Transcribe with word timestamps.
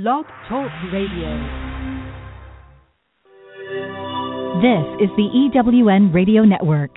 Blog 0.00 0.26
Talk 0.48 0.70
Radio. 0.92 1.34
This 4.62 4.86
is 5.02 5.10
the 5.16 5.26
EWN 5.26 6.14
Radio 6.14 6.44
Network. 6.44 6.94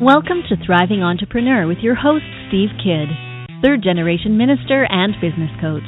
Welcome 0.00 0.40
to 0.48 0.56
Thriving 0.64 1.02
Entrepreneur 1.02 1.66
with 1.66 1.78
your 1.82 1.94
host, 1.94 2.24
Steve 2.48 2.70
Kidd, 2.82 3.12
third 3.62 3.82
generation 3.82 4.38
minister 4.38 4.86
and 4.88 5.12
business 5.20 5.52
coach. 5.60 5.84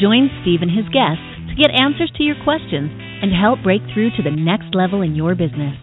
Join 0.00 0.30
Steve 0.42 0.62
and 0.62 0.70
his 0.70 0.86
guests 0.94 1.26
to 1.50 1.58
get 1.58 1.74
answers 1.74 2.12
to 2.18 2.22
your 2.22 2.36
questions 2.44 2.92
and 2.94 3.34
help 3.34 3.64
break 3.64 3.82
through 3.92 4.10
to 4.10 4.22
the 4.22 4.30
next 4.30 4.76
level 4.76 5.02
in 5.02 5.16
your 5.16 5.34
business. 5.34 5.74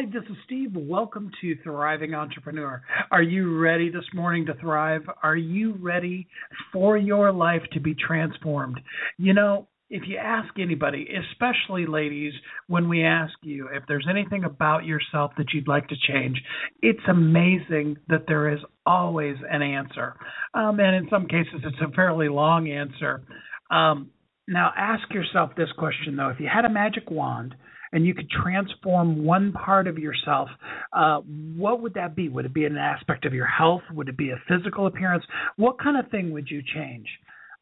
Hi, 0.00 0.06
this 0.06 0.22
is 0.30 0.36
Steve. 0.46 0.70
Welcome 0.74 1.30
to 1.42 1.56
Thriving 1.62 2.14
Entrepreneur. 2.14 2.80
Are 3.10 3.22
you 3.22 3.58
ready 3.58 3.90
this 3.90 4.06
morning 4.14 4.46
to 4.46 4.54
thrive? 4.54 5.02
Are 5.22 5.36
you 5.36 5.74
ready 5.78 6.26
for 6.72 6.96
your 6.96 7.30
life 7.32 7.60
to 7.74 7.80
be 7.80 7.94
transformed? 7.94 8.80
You 9.18 9.34
know, 9.34 9.68
if 9.90 10.04
you 10.06 10.16
ask 10.16 10.58
anybody, 10.58 11.06
especially 11.30 11.84
ladies, 11.84 12.32
when 12.66 12.88
we 12.88 13.04
ask 13.04 13.34
you 13.42 13.68
if 13.74 13.82
there's 13.88 14.06
anything 14.08 14.44
about 14.44 14.86
yourself 14.86 15.32
that 15.36 15.52
you'd 15.52 15.68
like 15.68 15.86
to 15.88 15.96
change, 16.08 16.40
it's 16.80 17.06
amazing 17.06 17.98
that 18.08 18.24
there 18.26 18.54
is 18.54 18.60
always 18.86 19.36
an 19.50 19.60
answer. 19.60 20.14
Um, 20.54 20.80
and 20.80 20.96
in 20.96 21.10
some 21.10 21.26
cases, 21.26 21.60
it's 21.62 21.76
a 21.86 21.94
fairly 21.94 22.30
long 22.30 22.70
answer. 22.70 23.22
Um, 23.70 24.08
now, 24.48 24.72
ask 24.74 25.12
yourself 25.12 25.50
this 25.58 25.68
question, 25.76 26.16
though. 26.16 26.30
If 26.30 26.40
you 26.40 26.48
had 26.50 26.64
a 26.64 26.70
magic 26.70 27.10
wand, 27.10 27.54
and 27.92 28.06
you 28.06 28.14
could 28.14 28.30
transform 28.30 29.24
one 29.24 29.52
part 29.52 29.86
of 29.86 29.98
yourself, 29.98 30.48
uh, 30.92 31.18
what 31.56 31.80
would 31.82 31.94
that 31.94 32.14
be? 32.14 32.28
Would 32.28 32.44
it 32.44 32.54
be 32.54 32.64
an 32.64 32.76
aspect 32.76 33.24
of 33.24 33.34
your 33.34 33.46
health? 33.46 33.82
Would 33.92 34.08
it 34.08 34.16
be 34.16 34.30
a 34.30 34.42
physical 34.48 34.86
appearance? 34.86 35.24
What 35.56 35.78
kind 35.78 35.96
of 35.96 36.10
thing 36.10 36.32
would 36.32 36.50
you 36.50 36.62
change? 36.74 37.06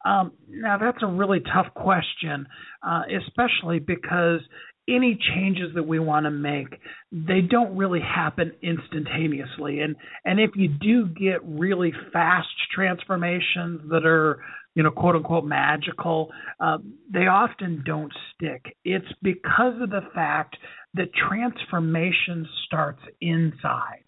Um, 0.04 0.32
now, 0.48 0.78
that's 0.78 1.02
a 1.02 1.06
really 1.06 1.40
tough 1.40 1.72
question, 1.74 2.46
uh, 2.86 3.02
especially 3.26 3.80
because 3.80 4.40
any 4.88 5.18
changes 5.34 5.74
that 5.74 5.82
we 5.82 5.98
want 5.98 6.24
to 6.24 6.30
make, 6.30 6.68
they 7.12 7.40
don't 7.42 7.76
really 7.76 8.00
happen 8.00 8.52
instantaneously. 8.62 9.80
And 9.80 9.96
and 10.24 10.40
if 10.40 10.50
you 10.54 10.68
do 10.68 11.06
get 11.08 11.44
really 11.44 11.92
fast 12.12 12.48
transformations 12.74 13.82
that 13.90 14.06
are 14.06 14.38
you 14.78 14.84
know, 14.84 14.92
quote 14.92 15.16
unquote 15.16 15.44
magical, 15.44 16.30
uh, 16.60 16.78
they 17.12 17.26
often 17.26 17.82
don't 17.84 18.12
stick. 18.32 18.76
It's 18.84 19.12
because 19.22 19.74
of 19.82 19.90
the 19.90 20.02
fact 20.14 20.56
that 20.94 21.08
transformation 21.28 22.46
starts 22.64 23.00
inside. 23.20 24.04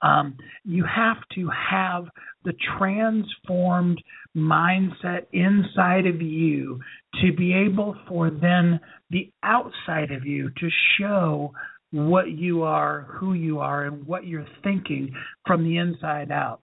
Um, 0.00 0.38
you 0.64 0.82
have 0.84 1.18
to 1.34 1.50
have 1.70 2.06
the 2.42 2.54
transformed 2.78 4.02
mindset 4.34 5.26
inside 5.34 6.06
of 6.06 6.22
you 6.22 6.80
to 7.20 7.34
be 7.34 7.52
able 7.52 7.94
for 8.08 8.30
then 8.30 8.80
the 9.10 9.30
outside 9.42 10.10
of 10.10 10.24
you 10.24 10.48
to 10.58 10.68
show 10.98 11.52
what 11.90 12.30
you 12.30 12.62
are, 12.62 13.02
who 13.10 13.34
you 13.34 13.58
are, 13.58 13.84
and 13.84 14.06
what 14.06 14.26
you're 14.26 14.48
thinking 14.62 15.14
from 15.46 15.64
the 15.64 15.76
inside 15.76 16.30
out. 16.30 16.62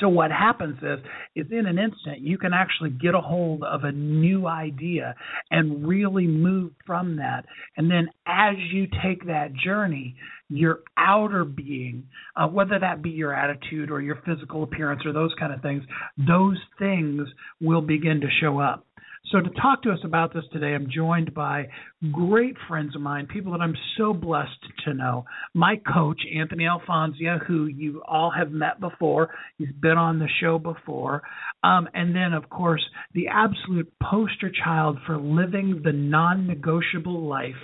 So 0.00 0.08
what 0.08 0.30
happens 0.30 0.78
is, 0.82 0.98
is 1.34 1.46
in 1.50 1.66
an 1.66 1.78
instant 1.78 2.20
you 2.20 2.38
can 2.38 2.52
actually 2.52 2.90
get 2.90 3.14
a 3.14 3.20
hold 3.20 3.62
of 3.64 3.84
a 3.84 3.92
new 3.92 4.46
idea 4.46 5.14
and 5.50 5.86
really 5.86 6.26
move 6.26 6.72
from 6.86 7.16
that. 7.16 7.44
And 7.76 7.90
then 7.90 8.08
as 8.26 8.54
you 8.72 8.86
take 9.02 9.26
that 9.26 9.52
journey, 9.54 10.16
your 10.48 10.80
outer 10.96 11.44
being, 11.44 12.04
uh, 12.36 12.46
whether 12.46 12.78
that 12.78 13.02
be 13.02 13.10
your 13.10 13.34
attitude 13.34 13.90
or 13.90 14.00
your 14.00 14.18
physical 14.26 14.62
appearance 14.62 15.02
or 15.06 15.12
those 15.12 15.32
kind 15.38 15.52
of 15.52 15.62
things, 15.62 15.82
those 16.16 16.58
things 16.78 17.26
will 17.60 17.80
begin 17.80 18.20
to 18.20 18.28
show 18.40 18.58
up. 18.58 18.86
So, 19.32 19.40
to 19.40 19.48
talk 19.62 19.82
to 19.84 19.90
us 19.90 20.00
about 20.04 20.34
this 20.34 20.44
today, 20.52 20.74
I'm 20.74 20.88
joined 20.94 21.32
by 21.32 21.68
great 22.12 22.54
friends 22.68 22.94
of 22.94 23.00
mine, 23.00 23.26
people 23.26 23.52
that 23.52 23.62
I'm 23.62 23.76
so 23.96 24.12
blessed 24.12 24.50
to 24.84 24.92
know. 24.92 25.24
My 25.54 25.76
coach, 25.76 26.20
Anthony 26.36 26.64
Elfonzia, 26.64 27.42
who 27.46 27.64
you 27.64 28.02
all 28.06 28.30
have 28.30 28.50
met 28.50 28.78
before, 28.78 29.30
he's 29.56 29.72
been 29.80 29.96
on 29.96 30.18
the 30.18 30.28
show 30.38 30.58
before. 30.58 31.22
Um, 31.64 31.88
and 31.94 32.14
then, 32.14 32.34
of 32.34 32.50
course, 32.50 32.82
the 33.14 33.28
absolute 33.28 33.90
poster 34.02 34.50
child 34.50 34.98
for 35.06 35.16
living 35.16 35.80
the 35.82 35.92
non 35.92 36.46
negotiable 36.46 37.26
life. 37.26 37.54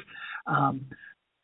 Um, 0.47 0.87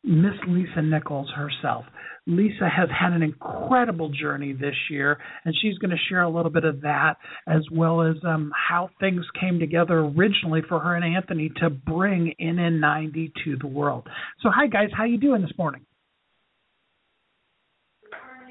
Miss 0.03 0.33
Lisa 0.47 0.81
Nichols 0.81 1.29
herself. 1.35 1.85
Lisa 2.27 2.67
has 2.67 2.89
had 2.89 3.13
an 3.13 3.21
incredible 3.21 4.09
journey 4.09 4.51
this 4.53 4.75
year, 4.89 5.19
and 5.43 5.53
she's 5.61 5.77
going 5.77 5.91
to 5.91 5.97
share 6.09 6.23
a 6.23 6.29
little 6.29 6.51
bit 6.51 6.63
of 6.63 6.81
that 6.81 7.17
as 7.47 7.61
well 7.71 8.01
as 8.01 8.15
um, 8.27 8.51
how 8.55 8.89
things 8.99 9.23
came 9.39 9.59
together 9.59 9.99
originally 9.99 10.61
for 10.67 10.79
her 10.79 10.95
and 10.95 11.15
Anthony 11.15 11.51
to 11.57 11.69
bring 11.69 12.33
NN90 12.41 13.31
to 13.43 13.57
the 13.61 13.67
world. 13.67 14.07
So, 14.41 14.49
hi 14.53 14.67
guys, 14.67 14.89
how 14.95 15.03
you 15.03 15.19
doing 15.19 15.41
this 15.41 15.53
morning? 15.57 15.85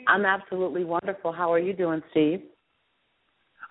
I'm 0.07 0.25
absolutely 0.25 0.85
wonderful. 0.85 1.33
How 1.33 1.53
are 1.53 1.59
you 1.59 1.73
doing, 1.73 2.03
Steve? 2.11 2.43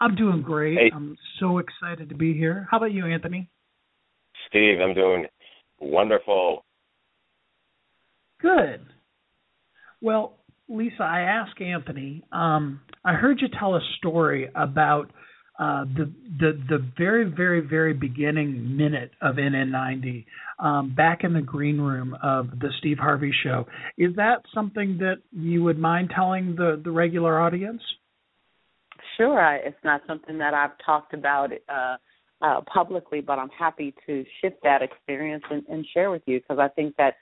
I'm 0.02 0.16
doing 0.16 0.42
great. 0.42 0.78
Hey. 0.78 0.92
I'm 0.94 1.16
so 1.40 1.60
excited 1.60 2.10
to 2.10 2.16
be 2.16 2.34
here. 2.34 2.68
How 2.70 2.78
about 2.78 2.92
you, 2.92 3.06
Anthony? 3.06 3.50
Steve, 4.50 4.80
I'm 4.82 4.94
doing 4.94 5.28
wonderful. 5.80 6.66
Good. 8.42 8.86
Well, 10.04 10.34
Lisa, 10.68 11.02
I 11.02 11.22
asked 11.22 11.62
Anthony. 11.62 12.24
Um, 12.34 12.82
I 13.06 13.14
heard 13.14 13.40
you 13.42 13.48
tell 13.58 13.76
a 13.76 13.80
story 13.98 14.50
about 14.54 15.10
uh, 15.58 15.86
the 15.86 16.12
the 16.40 16.60
the 16.68 16.86
very 16.98 17.24
very 17.24 17.62
very 17.62 17.94
beginning 17.94 18.76
minute 18.76 19.12
of 19.22 19.36
NN90 19.36 20.26
um, 20.60 20.94
back 20.94 21.24
in 21.24 21.32
the 21.34 21.42
green 21.42 21.80
room 21.80 22.18
of 22.22 22.50
the 22.60 22.70
Steve 22.80 22.98
Harvey 23.00 23.32
Show. 23.44 23.66
Is 23.98 24.14
that 24.18 24.42
something 24.54 24.98
that 24.98 25.20
you 25.32 25.64
would 25.64 25.80
mind 25.80 26.12
telling 26.14 26.56
the 26.58 26.82
the 26.84 26.92
regular 26.92 27.40
audience? 27.40 27.82
Sure. 29.16 29.40
I, 29.40 29.58
it's 29.58 29.84
not 29.86 30.02
something 30.06 30.38
that 30.40 30.54
I've 30.54 30.76
talked 30.86 31.14
about 31.14 31.52
uh, 31.70 31.96
uh, 32.42 32.62
publicly, 32.62 33.22
but 33.22 33.40
I'm 33.40 33.50
happy 33.58 33.94
to 34.06 34.26
shift 34.42 34.58
that 34.64 34.82
experience 34.82 35.44
and, 35.50 35.64
and 35.70 35.86
share 35.94 36.12
with 36.12 36.24
you 36.26 36.42
because 36.42 36.60
I 36.60 36.68
think 36.70 36.96
that 36.98 37.14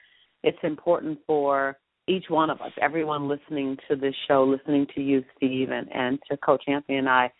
it's 0.42 0.58
important 0.64 1.18
for 1.28 1.76
each 2.08 2.24
one 2.28 2.50
of 2.50 2.60
us, 2.60 2.72
everyone 2.80 3.28
listening 3.28 3.76
to 3.88 3.96
this 3.96 4.14
show, 4.26 4.44
listening 4.44 4.86
to 4.94 5.00
you, 5.00 5.24
Steve, 5.36 5.70
and, 5.70 5.88
and 5.92 6.18
to 6.30 6.36
Coach 6.36 6.64
Anthony 6.66 6.98
and 6.98 7.08
I, 7.08 7.30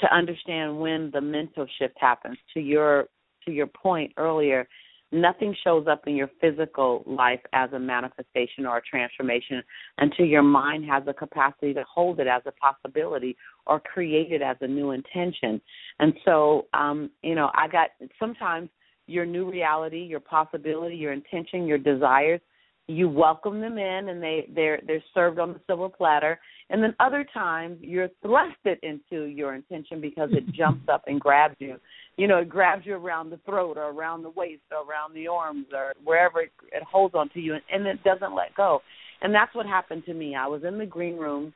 to 0.00 0.14
understand 0.14 0.78
when 0.78 1.10
the 1.12 1.20
mental 1.20 1.66
shift 1.78 1.94
happens. 1.98 2.36
To 2.54 2.60
your 2.60 3.08
to 3.44 3.52
your 3.52 3.66
point 3.66 4.12
earlier, 4.16 4.66
nothing 5.12 5.54
shows 5.62 5.86
up 5.86 6.06
in 6.06 6.16
your 6.16 6.30
physical 6.40 7.04
life 7.06 7.40
as 7.52 7.72
a 7.72 7.78
manifestation 7.78 8.64
or 8.66 8.78
a 8.78 8.82
transformation 8.82 9.62
until 9.98 10.24
your 10.24 10.42
mind 10.42 10.84
has 10.86 11.04
the 11.04 11.12
capacity 11.12 11.74
to 11.74 11.84
hold 11.92 12.20
it 12.20 12.26
as 12.26 12.42
a 12.46 12.52
possibility 12.52 13.36
or 13.66 13.80
create 13.80 14.32
it 14.32 14.42
as 14.42 14.56
a 14.62 14.66
new 14.66 14.92
intention. 14.92 15.60
And 15.98 16.14
so, 16.24 16.66
um, 16.72 17.10
you 17.22 17.34
know, 17.34 17.50
I 17.54 17.68
got 17.68 17.90
sometimes 18.18 18.70
your 19.06 19.26
new 19.26 19.50
reality, 19.50 19.98
your 19.98 20.20
possibility, 20.20 20.96
your 20.96 21.12
intention, 21.12 21.66
your 21.66 21.78
desires 21.78 22.40
you 22.86 23.08
welcome 23.08 23.60
them 23.60 23.78
in 23.78 24.08
and 24.08 24.22
they 24.22 24.48
they're 24.54 24.80
they're 24.86 25.02
served 25.14 25.38
on 25.38 25.52
the 25.52 25.60
silver 25.66 25.88
platter. 25.88 26.38
And 26.70 26.82
then 26.82 26.94
other 26.98 27.26
times 27.32 27.78
you're 27.80 28.08
thrusted 28.24 28.76
into 28.82 29.24
your 29.24 29.54
intention 29.54 30.00
because 30.00 30.30
it 30.32 30.52
jumps 30.54 30.88
up 30.88 31.04
and 31.06 31.20
grabs 31.20 31.56
you. 31.58 31.76
You 32.16 32.28
know 32.28 32.38
it 32.38 32.48
grabs 32.48 32.84
you 32.84 32.94
around 32.94 33.30
the 33.30 33.40
throat 33.46 33.78
or 33.78 33.90
around 33.90 34.22
the 34.22 34.30
waist 34.30 34.62
or 34.70 34.88
around 34.88 35.14
the 35.14 35.28
arms 35.28 35.66
or 35.72 35.94
wherever 36.04 36.42
it, 36.42 36.52
it 36.72 36.82
holds 36.82 37.14
onto 37.14 37.40
you 37.40 37.54
and, 37.54 37.62
and 37.72 37.86
it 37.86 38.02
doesn't 38.04 38.34
let 38.34 38.54
go. 38.54 38.80
And 39.22 39.34
that's 39.34 39.54
what 39.54 39.66
happened 39.66 40.04
to 40.06 40.14
me. 40.14 40.34
I 40.34 40.46
was 40.46 40.62
in 40.64 40.78
the 40.78 40.86
green 40.86 41.16
room 41.16 41.52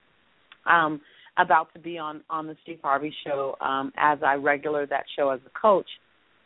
um 0.66 1.00
about 1.36 1.72
to 1.74 1.78
be 1.78 1.98
on 1.98 2.22
on 2.30 2.46
the 2.46 2.56
steve 2.62 2.80
harvey 2.82 3.14
show 3.24 3.54
um 3.60 3.92
as 3.96 4.18
i 4.24 4.34
regular 4.34 4.86
that 4.86 5.04
show 5.14 5.28
as 5.28 5.40
a 5.46 5.60
coach. 5.60 5.88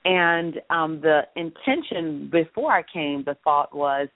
And 0.04 0.60
um 0.70 1.00
the 1.00 1.20
intention 1.36 2.28
before 2.32 2.72
i 2.72 2.82
came 2.92 3.22
the 3.24 3.36
thought 3.44 3.74
was 3.74 4.08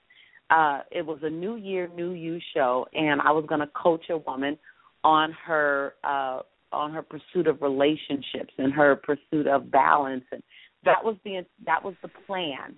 uh, 0.49 0.79
it 0.91 1.05
was 1.05 1.19
a 1.23 1.29
New 1.29 1.55
Year, 1.55 1.89
New 1.95 2.11
You 2.11 2.39
show, 2.53 2.85
and 2.93 3.21
I 3.21 3.31
was 3.31 3.45
going 3.47 3.61
to 3.61 3.67
coach 3.67 4.05
a 4.09 4.17
woman 4.17 4.57
on 5.03 5.33
her 5.45 5.93
uh, 6.03 6.39
on 6.71 6.93
her 6.93 7.01
pursuit 7.01 7.47
of 7.47 7.61
relationships 7.61 8.53
and 8.57 8.73
her 8.73 8.95
pursuit 8.95 9.47
of 9.47 9.71
balance, 9.71 10.23
and 10.31 10.41
that 10.85 11.03
was 11.03 11.15
the 11.23 11.45
that 11.65 11.83
was 11.83 11.95
the 12.01 12.09
plan. 12.25 12.75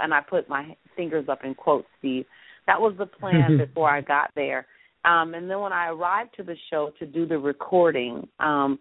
And 0.00 0.14
I 0.14 0.20
put 0.20 0.48
my 0.48 0.76
fingers 0.96 1.28
up 1.28 1.44
in 1.44 1.54
quotes, 1.54 1.88
Steve. 1.98 2.24
That 2.66 2.80
was 2.80 2.94
the 2.98 3.06
plan 3.06 3.58
before 3.66 3.88
I 3.88 4.00
got 4.00 4.30
there. 4.34 4.66
Um, 5.04 5.34
and 5.34 5.50
then 5.50 5.60
when 5.60 5.72
I 5.72 5.88
arrived 5.88 6.30
to 6.36 6.42
the 6.42 6.56
show 6.70 6.92
to 6.98 7.06
do 7.06 7.26
the 7.26 7.38
recording, 7.38 8.28
um, 8.38 8.78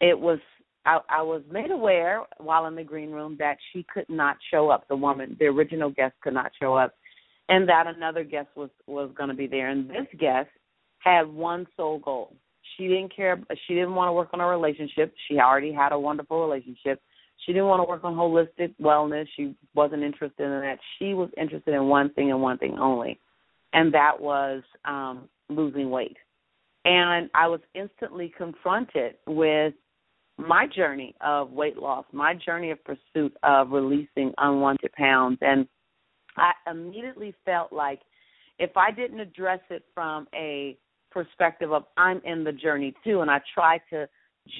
it 0.00 0.18
was 0.18 0.38
I, 0.86 1.00
I 1.10 1.22
was 1.22 1.42
made 1.50 1.70
aware 1.70 2.22
while 2.38 2.66
in 2.66 2.76
the 2.76 2.84
green 2.84 3.10
room 3.10 3.36
that 3.40 3.58
she 3.72 3.84
could 3.92 4.08
not 4.08 4.36
show 4.50 4.70
up. 4.70 4.86
The 4.88 4.96
woman, 4.96 5.36
the 5.38 5.46
original 5.46 5.90
guest, 5.90 6.14
could 6.22 6.34
not 6.34 6.52
show 6.60 6.74
up 6.74 6.94
and 7.48 7.68
that 7.68 7.86
another 7.86 8.24
guest 8.24 8.48
was 8.56 8.70
was 8.86 9.10
going 9.16 9.28
to 9.28 9.34
be 9.34 9.46
there 9.46 9.68
and 9.70 9.88
this 9.88 10.06
guest 10.18 10.48
had 10.98 11.22
one 11.22 11.66
sole 11.76 11.98
goal. 11.98 12.34
She 12.76 12.88
didn't 12.88 13.14
care. 13.14 13.40
She 13.66 13.74
didn't 13.74 13.94
want 13.94 14.08
to 14.08 14.12
work 14.12 14.30
on 14.32 14.40
a 14.40 14.46
relationship. 14.46 15.14
She 15.28 15.38
already 15.38 15.72
had 15.72 15.92
a 15.92 15.98
wonderful 15.98 16.40
relationship. 16.46 17.00
She 17.46 17.52
didn't 17.52 17.68
want 17.68 17.80
to 17.80 17.88
work 17.88 18.04
on 18.04 18.14
holistic 18.14 18.74
wellness. 18.80 19.26
She 19.36 19.54
wasn't 19.74 20.02
interested 20.02 20.44
in 20.44 20.50
that. 20.50 20.78
She 20.98 21.14
was 21.14 21.30
interested 21.36 21.72
in 21.74 21.86
one 21.86 22.12
thing 22.12 22.30
and 22.30 22.42
one 22.42 22.58
thing 22.58 22.78
only, 22.78 23.18
and 23.72 23.94
that 23.94 24.20
was 24.20 24.62
um, 24.84 25.28
losing 25.48 25.90
weight. 25.90 26.16
And 26.84 27.30
I 27.34 27.48
was 27.48 27.60
instantly 27.74 28.32
confronted 28.36 29.14
with 29.26 29.74
my 30.36 30.66
journey 30.66 31.14
of 31.20 31.50
weight 31.50 31.76
loss, 31.76 32.04
my 32.12 32.34
journey 32.34 32.70
of 32.70 32.78
pursuit 32.84 33.36
of 33.42 33.70
releasing 33.70 34.32
unwanted 34.38 34.92
pounds. 34.92 35.38
And 35.40 35.66
I 36.38 36.70
immediately 36.70 37.34
felt 37.44 37.72
like 37.72 38.00
if 38.58 38.76
I 38.76 38.90
didn't 38.90 39.20
address 39.20 39.60
it 39.70 39.84
from 39.94 40.26
a 40.34 40.76
perspective 41.10 41.72
of 41.72 41.84
I'm 41.96 42.20
in 42.24 42.44
the 42.44 42.52
journey 42.52 42.94
too, 43.04 43.20
and 43.20 43.30
I 43.30 43.40
try 43.54 43.78
to 43.90 44.08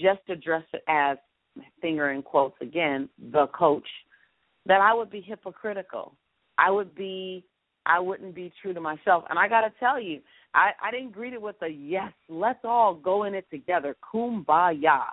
just 0.03 0.21
address 0.29 0.65
it 0.73 0.83
as 0.89 1.19
finger 1.81 2.11
in 2.11 2.23
quotes 2.23 2.57
again, 2.61 3.09
the 3.33 3.47
coach, 3.49 3.89
that 4.67 4.81
I 4.81 4.95
would 4.95 5.11
be 5.11 5.21
hypocritical. 5.21 6.15
I 6.59 6.71
would 6.71 6.95
be 6.95 7.45
I 7.87 7.99
wouldn't 7.99 8.35
be 8.35 8.53
true 8.61 8.75
to 8.75 8.81
myself. 8.81 9.25
And 9.31 9.39
I 9.39 9.49
gotta 9.49 9.73
tell 9.81 10.01
you, 10.01 10.21
I, 10.55 10.71
I 10.83 10.91
didn't 10.91 11.13
greet 11.13 11.33
it 11.33 11.41
with 11.41 11.57
a 11.63 11.69
yes, 11.69 12.13
let's 12.29 12.59
all 12.65 12.95
go 12.95 13.25
in 13.25 13.35
it 13.35 13.47
together. 13.51 13.97
Kumbaya. 14.15 15.05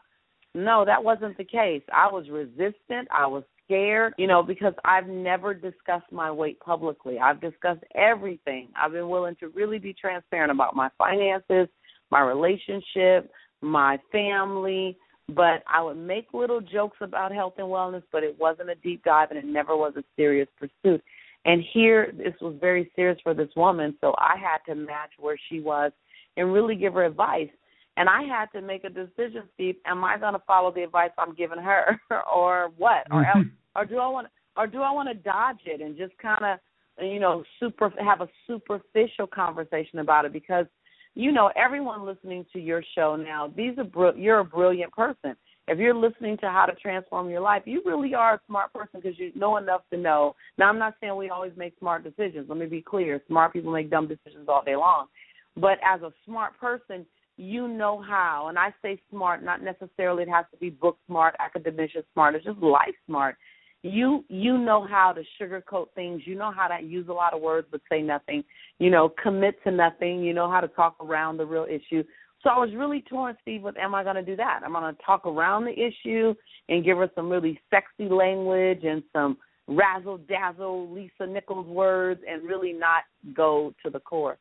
No, 0.53 0.85
that 0.85 1.03
wasn't 1.03 1.37
the 1.37 1.43
case. 1.43 1.83
I 1.93 2.07
was 2.11 2.29
resistant. 2.29 3.07
I 3.11 3.27
was 3.27 3.43
scared, 3.65 4.13
you 4.17 4.27
know, 4.27 4.41
because 4.41 4.73
I've 4.83 5.07
never 5.07 5.53
discussed 5.53 6.11
my 6.11 6.31
weight 6.31 6.59
publicly. 6.59 7.19
I've 7.19 7.41
discussed 7.41 7.83
everything. 7.95 8.69
I've 8.75 8.91
been 8.91 9.09
willing 9.09 9.35
to 9.39 9.49
really 9.49 9.79
be 9.79 9.93
transparent 9.93 10.51
about 10.51 10.75
my 10.75 10.89
finances, 10.97 11.67
my 12.11 12.21
relationship, 12.21 13.31
my 13.61 13.99
family, 14.11 14.97
but 15.29 15.63
I 15.67 15.81
would 15.81 15.97
make 15.97 16.27
little 16.33 16.61
jokes 16.61 16.97
about 17.01 17.33
health 17.33 17.55
and 17.57 17.67
wellness, 17.67 18.03
but 18.11 18.23
it 18.23 18.37
wasn't 18.39 18.69
a 18.69 18.75
deep 18.75 19.03
dive 19.03 19.31
and 19.31 19.39
it 19.39 19.45
never 19.45 19.75
was 19.75 19.93
a 19.97 20.03
serious 20.15 20.47
pursuit. 20.59 21.03
And 21.45 21.63
here, 21.73 22.11
this 22.15 22.33
was 22.41 22.55
very 22.59 22.91
serious 22.95 23.19
for 23.23 23.33
this 23.33 23.49
woman, 23.55 23.95
so 24.01 24.13
I 24.17 24.35
had 24.37 24.59
to 24.67 24.75
match 24.75 25.11
where 25.19 25.37
she 25.49 25.59
was 25.59 25.91
and 26.37 26.53
really 26.53 26.75
give 26.75 26.93
her 26.93 27.05
advice. 27.05 27.49
And 27.97 28.09
I 28.09 28.23
had 28.23 28.47
to 28.53 28.61
make 28.61 28.83
a 28.83 28.89
decision, 28.89 29.43
Steve. 29.53 29.75
Am 29.85 30.03
I 30.03 30.17
going 30.17 30.33
to 30.33 30.41
follow 30.45 30.71
the 30.71 30.83
advice 30.83 31.11
I'm 31.17 31.33
giving 31.33 31.59
her, 31.59 31.99
or 32.33 32.71
what, 32.77 33.07
or 33.11 33.25
else, 33.25 33.37
mm-hmm. 33.37 33.79
or 33.79 33.85
do 33.85 33.97
I 33.97 34.07
want, 34.07 34.27
or 34.57 34.67
do 34.67 34.81
I 34.81 34.91
want 34.91 35.09
to 35.09 35.15
dodge 35.15 35.61
it 35.65 35.81
and 35.81 35.97
just 35.97 36.17
kind 36.17 36.43
of, 36.43 36.59
you 37.05 37.19
know, 37.19 37.43
super 37.59 37.91
have 38.03 38.21
a 38.21 38.27
superficial 38.47 39.27
conversation 39.27 39.99
about 39.99 40.25
it? 40.25 40.33
Because, 40.33 40.65
you 41.13 41.31
know, 41.31 41.51
everyone 41.55 42.05
listening 42.05 42.45
to 42.51 42.59
your 42.59 42.83
show 42.95 43.15
now, 43.15 43.51
these 43.55 43.77
are 43.77 44.13
you're 44.17 44.39
a 44.39 44.45
brilliant 44.45 44.91
person. 44.91 45.35
If 45.67 45.79
you're 45.79 45.95
listening 45.95 46.37
to 46.39 46.49
how 46.49 46.67
to 46.67 46.75
transform 46.75 47.29
your 47.29 47.41
life, 47.41 47.63
you 47.65 47.81
really 47.85 48.13
are 48.13 48.35
a 48.35 48.41
smart 48.45 48.71
person 48.71 48.99
because 49.01 49.17
you 49.17 49.31
know 49.35 49.57
enough 49.57 49.81
to 49.91 49.97
know. 49.97 50.35
Now, 50.59 50.69
I'm 50.69 50.77
not 50.77 50.93
saying 51.01 51.15
we 51.15 51.29
always 51.29 51.53
make 51.57 51.73
smart 51.79 52.03
decisions. 52.03 52.47
Let 52.49 52.59
me 52.59 52.67
be 52.67 52.81
clear: 52.81 53.21
smart 53.27 53.53
people 53.53 53.71
make 53.71 53.89
dumb 53.89 54.07
decisions 54.07 54.47
all 54.47 54.63
day 54.63 54.75
long. 54.75 55.07
But 55.55 55.79
as 55.83 56.01
a 56.01 56.11
smart 56.25 56.59
person, 56.59 57.05
you 57.37 57.67
know 57.67 58.01
how, 58.01 58.47
and 58.49 58.57
I 58.57 58.73
say 58.81 59.01
smart, 59.09 59.43
not 59.43 59.61
necessarily 59.61 60.23
it 60.23 60.29
has 60.29 60.45
to 60.51 60.57
be 60.57 60.69
book 60.69 60.97
smart, 61.07 61.35
academician 61.39 62.03
smart. 62.13 62.35
It's 62.35 62.45
just 62.45 62.59
life 62.59 62.95
smart. 63.05 63.35
You 63.83 64.25
you 64.29 64.57
know 64.57 64.87
how 64.87 65.13
to 65.13 65.21
sugarcoat 65.39 65.87
things. 65.93 66.21
You 66.25 66.35
know 66.35 66.51
how 66.51 66.67
to 66.67 66.83
use 66.83 67.07
a 67.07 67.13
lot 67.13 67.33
of 67.33 67.41
words 67.41 67.67
but 67.69 67.81
say 67.89 68.01
nothing. 68.01 68.43
You 68.79 68.89
know, 68.89 69.13
commit 69.21 69.61
to 69.63 69.71
nothing. 69.71 70.23
You 70.23 70.33
know 70.33 70.49
how 70.49 70.59
to 70.59 70.67
talk 70.69 70.95
around 71.03 71.37
the 71.37 71.45
real 71.45 71.67
issue. 71.69 72.03
So 72.41 72.49
I 72.49 72.57
was 72.57 72.69
really 72.75 73.03
torn, 73.09 73.35
Steve, 73.41 73.63
with 73.63 73.77
am 73.77 73.93
I 73.93 74.03
going 74.03 74.15
to 74.15 74.23
do 74.23 74.35
that? 74.37 74.61
I'm 74.63 74.71
going 74.71 74.95
to 74.95 75.01
talk 75.03 75.25
around 75.25 75.65
the 75.65 75.73
issue 75.73 76.33
and 76.69 76.85
give 76.85 76.97
her 76.97 77.09
some 77.15 77.29
really 77.29 77.59
sexy 77.69 78.09
language 78.09 78.83
and 78.83 79.03
some 79.13 79.37
razzle 79.67 80.19
dazzle 80.19 80.91
Lisa 80.91 81.27
Nichols 81.27 81.67
words 81.67 82.21
and 82.29 82.43
really 82.43 82.71
not 82.71 83.03
go 83.35 83.73
to 83.83 83.89
the 83.89 83.99
core 83.99 84.37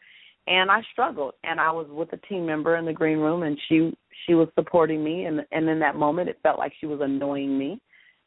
and 0.46 0.70
I 0.70 0.82
struggled. 0.92 1.34
And 1.42 1.60
I 1.60 1.70
was 1.70 1.86
with 1.90 2.12
a 2.12 2.26
team 2.28 2.46
member 2.46 2.76
in 2.76 2.84
the 2.84 2.92
green 2.92 3.18
room, 3.18 3.42
and 3.42 3.58
she 3.68 3.96
she 4.26 4.34
was 4.34 4.48
supporting 4.54 5.02
me. 5.02 5.24
And 5.24 5.44
and 5.52 5.68
in 5.68 5.78
that 5.80 5.96
moment, 5.96 6.28
it 6.28 6.38
felt 6.42 6.58
like 6.58 6.72
she 6.80 6.86
was 6.86 7.00
annoying 7.02 7.58
me 7.58 7.80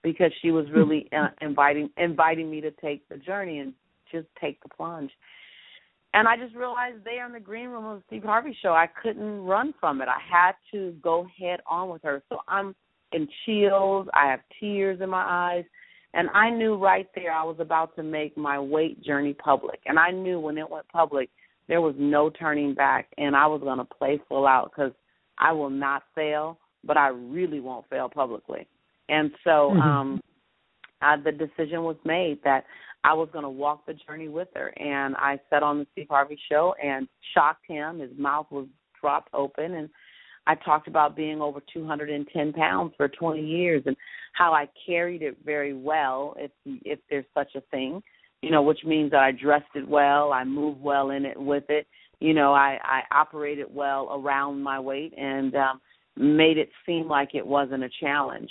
because 0.03 0.31
she 0.41 0.51
was 0.51 0.65
really 0.71 1.09
uh, 1.17 1.29
inviting 1.41 1.89
inviting 1.97 2.49
me 2.49 2.61
to 2.61 2.71
take 2.71 3.07
the 3.09 3.17
journey 3.17 3.59
and 3.59 3.73
just 4.11 4.27
take 4.39 4.61
the 4.63 4.69
plunge. 4.69 5.11
And 6.13 6.27
I 6.27 6.37
just 6.37 6.55
realized 6.55 7.03
there 7.03 7.27
in 7.27 7.33
the 7.33 7.39
green 7.39 7.69
room 7.69 7.85
of 7.85 7.97
the 7.97 8.03
Steve 8.07 8.23
Harvey 8.23 8.57
show, 8.61 8.69
I 8.69 8.87
couldn't 8.87 9.41
run 9.41 9.73
from 9.79 10.01
it. 10.01 10.07
I 10.07 10.19
had 10.27 10.53
to 10.71 10.95
go 11.03 11.27
head 11.39 11.59
on 11.69 11.89
with 11.89 12.01
her. 12.03 12.23
So 12.29 12.39
I'm 12.47 12.73
in 13.11 13.27
chills. 13.45 14.07
I 14.13 14.31
have 14.31 14.39
tears 14.59 14.99
in 15.01 15.09
my 15.09 15.23
eyes. 15.27 15.65
And 16.13 16.29
I 16.33 16.49
knew 16.49 16.75
right 16.75 17.07
there 17.13 17.31
I 17.31 17.43
was 17.43 17.57
about 17.59 17.95
to 17.97 18.03
make 18.03 18.35
my 18.37 18.57
weight 18.57 19.03
journey 19.03 19.33
public. 19.33 19.81
And 19.85 19.99
I 19.99 20.09
knew 20.09 20.39
when 20.39 20.57
it 20.57 20.67
went 20.67 20.87
public– 20.87 21.29
there 21.67 21.81
was 21.81 21.95
no 21.97 22.29
turning 22.29 22.73
back, 22.73 23.07
and 23.17 23.35
I 23.35 23.47
was 23.47 23.61
going 23.61 23.77
to 23.79 23.85
play 23.85 24.19
full 24.29 24.47
out 24.47 24.71
because 24.71 24.93
I 25.37 25.51
will 25.51 25.69
not 25.69 26.03
fail, 26.15 26.57
but 26.83 26.97
I 26.97 27.09
really 27.09 27.59
won't 27.59 27.89
fail 27.89 28.09
publicly. 28.09 28.67
And 29.09 29.31
so 29.43 29.49
mm-hmm. 29.49 29.81
um 29.81 30.21
uh, 30.99 31.15
the 31.23 31.31
decision 31.31 31.83
was 31.83 31.95
made 32.05 32.39
that 32.43 32.65
I 33.03 33.13
was 33.13 33.29
going 33.31 33.43
to 33.43 33.49
walk 33.49 33.85
the 33.85 33.93
journey 33.93 34.29
with 34.29 34.47
her, 34.55 34.69
and 34.79 35.15
I 35.17 35.39
sat 35.49 35.61
on 35.61 35.79
the 35.79 35.87
Steve 35.91 36.07
Harvey 36.09 36.39
show 36.49 36.73
and 36.83 37.07
shocked 37.35 37.65
him. 37.67 37.99
His 37.99 38.09
mouth 38.17 38.47
was 38.49 38.65
dropped 38.99 39.29
open, 39.33 39.75
and 39.75 39.89
I 40.47 40.55
talked 40.55 40.87
about 40.87 41.15
being 41.15 41.39
over 41.39 41.61
210 41.71 42.53
pounds 42.53 42.93
for 42.97 43.07
20 43.07 43.45
years 43.45 43.83
and 43.85 43.95
how 44.33 44.53
I 44.53 44.67
carried 44.85 45.21
it 45.21 45.37
very 45.45 45.73
well, 45.73 46.35
if 46.37 46.51
if 46.65 46.99
there's 47.09 47.25
such 47.33 47.53
a 47.55 47.61
thing 47.69 48.01
you 48.41 48.51
know, 48.51 48.61
which 48.61 48.83
means 48.85 49.11
that 49.11 49.21
I 49.21 49.31
dressed 49.31 49.75
it 49.75 49.87
well, 49.87 50.31
I 50.31 50.43
moved 50.43 50.81
well 50.81 51.09
in 51.11 51.25
it 51.25 51.39
with 51.39 51.65
it. 51.69 51.87
You 52.19 52.33
know, 52.33 52.53
I, 52.53 52.77
I 52.83 53.01
operated 53.11 53.67
well 53.69 54.09
around 54.11 54.61
my 54.61 54.79
weight 54.79 55.13
and 55.17 55.55
um, 55.55 55.81
made 56.15 56.57
it 56.57 56.69
seem 56.85 57.07
like 57.07 57.29
it 57.33 57.45
wasn't 57.45 57.83
a 57.83 57.89
challenge. 57.99 58.49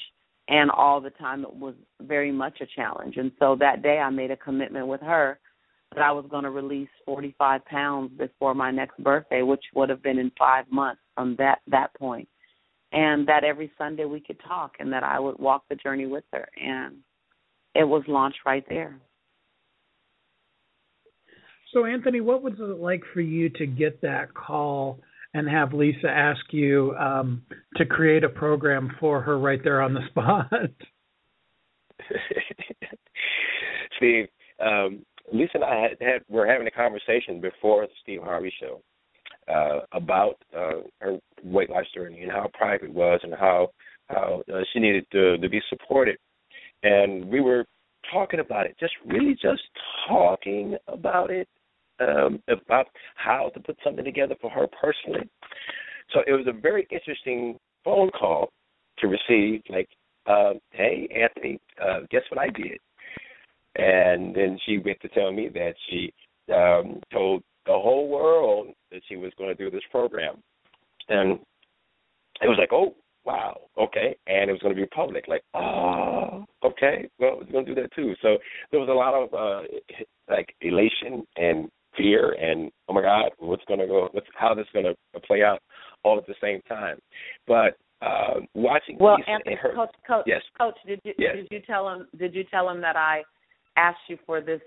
And 0.48 0.70
all 0.70 1.00
the 1.00 1.10
time 1.10 1.42
it 1.42 1.52
was 1.52 1.74
very 2.02 2.30
much 2.30 2.60
a 2.60 2.66
challenge. 2.66 3.16
And 3.16 3.32
so 3.38 3.56
that 3.58 3.82
day 3.82 3.98
I 3.98 4.10
made 4.10 4.30
a 4.30 4.36
commitment 4.36 4.86
with 4.86 5.00
her 5.00 5.40
that 5.94 6.02
I 6.02 6.12
was 6.12 6.24
going 6.30 6.44
to 6.44 6.50
release 6.50 6.88
45 7.04 7.64
pounds 7.64 8.12
before 8.16 8.54
my 8.54 8.70
next 8.70 9.02
birthday, 9.02 9.42
which 9.42 9.64
would 9.74 9.88
have 9.88 10.02
been 10.02 10.18
in 10.18 10.30
five 10.38 10.64
months 10.70 11.00
from 11.14 11.36
that 11.38 11.60
that 11.68 11.94
point. 11.94 12.28
And 12.92 13.26
that 13.26 13.44
every 13.44 13.70
Sunday 13.76 14.04
we 14.04 14.20
could 14.20 14.38
talk, 14.46 14.76
and 14.78 14.92
that 14.92 15.02
I 15.02 15.18
would 15.18 15.38
walk 15.38 15.64
the 15.68 15.74
journey 15.74 16.06
with 16.06 16.24
her, 16.32 16.46
and 16.56 16.96
it 17.74 17.84
was 17.84 18.04
launched 18.06 18.38
right 18.46 18.64
there. 18.68 18.96
So, 21.76 21.84
Anthony, 21.84 22.22
what 22.22 22.42
was 22.42 22.54
it 22.58 22.80
like 22.80 23.02
for 23.12 23.20
you 23.20 23.50
to 23.50 23.66
get 23.66 24.00
that 24.00 24.32
call 24.32 24.98
and 25.34 25.46
have 25.46 25.74
Lisa 25.74 26.08
ask 26.08 26.40
you 26.50 26.96
um, 26.98 27.42
to 27.76 27.84
create 27.84 28.24
a 28.24 28.30
program 28.30 28.90
for 28.98 29.20
her 29.20 29.38
right 29.38 29.62
there 29.62 29.82
on 29.82 29.92
the 29.92 30.00
spot? 30.08 30.50
Steve, 33.98 34.24
um, 34.58 35.04
Lisa 35.30 35.50
and 35.56 35.64
I 35.64 35.82
had, 35.82 35.90
had 36.00 36.22
were 36.30 36.46
having 36.46 36.66
a 36.66 36.70
conversation 36.70 37.42
before 37.42 37.82
the 37.82 37.92
Steve 38.02 38.22
Harvey 38.22 38.54
show 38.58 38.80
uh, 39.54 39.80
about 39.92 40.36
uh, 40.56 40.80
her 41.00 41.18
weight 41.44 41.68
loss 41.68 41.84
journey 41.94 42.22
and 42.22 42.32
how 42.32 42.50
private 42.54 42.86
it 42.86 42.94
was 42.94 43.20
and 43.22 43.34
how 43.34 43.68
how 44.08 44.42
uh, 44.50 44.60
she 44.72 44.78
needed 44.78 45.04
to, 45.12 45.36
to 45.36 45.48
be 45.50 45.60
supported. 45.68 46.16
And 46.82 47.26
we 47.26 47.42
were 47.42 47.66
talking 48.10 48.40
about 48.40 48.64
it, 48.64 48.76
just 48.80 48.94
really 49.04 49.34
just 49.34 49.60
talking 50.08 50.74
about 50.88 51.30
it 51.30 51.46
um, 52.00 52.42
about 52.48 52.86
how 53.14 53.50
to 53.54 53.60
put 53.60 53.76
something 53.82 54.04
together 54.04 54.34
for 54.40 54.50
her 54.50 54.66
personally. 54.80 55.28
So 56.12 56.20
it 56.26 56.32
was 56.32 56.46
a 56.46 56.52
very 56.52 56.86
interesting 56.90 57.58
phone 57.84 58.10
call 58.10 58.50
to 58.98 59.08
receive. 59.08 59.62
Like, 59.68 59.88
uh, 60.26 60.54
hey, 60.70 61.08
Anthony, 61.14 61.60
uh, 61.82 62.00
guess 62.10 62.22
what 62.30 62.40
I 62.40 62.48
did? 62.48 62.78
And 63.76 64.34
then 64.34 64.58
she 64.64 64.78
went 64.78 65.00
to 65.02 65.08
tell 65.08 65.32
me 65.32 65.48
that 65.48 65.74
she 65.88 66.12
um, 66.52 67.00
told 67.12 67.42
the 67.66 67.72
whole 67.72 68.08
world 68.08 68.68
that 68.90 69.02
she 69.08 69.16
was 69.16 69.32
going 69.36 69.54
to 69.54 69.64
do 69.64 69.70
this 69.70 69.82
program, 69.90 70.36
and 71.08 71.38
it 72.40 72.48
was 72.48 72.56
like, 72.58 72.72
oh, 72.72 72.94
wow, 73.24 73.58
okay, 73.76 74.16
and 74.26 74.48
it 74.48 74.52
was 74.52 74.62
going 74.62 74.74
to 74.74 74.80
be 74.80 74.86
public. 74.86 75.26
Like, 75.28 75.42
oh, 75.54 76.46
okay, 76.64 77.08
well, 77.18 77.38
we're 77.38 77.52
going 77.52 77.66
to 77.66 77.74
do 77.74 77.80
that 77.82 77.92
too. 77.92 78.14
So 78.22 78.38
there 78.70 78.80
was 78.80 78.88
a 78.88 78.92
lot 78.92 79.14
of 79.14 79.34
uh, 79.34 79.66
like 80.30 80.54
elation 80.60 81.26
and 81.36 81.68
fear 81.96 82.32
and 82.32 82.70
oh 82.88 82.94
my 82.94 83.02
God, 83.02 83.30
what's 83.38 83.64
going 83.66 83.80
to 83.80 83.86
go? 83.86 84.08
What's 84.12 84.26
how 84.34 84.54
this 84.54 84.66
going 84.72 84.86
to 84.86 85.20
play 85.20 85.42
out 85.42 85.60
all 86.02 86.18
at 86.18 86.26
the 86.26 86.34
same 86.40 86.60
time? 86.68 86.98
But 87.46 87.76
uh, 88.02 88.40
watching 88.54 88.98
well, 88.98 89.16
Lisa 89.16 89.30
Anthony, 89.30 89.56
her, 89.56 89.74
coach, 89.74 89.94
coach, 90.06 90.24
yes, 90.26 90.42
coach, 90.58 90.76
did 90.86 91.00
you 91.04 91.12
yes. 91.18 91.36
did 91.36 91.48
you 91.50 91.60
tell 91.66 91.88
him 91.88 92.06
did 92.18 92.34
you 92.34 92.44
tell 92.44 92.68
him 92.68 92.80
that 92.80 92.96
I 92.96 93.22
asked 93.76 93.98
you 94.08 94.18
for 94.26 94.40
this 94.40 94.60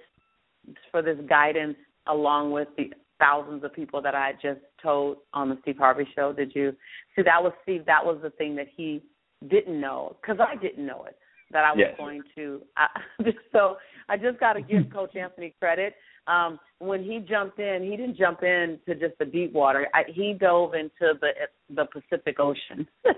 for 0.92 1.02
this 1.02 1.18
guidance 1.28 1.78
along 2.08 2.52
with 2.52 2.68
the 2.78 2.92
thousands 3.20 3.64
of 3.64 3.74
people 3.74 4.02
that 4.02 4.16
I 4.16 4.34
just 4.42 4.62
told 4.82 5.18
on 5.34 5.50
the 5.50 5.58
Steve 5.62 5.78
Harvey 5.78 6.08
show. 6.16 6.34
Did 6.34 6.54
you 6.56 6.74
see 7.16 7.22
that 7.24 7.44
was 7.44 7.54
Steve? 7.64 7.86
That 7.86 8.04
was 8.04 8.18
the 8.24 8.30
thing 8.32 8.56
that 8.56 8.68
he 8.76 9.04
didn't 9.50 9.80
know 9.80 10.16
because 10.22 10.40
I 10.40 10.56
didn't 10.56 10.86
know 10.86 11.06
it 11.06 11.18
that 11.52 11.64
I 11.64 11.72
was 11.72 11.80
yes. 11.80 11.96
going 11.98 12.22
to. 12.36 12.62
I, 12.78 12.88
so 13.52 13.78
I 14.08 14.18
just 14.18 14.40
got 14.40 14.54
to 14.54 14.62
give 14.62 14.90
Coach 14.94 15.16
Anthony 15.16 15.54
credit. 15.60 15.96
Um, 16.30 16.60
when 16.78 17.04
he 17.04 17.20
jumped 17.20 17.60
in, 17.60 17.84
he 17.84 17.98
didn't 17.98 18.18
jump 18.18 18.44
in 18.44 18.80
to 18.88 18.94
just 18.96 19.18
the 19.20 19.26
deep 19.26 19.52
water. 19.54 19.88
I, 19.94 20.04
he 20.08 20.34
dove 20.40 20.74
into 20.76 21.14
the 21.20 21.32
the 21.70 21.86
Pacific 21.86 22.38
Ocean. 22.40 22.88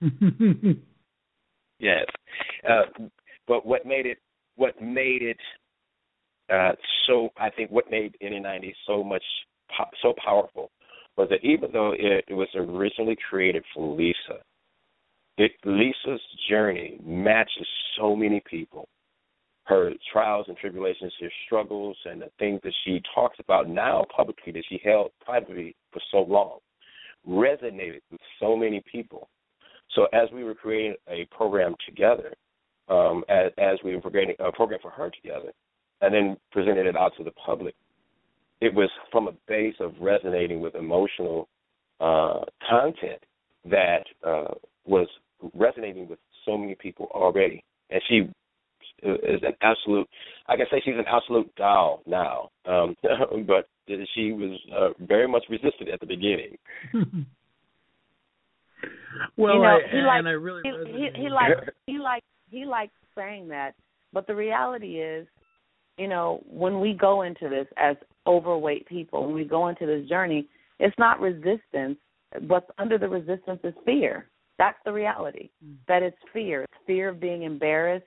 yes, 1.78 2.06
uh, 2.68 2.82
but 3.46 3.66
what 3.66 3.86
made 3.86 4.06
it 4.06 4.18
what 4.56 4.80
made 4.80 5.22
it 5.22 5.38
uh, 6.52 6.72
so 7.06 7.30
I 7.38 7.50
think 7.50 7.70
what 7.70 7.90
made 7.90 8.16
NN90 8.22 8.72
so 8.86 9.04
much 9.04 9.22
so 10.02 10.14
powerful 10.24 10.70
was 11.16 11.28
that 11.30 11.44
even 11.44 11.70
though 11.72 11.92
it, 11.92 12.24
it 12.28 12.34
was 12.34 12.48
originally 12.54 13.16
created 13.28 13.64
for 13.74 13.96
Lisa, 13.96 14.40
it, 15.38 15.52
Lisa's 15.64 16.20
journey 16.48 16.98
matches 17.04 17.66
so 17.98 18.16
many 18.16 18.42
people. 18.48 18.88
Her 19.70 19.92
trials 20.12 20.46
and 20.48 20.56
tribulations, 20.56 21.12
her 21.20 21.30
struggles, 21.46 21.96
and 22.04 22.20
the 22.20 22.30
things 22.40 22.60
that 22.64 22.72
she 22.84 23.00
talks 23.14 23.38
about 23.38 23.68
now 23.68 24.04
publicly 24.14 24.52
that 24.52 24.64
she 24.68 24.80
held 24.84 25.12
privately 25.24 25.76
for 25.92 26.00
so 26.10 26.22
long 26.22 26.58
resonated 27.28 28.00
with 28.10 28.20
so 28.40 28.56
many 28.56 28.82
people. 28.90 29.28
So 29.94 30.06
as 30.12 30.28
we 30.32 30.42
were 30.42 30.56
creating 30.56 30.96
a 31.08 31.24
program 31.26 31.74
together, 31.86 32.34
um, 32.88 33.22
as, 33.28 33.52
as 33.58 33.78
we 33.84 33.94
were 33.94 34.10
creating 34.10 34.34
a 34.40 34.50
program 34.50 34.80
for 34.82 34.90
her 34.90 35.10
together, 35.10 35.52
and 36.00 36.12
then 36.12 36.36
presented 36.50 36.86
it 36.86 36.96
out 36.96 37.12
to 37.18 37.24
the 37.24 37.30
public, 37.32 37.74
it 38.60 38.74
was 38.74 38.90
from 39.12 39.28
a 39.28 39.32
base 39.46 39.76
of 39.78 39.92
resonating 40.00 40.60
with 40.60 40.74
emotional 40.74 41.48
uh, 42.00 42.40
content 42.68 43.22
that 43.70 44.04
uh, 44.26 44.54
was 44.84 45.06
resonating 45.54 46.08
with 46.08 46.18
so 46.44 46.58
many 46.58 46.74
people 46.74 47.06
already. 47.12 47.62
And 47.90 48.00
she 48.08 48.28
is 49.02 49.40
an 49.42 49.54
absolute, 49.62 50.08
I 50.60 50.70
say 50.70 50.80
she's 50.84 50.94
an 50.94 51.04
absolute 51.06 51.54
doll 51.56 52.02
now, 52.06 52.50
um, 52.66 52.96
but 53.46 53.66
she 54.14 54.32
was 54.32 54.58
uh, 54.76 55.04
very 55.04 55.28
much 55.28 55.44
resistant 55.48 55.88
at 55.92 56.00
the 56.00 56.06
beginning. 56.06 56.56
well, 59.36 59.54
you 59.54 59.62
know, 59.62 59.68
I, 59.68 59.80
he 59.90 59.98
and 59.98 60.06
likes, 60.06 60.24
I 60.26 60.30
really 60.30 60.62
he, 60.64 60.70
he, 60.92 61.22
he 61.22 61.28
likes 61.28 61.60
he 61.86 61.98
likes 61.98 62.26
he 62.50 62.64
likes 62.64 62.92
saying 63.16 63.48
that, 63.48 63.74
but 64.12 64.26
the 64.26 64.34
reality 64.34 65.00
is 65.00 65.26
you 66.00 66.08
know, 66.08 66.42
when 66.48 66.80
we 66.80 66.94
go 66.94 67.22
into 67.22 67.50
this 67.50 67.66
as 67.76 67.94
overweight 68.26 68.88
people, 68.88 69.26
when 69.26 69.34
we 69.34 69.44
go 69.44 69.68
into 69.68 69.84
this 69.84 70.08
journey, 70.08 70.48
it's 70.78 70.96
not 70.98 71.20
resistance. 71.20 71.98
What's 72.46 72.70
under 72.78 72.96
the 72.96 73.08
resistance 73.08 73.60
is 73.64 73.74
fear. 73.84 74.26
That's 74.56 74.78
the 74.86 74.92
reality. 74.94 75.50
Mm. 75.62 75.76
That 75.88 76.02
it's 76.02 76.16
fear. 76.32 76.62
It's 76.62 76.72
fear 76.86 77.10
of 77.10 77.20
being 77.20 77.42
embarrassed, 77.42 78.06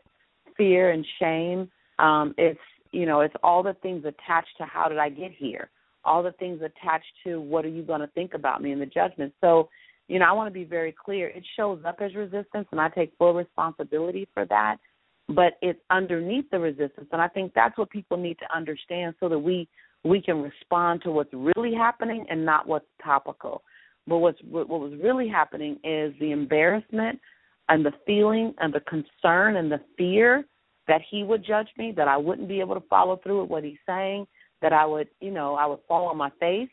fear 0.58 0.90
and 0.90 1.06
shame. 1.20 1.70
Um, 2.04 2.36
it's 2.38 2.60
you 2.92 3.06
know, 3.08 3.22
it's 3.22 3.36
all 3.42 3.64
the 3.64 3.76
things 3.82 4.06
attached 4.06 4.56
to 4.58 4.66
how 4.66 4.88
did 4.88 5.00
I 5.00 5.10
get 5.10 5.32
here? 5.32 5.70
All 6.06 6.22
the 6.22 6.34
things 6.34 6.62
attached 6.62 7.12
to 7.24 7.42
what 7.42 7.66
are 7.66 7.70
you 7.70 7.82
going 7.82 8.02
to 8.02 8.08
think 8.08 8.34
about 8.36 8.62
me 8.62 8.72
in 8.72 8.80
the 8.80 8.86
judgment. 8.86 9.34
So, 9.42 9.70
you 10.08 10.20
know, 10.20 10.26
I 10.26 10.32
want 10.34 10.48
to 10.48 10.54
be 10.54 10.66
very 10.66 10.94
clear. 10.94 11.30
It 11.30 11.44
shows 11.56 11.80
up 11.88 12.02
as 12.02 12.14
resistance, 12.14 12.68
and 12.72 12.80
I 12.80 12.90
take 12.90 13.14
full 13.18 13.34
responsibility 13.34 14.28
for 14.34 14.46
that 14.46 14.78
but 15.30 15.54
it's 15.62 15.80
underneath 15.90 16.50
the 16.52 16.60
resistance 16.60 17.08
and 17.12 17.22
i 17.22 17.28
think 17.28 17.52
that's 17.54 17.78
what 17.78 17.90
people 17.90 18.18
need 18.18 18.38
to 18.40 18.56
understand 18.56 19.16
so 19.20 19.30
that 19.30 19.40
we 19.40 19.68
we 20.04 20.22
can 20.22 20.42
respond 20.42 21.02
to 21.02 21.12
what's 21.12 21.34
really 21.56 21.74
happening 21.74 22.26
and 22.30 22.46
not 22.46 22.68
what's 22.68 22.86
topical 23.04 23.64
but 24.08 24.18
what's 24.18 24.40
what 24.50 24.68
was 24.68 24.94
really 25.02 25.28
happening 25.28 25.78
is 25.84 26.14
the 26.20 26.32
embarrassment 26.32 27.20
and 27.70 27.86
the 27.86 27.94
feeling 28.06 28.54
and 28.60 28.74
the 28.74 28.82
concern 28.82 29.56
and 29.56 29.72
the 29.72 29.80
fear 29.98 30.46
that 30.88 31.02
he 31.10 31.24
would 31.24 31.46
judge 31.46 31.70
me 31.78 31.94
that 31.96 32.08
i 32.08 32.18
wouldn't 32.18 32.48
be 32.48 32.60
able 32.60 32.76
to 32.76 32.88
follow 32.90 33.18
through 33.18 33.42
with 33.42 33.50
what 33.50 33.64
he's 33.64 33.78
saying 33.86 34.26
that 34.62 34.74
i 34.74 34.86
would 34.86 35.08
you 35.22 35.32
know 35.32 35.56
i 35.56 35.66
would 35.66 35.80
fall 35.88 36.08
on 36.08 36.18
my 36.18 36.30
face. 36.40 36.70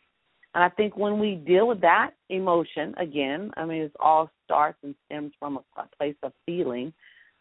And 0.55 0.64
i 0.64 0.69
think 0.69 0.97
when 0.97 1.19
we 1.19 1.35
deal 1.35 1.67
with 1.69 1.81
that 1.83 2.11
emotion 2.29 2.95
again 2.99 3.50
i 3.57 3.64
mean 3.64 3.83
it 3.83 3.93
all 4.00 4.31
starts 4.45 4.79
and 4.83 4.95
stems 5.07 5.33
from 5.38 5.59
a, 5.59 5.81
a 5.81 5.88
place 5.97 6.17
of 6.23 6.33
feeling 6.47 6.93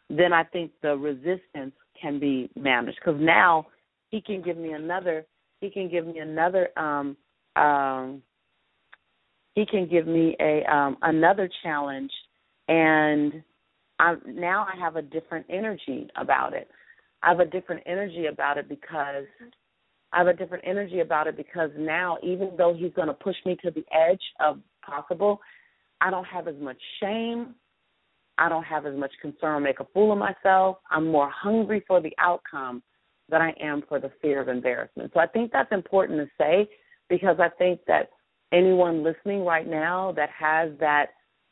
then 0.10 0.34
I 0.34 0.44
think 0.44 0.72
the 0.82 0.98
resistance 0.98 1.74
can 2.00 2.20
be 2.20 2.50
managed. 2.56 2.98
Because 3.04 3.20
now 3.22 3.68
he 4.10 4.22
can 4.22 4.42
give 4.42 4.58
me 4.58 4.74
another 4.74 5.26
he 5.62 5.70
can 5.70 5.90
give 5.90 6.08
me 6.08 6.20
another 6.20 6.70
um 6.78 7.18
um 7.56 8.22
he 9.56 9.66
can 9.66 9.88
give 9.88 10.08
me 10.08 10.36
a 10.40 10.64
um 10.72 10.98
another 11.02 11.50
challenge 11.62 12.12
and 12.68 13.44
I 14.00 14.16
now 14.26 14.66
I 14.72 14.78
have 14.80 14.96
a 14.96 15.02
different 15.02 15.46
energy 15.50 16.10
about 16.16 16.54
it. 16.54 16.70
I 17.22 17.30
have 17.30 17.40
a 17.40 17.46
different 17.46 17.84
energy 17.86 18.28
about 18.28 18.58
it 18.58 18.70
because 18.70 19.26
I 20.14 20.18
have 20.18 20.28
a 20.28 20.34
different 20.34 20.64
energy 20.66 21.02
about 21.02 21.28
it 21.28 21.38
because 21.38 21.70
now 21.78 22.18
even 22.24 22.52
though 22.58 22.74
he's 22.74 22.94
going 22.94 23.10
to 23.10 23.14
push 23.14 23.36
me 23.46 23.58
to 23.64 23.72
the 23.72 23.86
edge 23.92 24.22
of 24.40 24.60
possible, 24.86 25.40
I 26.02 26.10
don't 26.10 26.26
have 26.26 26.48
as 26.48 26.56
much 26.60 26.78
shame. 27.02 27.56
I 28.38 28.48
don't 28.48 28.64
have 28.64 28.86
as 28.86 28.96
much 28.96 29.12
concern 29.22 29.64
make 29.64 29.82
a 29.82 29.88
fool 29.94 30.14
of 30.14 30.18
myself. 30.18 30.78
I'm 30.90 31.08
more 31.08 31.30
hungry 31.30 31.84
for 31.86 32.02
the 32.02 32.14
outcome 32.20 32.82
than 33.28 33.42
I 33.42 33.54
am 33.62 33.84
for 33.88 34.00
the 34.00 34.12
fear 34.22 34.42
of 34.42 34.48
embarrassment. 34.48 35.12
So 35.14 35.20
I 35.20 35.28
think 35.28 35.52
that's 35.52 35.72
important 35.74 36.20
to 36.20 36.28
say 36.38 36.70
because 37.10 37.38
I 37.40 37.50
think 37.50 37.82
that 37.88 38.12
anyone 38.54 39.04
listening 39.04 39.46
right 39.46 39.68
now 39.68 40.14
that 40.14 40.30
has 40.30 40.72
that 40.80 41.08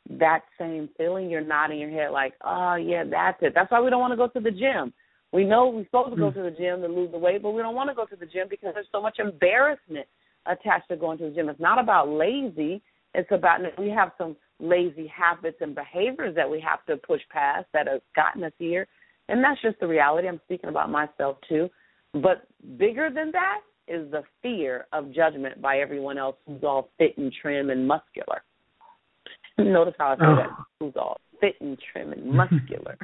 that 0.08 0.40
same 0.58 0.88
feeling, 0.96 1.30
you're 1.30 1.40
nodding 1.40 1.78
your 1.78 1.90
head 1.90 2.10
like, 2.10 2.34
oh 2.42 2.74
yeah, 2.76 3.04
that's 3.08 3.38
it. 3.42 3.52
That's 3.54 3.70
why 3.70 3.80
we 3.80 3.90
don't 3.90 4.00
want 4.00 4.12
to 4.12 4.16
go 4.16 4.28
to 4.28 4.40
the 4.40 4.50
gym. 4.50 4.92
We 5.32 5.44
know 5.44 5.68
we're 5.68 5.84
supposed 5.84 6.10
to 6.10 6.16
go 6.16 6.30
hmm. 6.30 6.38
to 6.38 6.44
the 6.44 6.56
gym 6.56 6.80
to 6.80 6.88
lose 6.88 7.12
the 7.12 7.18
weight, 7.18 7.42
but 7.42 7.50
we 7.50 7.60
don't 7.60 7.74
want 7.74 7.90
to 7.90 7.94
go 7.94 8.06
to 8.06 8.16
the 8.16 8.26
gym 8.26 8.46
because 8.48 8.72
there's 8.74 8.86
so 8.90 9.02
much 9.02 9.18
embarrassment 9.18 10.06
attached 10.46 10.88
to 10.88 10.96
going 10.96 11.18
to 11.18 11.24
the 11.24 11.30
gym. 11.30 11.48
It's 11.48 11.60
not 11.60 11.78
about 11.78 12.08
lazy. 12.08 12.82
It's 13.14 13.30
about 13.30 13.60
we 13.78 13.90
have 13.90 14.12
some 14.16 14.36
lazy 14.60 15.06
habits 15.06 15.58
and 15.60 15.74
behaviors 15.74 16.34
that 16.34 16.48
we 16.48 16.60
have 16.60 16.84
to 16.86 16.96
push 16.96 17.20
past 17.30 17.66
that 17.72 17.86
have 17.86 18.00
gotten 18.16 18.44
us 18.44 18.52
here. 18.58 18.86
And 19.28 19.44
that's 19.44 19.60
just 19.60 19.78
the 19.80 19.86
reality. 19.86 20.28
I'm 20.28 20.40
speaking 20.44 20.70
about 20.70 20.90
myself 20.90 21.36
too. 21.48 21.68
But 22.14 22.46
bigger 22.78 23.10
than 23.14 23.30
that 23.32 23.60
is 23.86 24.10
the 24.10 24.22
fear 24.42 24.86
of 24.92 25.12
judgment 25.12 25.60
by 25.60 25.78
everyone 25.78 26.18
else 26.18 26.36
who's 26.46 26.62
all 26.62 26.90
fit 26.98 27.16
and 27.18 27.32
trim 27.42 27.70
and 27.70 27.86
muscular. 27.86 28.42
Notice 29.64 29.94
how 29.98 30.12
I 30.12 30.16
say 30.16 30.24
oh. 30.24 30.36
that. 30.36 30.50
Who's 30.80 30.94
all 30.96 31.20
fit 31.40 31.54
and 31.60 31.78
trim 31.92 32.12
and 32.12 32.24
muscular. 32.26 32.98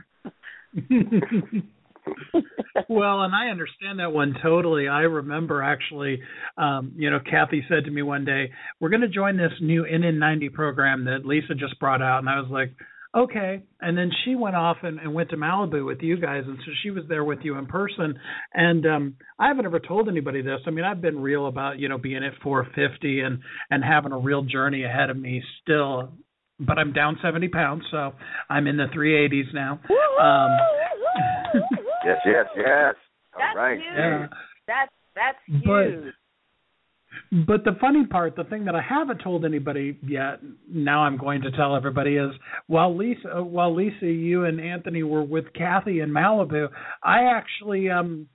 well, 2.88 3.22
and 3.22 3.34
I 3.34 3.48
understand 3.50 3.98
that 3.98 4.12
one 4.12 4.34
totally. 4.42 4.88
I 4.88 5.00
remember 5.02 5.62
actually, 5.62 6.20
um, 6.58 6.92
you 6.96 7.10
know, 7.10 7.18
Kathy 7.18 7.64
said 7.68 7.84
to 7.84 7.90
me 7.90 8.02
one 8.02 8.24
day, 8.24 8.50
"We're 8.80 8.90
going 8.90 9.00
to 9.02 9.08
join 9.08 9.36
this 9.36 9.52
new 9.60 9.84
NN90 9.84 10.52
program 10.52 11.04
that 11.04 11.24
Lisa 11.24 11.54
just 11.54 11.78
brought 11.78 12.02
out," 12.02 12.18
and 12.18 12.28
I 12.28 12.40
was 12.40 12.50
like, 12.50 12.74
"Okay." 13.16 13.62
And 13.80 13.96
then 13.96 14.10
she 14.24 14.34
went 14.34 14.56
off 14.56 14.78
and, 14.82 14.98
and 14.98 15.14
went 15.14 15.30
to 15.30 15.36
Malibu 15.36 15.86
with 15.86 16.02
you 16.02 16.18
guys, 16.18 16.44
and 16.46 16.58
so 16.64 16.72
she 16.82 16.90
was 16.90 17.04
there 17.08 17.24
with 17.24 17.40
you 17.42 17.56
in 17.56 17.66
person. 17.66 18.18
And 18.52 18.84
um, 18.86 19.14
I 19.38 19.48
haven't 19.48 19.66
ever 19.66 19.80
told 19.80 20.08
anybody 20.08 20.42
this. 20.42 20.60
I 20.66 20.70
mean, 20.70 20.84
I've 20.84 21.00
been 21.00 21.20
real 21.20 21.46
about 21.46 21.78
you 21.78 21.88
know 21.88 21.98
being 21.98 22.24
at 22.24 22.42
450 22.42 23.20
and 23.20 23.40
and 23.70 23.84
having 23.84 24.12
a 24.12 24.18
real 24.18 24.42
journey 24.42 24.84
ahead 24.84 25.10
of 25.10 25.16
me 25.16 25.42
still. 25.62 26.12
But 26.60 26.78
I'm 26.78 26.92
down 26.92 27.18
70 27.20 27.48
pounds, 27.48 27.82
so 27.90 28.12
I'm 28.48 28.66
in 28.66 28.76
the 28.76 28.86
380s 28.94 29.52
now. 29.52 29.80
Um, 30.20 31.62
Yes, 32.04 32.18
yes, 32.26 32.46
yes. 32.56 32.94
All 33.34 33.40
that's 33.40 33.56
right. 33.56 33.78
Huge. 33.78 33.96
Yeah. 33.96 34.26
That's 34.66 34.92
that's 35.14 35.38
huge. 35.46 35.64
But, 35.64 37.46
but 37.46 37.64
the 37.64 37.78
funny 37.80 38.06
part, 38.06 38.36
the 38.36 38.44
thing 38.44 38.64
that 38.66 38.74
I 38.74 38.82
haven't 38.82 39.18
told 39.22 39.44
anybody 39.44 39.98
yet, 40.06 40.40
now 40.68 41.02
I'm 41.02 41.16
going 41.16 41.42
to 41.42 41.50
tell 41.52 41.76
everybody 41.76 42.16
is 42.16 42.32
while 42.66 42.96
Lisa, 42.96 43.42
while 43.42 43.74
Lisa, 43.74 44.06
you 44.06 44.44
and 44.44 44.60
Anthony 44.60 45.02
were 45.02 45.22
with 45.22 45.52
Kathy 45.54 46.00
in 46.00 46.10
Malibu, 46.10 46.68
I 47.02 47.24
actually 47.24 47.88
um 47.90 48.28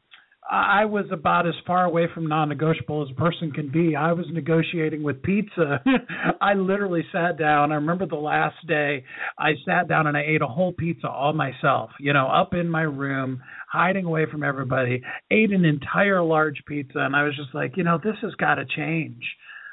I 0.52 0.86
was 0.86 1.06
about 1.12 1.48
as 1.48 1.54
far 1.68 1.86
away 1.86 2.08
from 2.12 2.26
non-negotiable 2.28 3.04
as 3.04 3.12
a 3.12 3.20
person 3.20 3.52
can 3.52 3.70
be. 3.72 3.96
I 3.96 4.14
was 4.14 4.26
negotiating 4.32 5.04
with 5.04 5.22
pizza. 5.22 5.84
I 6.42 6.56
literally 6.56 7.04
sat 7.12 7.38
down. 7.38 7.72
I 7.72 7.76
remember 7.76 8.08
the 8.08 8.16
last 8.16 8.56
day 8.68 9.04
I 9.38 9.52
sat 9.64 9.88
down 9.88 10.08
and 10.08 10.18
I 10.18 10.24
ate 10.28 10.42
a 10.42 10.48
whole 10.48 10.74
pizza 10.74 11.08
all 11.08 11.34
myself, 11.34 11.92
you 12.00 12.14
know, 12.14 12.26
up 12.28 12.56
in 12.56 12.68
my 12.68 12.82
room, 12.82 13.44
hiding 13.72 14.06
away 14.06 14.26
from 14.32 14.42
everybody, 14.42 15.04
ate 15.30 15.52
an 15.52 15.66
entire 15.66 16.24
large 16.24 16.64
pizza 16.68 16.98
and 16.98 17.16
I 17.16 17.26
was 17.26 17.36
just 17.36 17.54
like, 17.54 17.78
you 17.78 17.84
know, 17.84 18.00
this 18.04 18.18
has 18.24 18.34
got 18.36 18.56
to 18.56 18.66
change. 18.66 19.24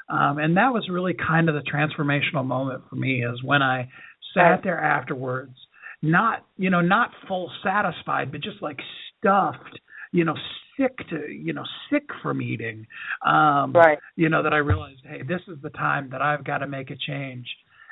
Um 0.09 0.37
and 0.37 0.57
that 0.57 0.73
was 0.73 0.87
really 0.91 1.15
kind 1.15 1.49
of 1.49 1.55
the 1.55 1.61
transformational 1.61 2.45
moment 2.45 2.83
for 2.87 2.97
me 2.97 3.25
is 3.25 3.41
when 3.43 3.63
I 3.63 3.89
sat 4.35 4.61
there 4.63 4.79
afterwards, 4.79 5.55
not, 6.03 6.45
you 6.55 6.69
know, 6.69 6.81
not 6.81 7.09
full 7.27 7.51
satisfied, 7.63 8.31
but 8.31 8.41
just 8.41 8.61
like 8.61 8.77
stuffed 9.17 9.79
you 10.11 10.23
know, 10.25 10.35
sick 10.79 10.97
to, 11.09 11.29
you 11.29 11.53
know, 11.53 11.63
sick 11.91 12.03
from 12.21 12.41
eating. 12.41 12.85
Um, 13.25 13.73
right. 13.73 13.97
You 14.15 14.29
know, 14.29 14.43
that 14.43 14.53
I 14.53 14.57
realized, 14.57 15.01
hey, 15.03 15.21
this 15.27 15.41
is 15.47 15.57
the 15.61 15.69
time 15.71 16.09
that 16.11 16.21
I've 16.21 16.43
got 16.43 16.59
to 16.59 16.67
make 16.67 16.91
a 16.91 16.95
change. 16.95 17.47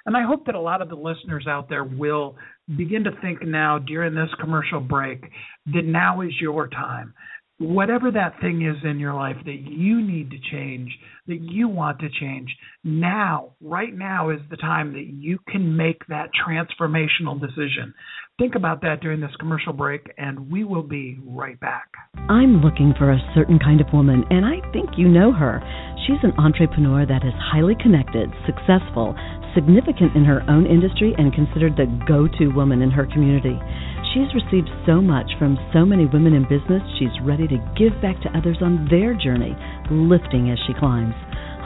And 0.06 0.16
I 0.16 0.24
hope 0.24 0.46
that 0.46 0.56
a 0.56 0.60
lot 0.60 0.82
of 0.82 0.90
the 0.90 0.96
listeners 0.96 1.48
out 1.48 1.68
there 1.68 1.84
will 1.84 2.36
begin 2.78 3.04
to 3.06 3.12
think 3.22 3.42
now 3.44 3.80
during 3.80 4.14
this 4.14 4.30
commercial 4.40 4.80
break 4.80 5.24
that 5.74 5.86
now 5.86 6.22
is 6.22 6.32
your 6.40 6.68
time 6.68 7.14
whatever 7.58 8.12
that 8.12 8.40
thing 8.42 8.62
is 8.62 8.84
in 8.84 9.00
your 9.00 9.14
life 9.14 9.38
that 9.46 9.62
you 9.66 10.02
need 10.02 10.30
to 10.32 10.38
change, 10.52 10.92
that 11.28 11.40
you 11.42 11.68
want 11.68 12.00
to 12.00 12.10
change, 12.20 12.50
now, 12.84 13.54
right 13.62 13.94
now 13.94 14.30
is 14.30 14.40
the 14.50 14.58
time 14.58 14.94
that 14.94 15.08
you 15.08 15.40
can 15.48 15.76
make 15.76 16.06
that 16.08 16.30
transformational 16.48 17.40
decision. 17.40 17.94
Think 18.38 18.56
about 18.56 18.82
that 18.82 19.00
during 19.00 19.22
this 19.22 19.36
commercial 19.40 19.72
break, 19.72 20.02
and 20.18 20.52
we 20.52 20.66
will 20.66 20.84
be 20.84 21.18
right 21.26 21.58
back. 21.62 21.88
I'm 22.28 22.62
looking 22.62 22.94
for 22.98 23.12
a 23.12 23.32
certain 23.34 23.60
kind 23.60 23.80
of 23.80 23.88
woman, 23.94 24.26
and 24.30 24.46
I 24.46 24.60
think 24.74 24.90
you 24.98 25.08
know 25.08 25.32
her. 25.32 25.64
She's 26.06 26.20
an 26.24 26.34
entrepreneur 26.38 27.06
that 27.06 27.24
is 27.24 27.34
highly 27.40 27.76
connected, 27.82 28.30
successful, 28.46 29.16
significant 29.56 30.16
in 30.18 30.26
her 30.26 30.44
own 30.50 30.66
industry, 30.68 31.16
and 31.18 31.34
considered 31.34 31.78
the 31.78 31.88
go 32.06 32.28
to 32.28 32.54
woman 32.54 32.82
in 32.82 32.92
her 32.92 33.06
community. 33.06 33.58
She's 34.16 34.32
received 34.32 34.72
so 34.88 35.04
much 35.04 35.28
from 35.38 35.60
so 35.76 35.84
many 35.84 36.08
women 36.08 36.32
in 36.40 36.48
business, 36.48 36.80
she's 36.96 37.12
ready 37.28 37.52
to 37.52 37.60
give 37.76 37.92
back 38.00 38.16
to 38.24 38.32
others 38.32 38.56
on 38.64 38.88
their 38.88 39.12
journey, 39.12 39.52
lifting 39.92 40.48
as 40.48 40.60
she 40.64 40.72
climbs. 40.72 41.12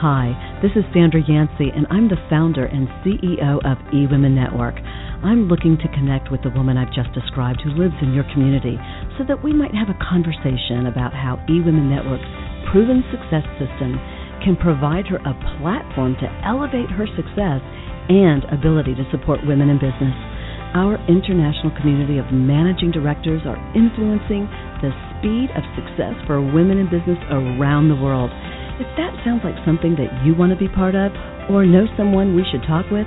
Hi, 0.02 0.34
this 0.58 0.74
is 0.74 0.82
Sandra 0.90 1.22
Yancey, 1.22 1.70
and 1.70 1.86
I'm 1.94 2.10
the 2.10 2.18
founder 2.26 2.66
and 2.66 2.90
CEO 3.06 3.62
of 3.62 3.78
eWomen 3.94 4.34
Network. 4.34 4.74
I'm 5.22 5.46
looking 5.46 5.78
to 5.78 5.94
connect 5.94 6.34
with 6.34 6.42
the 6.42 6.50
woman 6.50 6.74
I've 6.74 6.90
just 6.90 7.14
described 7.14 7.62
who 7.62 7.70
lives 7.70 7.94
in 8.02 8.18
your 8.18 8.26
community 8.34 8.74
so 9.14 9.22
that 9.30 9.46
we 9.46 9.54
might 9.54 9.70
have 9.78 9.86
a 9.86 10.02
conversation 10.02 10.90
about 10.90 11.14
how 11.14 11.38
eWomen 11.46 11.86
Network's 11.86 12.26
proven 12.74 13.06
success 13.14 13.46
system 13.62 13.94
can 14.42 14.58
provide 14.58 15.06
her 15.06 15.22
a 15.22 15.38
platform 15.62 16.18
to 16.18 16.26
elevate 16.42 16.90
her 16.98 17.06
success 17.14 17.62
and 18.10 18.42
ability 18.50 18.98
to 18.98 19.06
support 19.14 19.38
women 19.46 19.70
in 19.70 19.78
business. 19.78 20.29
Our 20.70 21.02
international 21.10 21.74
community 21.82 22.22
of 22.22 22.30
managing 22.30 22.94
directors 22.94 23.42
are 23.42 23.58
influencing 23.74 24.46
the 24.78 24.94
speed 25.18 25.50
of 25.58 25.66
success 25.74 26.14
for 26.30 26.38
women 26.38 26.78
in 26.78 26.86
business 26.86 27.18
around 27.26 27.90
the 27.90 27.98
world. 27.98 28.30
If 28.78 28.86
that 28.94 29.10
sounds 29.26 29.42
like 29.42 29.58
something 29.66 29.98
that 29.98 30.22
you 30.22 30.38
want 30.38 30.54
to 30.54 30.58
be 30.58 30.70
part 30.70 30.94
of 30.94 31.10
or 31.50 31.66
know 31.66 31.90
someone 31.98 32.38
we 32.38 32.46
should 32.54 32.62
talk 32.70 32.86
with, 32.86 33.06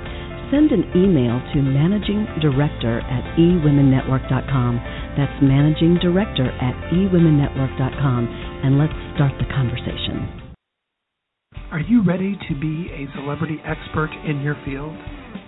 send 0.52 0.76
an 0.76 0.84
email 0.92 1.40
to 1.56 1.64
managing 1.64 2.28
director 2.44 3.00
at 3.00 3.24
ewomennetwork.com. 3.40 4.72
That's 5.16 5.40
managing 5.40 5.96
director 6.04 6.52
at 6.60 6.76
ewomennetwork.com, 6.92 8.20
and 8.60 8.76
let's 8.76 8.92
start 9.16 9.32
the 9.40 9.48
conversation. 9.48 10.52
Are 11.72 11.80
you 11.80 12.04
ready 12.04 12.36
to 12.48 12.54
be 12.60 12.92
a 12.92 13.08
celebrity 13.16 13.56
expert 13.64 14.10
in 14.28 14.42
your 14.42 14.56
field? 14.64 14.94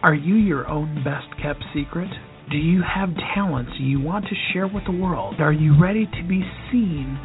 Are 0.03 0.15
you 0.15 0.35
your 0.35 0.69
own 0.69 1.03
best 1.05 1.27
kept 1.43 1.65
secret? 1.75 2.11
Do 2.51 2.59
you 2.59 2.83
have 2.83 3.11
talents 3.35 3.73
you 3.79 4.01
want 4.01 4.25
to 4.27 4.35
share 4.53 4.69
with 4.69 4.85
the 4.85 4.93
world? 4.93 5.37
Are 5.41 5.53
you 5.53 5.81
ready 5.81 6.07
to 6.07 6.29
be 6.29 6.43
seen 6.71 7.19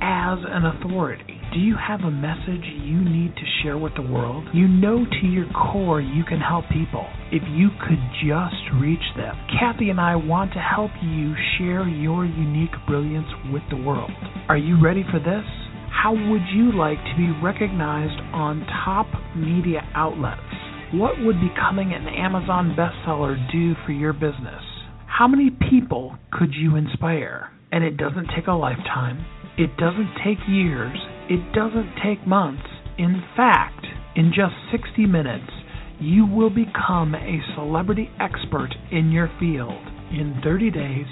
as 0.00 0.38
an 0.46 0.66
authority? 0.66 1.40
Do 1.52 1.60
you 1.60 1.76
have 1.76 2.00
a 2.00 2.10
message 2.10 2.64
you 2.82 2.98
need 2.98 3.34
to 3.36 3.46
share 3.62 3.78
with 3.78 3.94
the 3.94 4.02
world? 4.02 4.44
You 4.52 4.66
know 4.66 5.04
to 5.04 5.26
your 5.26 5.46
core 5.52 6.00
you 6.00 6.24
can 6.24 6.40
help 6.40 6.64
people 6.68 7.06
if 7.30 7.42
you 7.54 7.68
could 7.86 8.02
just 8.26 8.82
reach 8.82 9.06
them. 9.16 9.36
Kathy 9.60 9.90
and 9.90 10.00
I 10.00 10.16
want 10.16 10.52
to 10.54 10.58
help 10.58 10.90
you 11.02 11.34
share 11.56 11.88
your 11.88 12.26
unique 12.26 12.74
brilliance 12.86 13.28
with 13.52 13.62
the 13.70 13.76
world. 13.76 14.10
Are 14.48 14.58
you 14.58 14.82
ready 14.82 15.04
for 15.10 15.20
this? 15.20 15.46
How 15.88 16.12
would 16.12 16.42
you 16.52 16.76
like 16.76 16.98
to 16.98 17.14
be 17.16 17.30
recognized 17.42 18.20
on 18.34 18.66
top 18.84 19.06
media 19.36 19.86
outlets? 19.94 20.63
What 20.94 21.18
would 21.24 21.40
becoming 21.40 21.92
an 21.92 22.06
Amazon 22.06 22.76
bestseller 22.78 23.34
do 23.50 23.74
for 23.84 23.90
your 23.90 24.12
business? 24.12 24.62
How 25.08 25.26
many 25.26 25.50
people 25.68 26.16
could 26.30 26.54
you 26.54 26.76
inspire? 26.76 27.50
And 27.72 27.82
it 27.82 27.96
doesn't 27.96 28.28
take 28.36 28.46
a 28.46 28.52
lifetime. 28.52 29.26
It 29.58 29.76
doesn't 29.76 30.14
take 30.24 30.38
years. 30.46 30.96
It 31.28 31.52
doesn't 31.52 31.98
take 32.04 32.24
months. 32.28 32.62
In 32.96 33.24
fact, 33.36 33.84
in 34.14 34.30
just 34.32 34.54
60 34.70 35.04
minutes, 35.06 35.50
you 35.98 36.26
will 36.26 36.50
become 36.50 37.16
a 37.16 37.42
celebrity 37.56 38.08
expert 38.20 38.70
in 38.92 39.10
your 39.10 39.28
field. 39.40 39.82
In 40.12 40.40
30 40.44 40.70
days, 40.70 41.06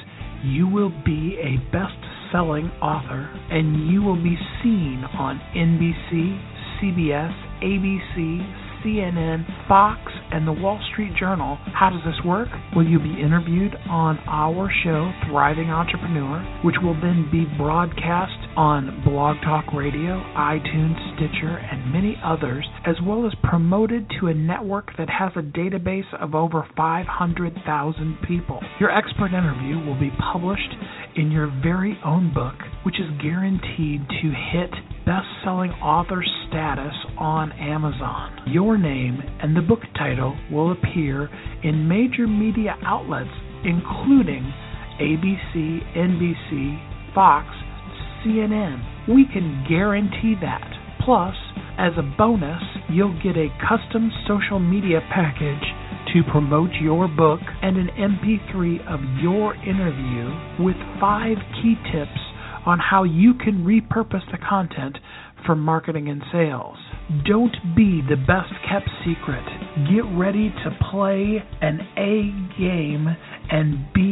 you 0.45 0.69
will 0.69 0.93
be 1.05 1.37
a 1.43 1.59
best 1.73 1.99
selling 2.31 2.71
author 2.81 3.29
and 3.51 3.91
you 3.91 4.01
will 4.01 4.23
be 4.23 4.39
seen 4.63 5.03
on 5.19 5.41
NBC, 5.57 6.39
CBS, 6.79 7.35
ABC, 7.65 8.72
CNN, 8.85 9.47
Fox, 9.69 10.01
and 10.31 10.47
the 10.47 10.53
Wall 10.53 10.81
Street 10.93 11.13
Journal. 11.19 11.59
How 11.75 11.91
does 11.91 12.03
this 12.05 12.25
work? 12.25 12.49
Will 12.75 12.87
you'll 12.87 13.03
be 13.03 13.21
interviewed 13.21 13.75
on 13.89 14.19
our 14.27 14.71
show, 14.85 15.13
Thriving 15.29 15.71
Entrepreneur, 15.71 16.41
which 16.65 16.77
will 16.83 16.95
then 16.95 17.29
be 17.31 17.47
broadcast 17.57 18.37
on 18.57 19.03
Blog 19.05 19.37
Talk 19.43 19.73
Radio, 19.73 20.21
iTunes, 20.37 20.99
Stitcher, 21.15 21.59
and 21.59 21.93
many 21.93 22.17
others, 22.25 22.67
as 22.85 22.97
well 23.05 23.27
as 23.27 23.33
promoted 23.43 24.11
to 24.21 24.27
a 24.29 24.35
network 24.35 24.91
that 24.99 25.09
has 25.09 25.33
a 25.37 25.43
database 25.43 26.13
of 26.21 26.35
over 26.35 26.67
500,000 26.77 28.19
people. 28.27 28.61
Your 28.81 28.91
expert 28.91 29.33
interview 29.33 29.79
will 29.85 29.99
be 29.99 30.11
published 30.33 30.75
in 31.17 31.31
your 31.31 31.47
very 31.63 31.99
own 32.05 32.33
book, 32.33 32.55
which 32.85 32.97
is 33.01 33.07
guaranteed 33.21 34.01
to 34.09 34.33
hit 34.53 34.71
best 35.05 35.27
selling 35.45 35.71
author 35.83 36.25
status 36.49 36.95
on 37.19 37.53
Amazon. 37.53 38.39
Your 38.47 38.79
name 38.79 39.19
and 39.41 39.57
the 39.57 39.63
book 39.63 39.81
title 39.97 40.37
will 40.51 40.73
appear 40.73 41.29
in 41.63 41.89
major 41.89 42.27
media 42.27 42.77
outlets, 42.85 43.31
including 43.65 44.43
ABC, 45.01 45.81
NBC, 45.97 47.15
Fox, 47.15 47.47
CNN. 48.25 49.09
We 49.09 49.25
can 49.33 49.65
guarantee 49.69 50.35
that. 50.41 50.69
Plus, 51.05 51.35
as 51.79 51.93
a 51.99 52.15
bonus, 52.17 52.63
you'll 52.91 53.19
get 53.23 53.37
a 53.37 53.49
custom 53.69 54.11
social 54.29 54.61
media 54.61 55.01
package 55.13 55.65
to 56.13 56.23
promote 56.31 56.71
your 56.81 57.09
book 57.09 57.41
and 57.63 57.77
an 57.77 57.89
MP3 57.97 58.87
of 58.87 59.01
your 59.23 59.55
interview 59.55 60.29
with 60.63 60.77
five 61.01 61.37
key 61.63 61.75
tips 61.93 62.21
on 62.67 62.79
how 62.79 63.05
you 63.05 63.35
can 63.35 63.65
repurpose 63.65 64.25
the 64.31 64.39
content 64.49 64.99
for 65.47 65.55
marketing 65.57 66.09
and 66.09 66.23
sales. 66.31 66.77
Don't 67.25 67.57
be 67.75 68.01
the 68.09 68.17
best 68.17 68.53
kept 68.69 68.89
secret. 69.05 69.45
Get 69.91 70.05
ready 70.17 70.51
to 70.51 70.79
play 70.91 71.43
an 71.61 71.81
A 71.97 72.31
game 72.59 73.09
and 73.51 73.93
be 73.93 74.12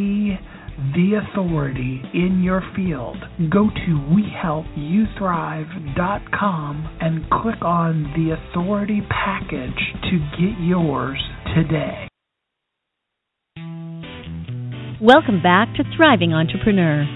the 0.95 1.21
authority 1.23 2.03
in 2.15 2.43
your 2.43 2.63
field. 2.75 3.19
Go 3.51 3.69
to 3.69 4.01
WeHelpYouThrive.com 4.11 6.99
and 7.01 7.31
click 7.31 7.63
on 7.63 8.13
the 8.17 8.33
authority 8.35 9.03
package 9.09 9.95
to 10.05 10.19
get 10.39 10.59
yours 10.61 11.23
today. 11.55 12.09
Welcome 15.01 15.41
back 15.43 15.75
to 15.77 15.85
Thriving 15.97 16.35
Entrepreneur. 16.35 17.07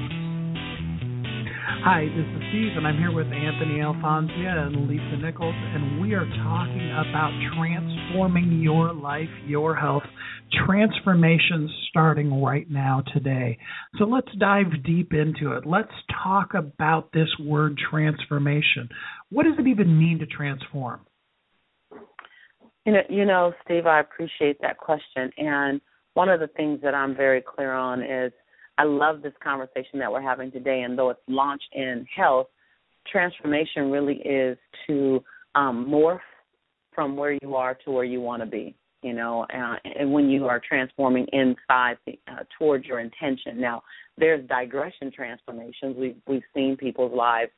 Hi, 1.85 2.09
this 2.17 2.25
is 2.25 2.41
Steve, 2.49 2.73
and 2.79 2.87
I'm 2.87 2.97
here 2.97 3.13
with 3.13 3.27
Anthony 3.27 3.81
Elfonzia 3.85 4.57
and 4.57 4.89
Lisa 4.89 5.19
Nichols, 5.21 5.55
and 5.55 6.01
we 6.01 6.15
are 6.15 6.25
talking 6.25 6.91
about 6.97 7.31
transforming 7.59 8.63
your 8.63 8.95
life, 8.95 9.29
your 9.47 9.77
health, 9.77 10.05
transformations 10.67 11.71
starting 11.91 12.43
right 12.43 12.71
now 12.71 13.03
today. 13.13 13.59
So 13.99 14.05
let's 14.05 14.29
dive 14.39 14.85
deep 14.85 15.13
into 15.13 15.53
it. 15.53 15.67
Let's 15.67 15.93
talk 16.23 16.55
about 16.55 17.13
this 17.13 17.29
word 17.41 17.79
transformation. 17.91 18.89
What 19.31 19.45
does 19.45 19.55
it 19.59 19.67
even 19.67 19.99
mean 19.99 20.19
to 20.21 20.27
transform? 20.27 21.01
You 22.87 22.93
know, 22.93 23.03
you 23.09 23.25
know, 23.25 23.53
Steve, 23.65 23.87
I 23.87 24.01
appreciate 24.01 24.61
that 24.61 24.79
question. 24.79 25.31
And 25.39 25.81
one 26.15 26.29
of 26.29 26.41
the 26.41 26.49
things 26.49 26.81
that 26.83 26.95
I'm 26.95 27.17
very 27.17 27.43
clear 27.43 27.73
on 27.73 28.03
is 28.03 28.33
I 28.77 28.85
love 28.85 29.23
this 29.23 29.33
conversation 29.43 29.99
that 30.01 30.11
we're 30.11 30.23
having 30.23 30.51
today. 30.51 30.83
And 30.83 30.99
though 30.99 31.11
it's 31.11 31.21
launched 31.29 31.69
in 31.73 32.07
health, 32.15 32.49
transformation 33.11 33.91
really 33.91 34.17
is 34.17 34.59
to 34.87 35.23
um, 35.55 35.87
morph 35.89 36.21
from 36.95 37.17
where 37.17 37.39
you 37.43 37.57
are 37.57 37.75
to 37.85 37.91
where 37.91 38.05
you 38.05 38.21
want 38.21 38.43
to 38.43 38.47
be. 38.47 38.77
You 39.05 39.13
know, 39.13 39.47
uh, 39.55 39.77
and 39.99 40.11
when 40.11 40.31
you 40.31 40.47
are 40.47 40.59
transforming 40.67 41.27
inside 41.33 41.99
uh, 42.09 42.45
towards 42.59 42.87
your 42.87 43.01
intention. 43.01 43.61
Now, 43.61 43.83
there's 44.17 44.49
digression 44.49 45.13
transformations. 45.13 45.95
We've 45.99 46.17
we've 46.27 46.43
seen 46.55 46.79
people's 46.79 47.13
lives 47.15 47.51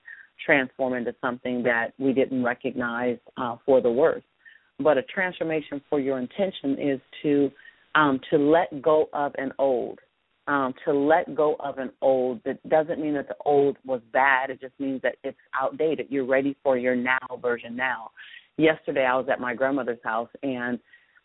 transform 0.45 0.95
into 0.95 1.15
something 1.21 1.63
that 1.63 1.93
we 1.99 2.13
didn't 2.13 2.43
recognize 2.43 3.19
uh, 3.37 3.57
for 3.65 3.81
the 3.81 3.91
worse. 3.91 4.25
But 4.81 4.99
a 4.99 5.03
transformation 5.03 5.81
for 5.89 6.01
your 6.01 6.19
intention 6.19 6.79
is 6.81 7.01
to 7.23 7.53
um, 7.95 8.19
to 8.31 8.39
let 8.39 8.83
go 8.83 9.09
of 9.13 9.33
an 9.39 9.53
old 9.61 10.01
um, 10.49 10.75
to 10.85 10.93
let 10.93 11.35
go 11.35 11.57
of 11.61 11.79
an 11.79 11.91
old. 12.03 12.41
That 12.45 12.69
doesn't 12.69 13.01
mean 13.01 13.15
that 13.15 13.29
the 13.29 13.37
old 13.45 13.77
was 13.85 14.01
bad. 14.13 14.51
It 14.51 14.61
just 14.61 14.75
means 14.79 15.01
that 15.03 15.15
it's 15.23 15.39
outdated. 15.61 16.07
You're 16.11 16.27
ready 16.27 16.57
for 16.63 16.77
your 16.77 16.97
now 16.97 17.19
version 17.41 17.77
now. 17.77 18.11
Yesterday, 18.57 19.05
I 19.05 19.17
was 19.17 19.27
at 19.31 19.41
my 19.41 19.55
grandmother's 19.55 20.03
house 20.03 20.31
and 20.43 20.79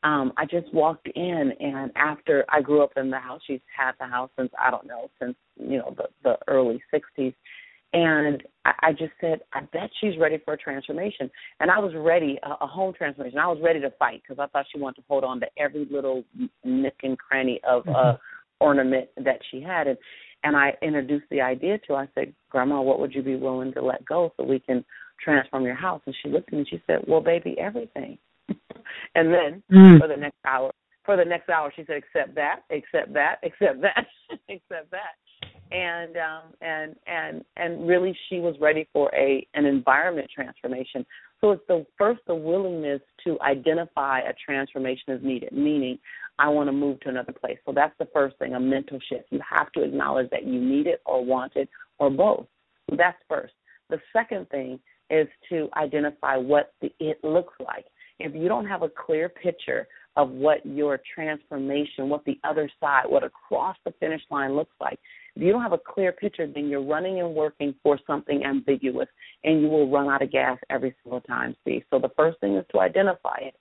um 0.03 0.33
I 0.37 0.45
just 0.45 0.73
walked 0.73 1.07
in 1.15 1.51
and 1.59 1.91
after 1.95 2.45
I 2.49 2.61
grew 2.61 2.83
up 2.83 2.91
in 2.97 3.09
the 3.09 3.19
house, 3.19 3.41
she's 3.45 3.61
had 3.75 3.93
the 3.99 4.07
house 4.07 4.29
since 4.37 4.51
I 4.59 4.71
don't 4.71 4.87
know 4.87 5.09
since 5.21 5.35
you 5.57 5.77
know 5.77 5.95
the 5.95 6.07
the 6.23 6.37
early 6.47 6.81
'60s, 6.93 7.33
and 7.93 8.43
I, 8.65 8.73
I 8.81 8.91
just 8.91 9.13
said 9.19 9.41
I 9.53 9.61
bet 9.61 9.89
she's 9.99 10.17
ready 10.19 10.39
for 10.43 10.53
a 10.53 10.57
transformation, 10.57 11.29
and 11.59 11.69
I 11.69 11.79
was 11.79 11.93
ready 11.95 12.39
a, 12.43 12.63
a 12.63 12.67
home 12.67 12.93
transformation. 12.97 13.39
I 13.39 13.47
was 13.47 13.59
ready 13.63 13.79
to 13.81 13.91
fight 13.99 14.21
because 14.27 14.41
I 14.41 14.47
thought 14.47 14.65
she 14.71 14.79
wanted 14.79 15.01
to 15.01 15.07
hold 15.07 15.23
on 15.23 15.39
to 15.41 15.47
every 15.57 15.87
little 15.91 16.23
nick 16.63 16.95
and 17.03 17.17
cranny 17.17 17.59
of 17.67 17.83
mm-hmm. 17.83 17.95
uh 17.95 18.13
ornament 18.59 19.09
that 19.17 19.39
she 19.49 19.59
had 19.59 19.87
and 19.87 19.97
and 20.43 20.55
I 20.55 20.73
introduced 20.81 21.25
the 21.29 21.41
idea 21.41 21.77
to 21.77 21.93
her. 21.93 21.95
I 21.97 22.07
said, 22.15 22.33
Grandma, 22.49 22.81
what 22.81 22.99
would 22.99 23.13
you 23.13 23.21
be 23.21 23.35
willing 23.35 23.73
to 23.73 23.81
let 23.81 24.03
go 24.05 24.33
so 24.35 24.43
we 24.43 24.59
can 24.59 24.83
transform 25.23 25.65
your 25.65 25.75
house? 25.75 26.01
And 26.05 26.15
she 26.21 26.29
looked 26.29 26.47
at 26.47 26.53
me 26.53 26.59
and 26.59 26.67
she 26.67 26.81
said, 26.87 26.99
Well, 27.07 27.21
baby, 27.21 27.55
everything. 27.59 28.17
and 29.15 29.33
then 29.33 29.63
mm. 29.71 29.99
for 29.99 30.07
the 30.07 30.17
next 30.17 30.37
hour, 30.45 30.71
for 31.05 31.17
the 31.17 31.25
next 31.25 31.49
hour, 31.49 31.71
she 31.75 31.83
said, 31.85 31.97
"Accept 31.97 32.35
that, 32.35 32.61
accept 32.69 33.13
that, 33.13 33.39
accept 33.43 33.81
that, 33.81 34.07
accept 34.49 34.91
that." 34.91 35.15
And 35.71 36.17
um, 36.17 36.53
and 36.61 36.95
and 37.07 37.45
and 37.57 37.87
really, 37.87 38.15
she 38.29 38.39
was 38.39 38.55
ready 38.59 38.87
for 38.93 39.09
a 39.15 39.45
an 39.53 39.65
environment 39.65 40.29
transformation. 40.33 41.05
So 41.39 41.51
it's 41.51 41.63
the 41.67 41.85
first 41.97 42.21
the 42.27 42.35
willingness 42.35 43.01
to 43.23 43.39
identify 43.41 44.19
a 44.19 44.33
transformation 44.45 45.13
is 45.13 45.23
needed, 45.23 45.51
meaning 45.53 45.97
I 46.37 46.49
want 46.49 46.67
to 46.67 46.73
move 46.73 46.99
to 47.01 47.09
another 47.09 47.33
place. 47.33 47.57
So 47.65 47.71
that's 47.73 47.95
the 47.99 48.07
first 48.13 48.37
thing, 48.37 48.53
a 48.53 48.59
mental 48.59 48.99
shift. 49.09 49.25
You 49.31 49.39
have 49.47 49.71
to 49.73 49.83
acknowledge 49.83 50.29
that 50.29 50.45
you 50.45 50.61
need 50.61 50.87
it 50.87 51.01
or 51.05 51.25
want 51.25 51.53
it 51.55 51.69
or 51.97 52.09
both. 52.09 52.45
That's 52.95 53.17
first. 53.27 53.53
The 53.89 53.99
second 54.13 54.49
thing 54.49 54.79
is 55.09 55.27
to 55.49 55.69
identify 55.75 56.37
what 56.37 56.73
the 56.81 56.91
it 56.99 57.23
looks 57.23 57.53
like. 57.59 57.85
If 58.25 58.35
you 58.35 58.47
don't 58.47 58.65
have 58.67 58.81
a 58.81 58.89
clear 58.89 59.29
picture 59.29 59.87
of 60.17 60.29
what 60.29 60.65
your 60.65 60.99
transformation, 61.15 62.09
what 62.09 62.25
the 62.25 62.39
other 62.43 62.69
side, 62.79 63.03
what 63.07 63.23
across 63.23 63.77
the 63.85 63.93
finish 63.99 64.21
line 64.29 64.55
looks 64.55 64.75
like, 64.79 64.99
if 65.35 65.41
you 65.41 65.51
don't 65.51 65.61
have 65.61 65.71
a 65.71 65.77
clear 65.77 66.11
picture, 66.11 66.45
then 66.45 66.67
you're 66.67 66.83
running 66.83 67.21
and 67.21 67.33
working 67.33 67.73
for 67.81 67.97
something 68.05 68.43
ambiguous 68.43 69.07
and 69.43 69.61
you 69.61 69.69
will 69.69 69.89
run 69.89 70.09
out 70.09 70.21
of 70.21 70.31
gas 70.31 70.57
every 70.69 70.93
single 71.03 71.21
time, 71.21 71.55
see. 71.65 71.83
So 71.89 71.99
the 71.99 72.11
first 72.17 72.39
thing 72.41 72.55
is 72.55 72.65
to 72.71 72.81
identify 72.81 73.37
it. 73.41 73.55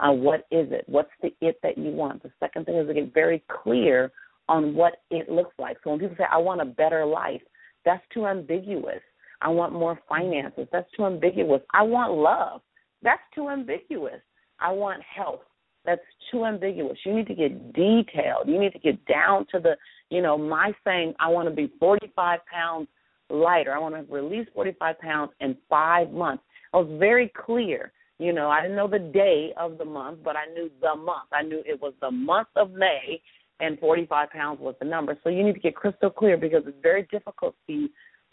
Uh, 0.00 0.12
what 0.12 0.40
is 0.50 0.68
it? 0.70 0.84
What's 0.86 1.10
the 1.22 1.32
it 1.40 1.58
that 1.62 1.78
you 1.78 1.90
want? 1.90 2.22
The 2.22 2.32
second 2.40 2.66
thing 2.66 2.76
is 2.76 2.88
to 2.88 2.94
get 2.94 3.14
very 3.14 3.42
clear 3.62 4.12
on 4.48 4.74
what 4.74 4.94
it 5.10 5.30
looks 5.30 5.54
like. 5.58 5.78
So 5.82 5.90
when 5.90 6.00
people 6.00 6.16
say, 6.18 6.24
I 6.30 6.38
want 6.38 6.60
a 6.60 6.66
better 6.66 7.06
life, 7.06 7.40
that's 7.84 8.04
too 8.12 8.26
ambiguous. 8.26 9.00
I 9.40 9.48
want 9.48 9.72
more 9.72 9.98
finances. 10.08 10.66
That's 10.72 10.90
too 10.96 11.04
ambiguous. 11.06 11.60
I 11.72 11.82
want 11.82 12.12
love. 12.12 12.60
That's 13.04 13.22
too 13.34 13.50
ambiguous. 13.50 14.20
I 14.58 14.72
want 14.72 15.02
health. 15.02 15.42
That's 15.84 16.00
too 16.32 16.46
ambiguous. 16.46 16.98
You 17.04 17.14
need 17.14 17.28
to 17.28 17.34
get 17.34 17.72
detailed. 17.74 18.48
You 18.48 18.58
need 18.58 18.72
to 18.72 18.78
get 18.78 19.04
down 19.06 19.46
to 19.52 19.60
the, 19.60 19.76
you 20.10 20.22
know, 20.22 20.38
my 20.38 20.72
saying, 20.82 21.14
I 21.20 21.28
want 21.28 21.48
to 21.48 21.54
be 21.54 21.70
45 21.78 22.40
pounds 22.50 22.88
lighter. 23.28 23.72
I 23.72 23.78
want 23.78 23.94
to 23.94 24.12
release 24.12 24.48
45 24.54 24.98
pounds 24.98 25.32
in 25.40 25.56
five 25.68 26.10
months. 26.10 26.42
I 26.72 26.78
was 26.78 26.88
very 26.98 27.30
clear. 27.36 27.92
You 28.18 28.32
know, 28.32 28.48
I 28.48 28.62
didn't 28.62 28.76
know 28.76 28.88
the 28.88 28.98
day 28.98 29.52
of 29.58 29.76
the 29.76 29.84
month, 29.84 30.20
but 30.24 30.36
I 30.36 30.46
knew 30.54 30.70
the 30.80 30.94
month. 30.96 31.28
I 31.32 31.42
knew 31.42 31.62
it 31.66 31.80
was 31.80 31.92
the 32.00 32.10
month 32.10 32.48
of 32.56 32.70
May, 32.70 33.20
and 33.60 33.78
45 33.78 34.30
pounds 34.30 34.60
was 34.60 34.74
the 34.80 34.86
number. 34.86 35.18
So 35.22 35.28
you 35.28 35.44
need 35.44 35.54
to 35.54 35.60
get 35.60 35.74
crystal 35.74 36.10
clear 36.10 36.36
because 36.38 36.62
it's 36.66 36.78
very 36.82 37.06
difficult 37.10 37.54
for 37.66 37.72
you 37.72 37.88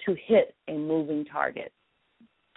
to 0.06 0.16
hit 0.26 0.56
a 0.70 0.74
moving 0.74 1.26
target. 1.26 1.74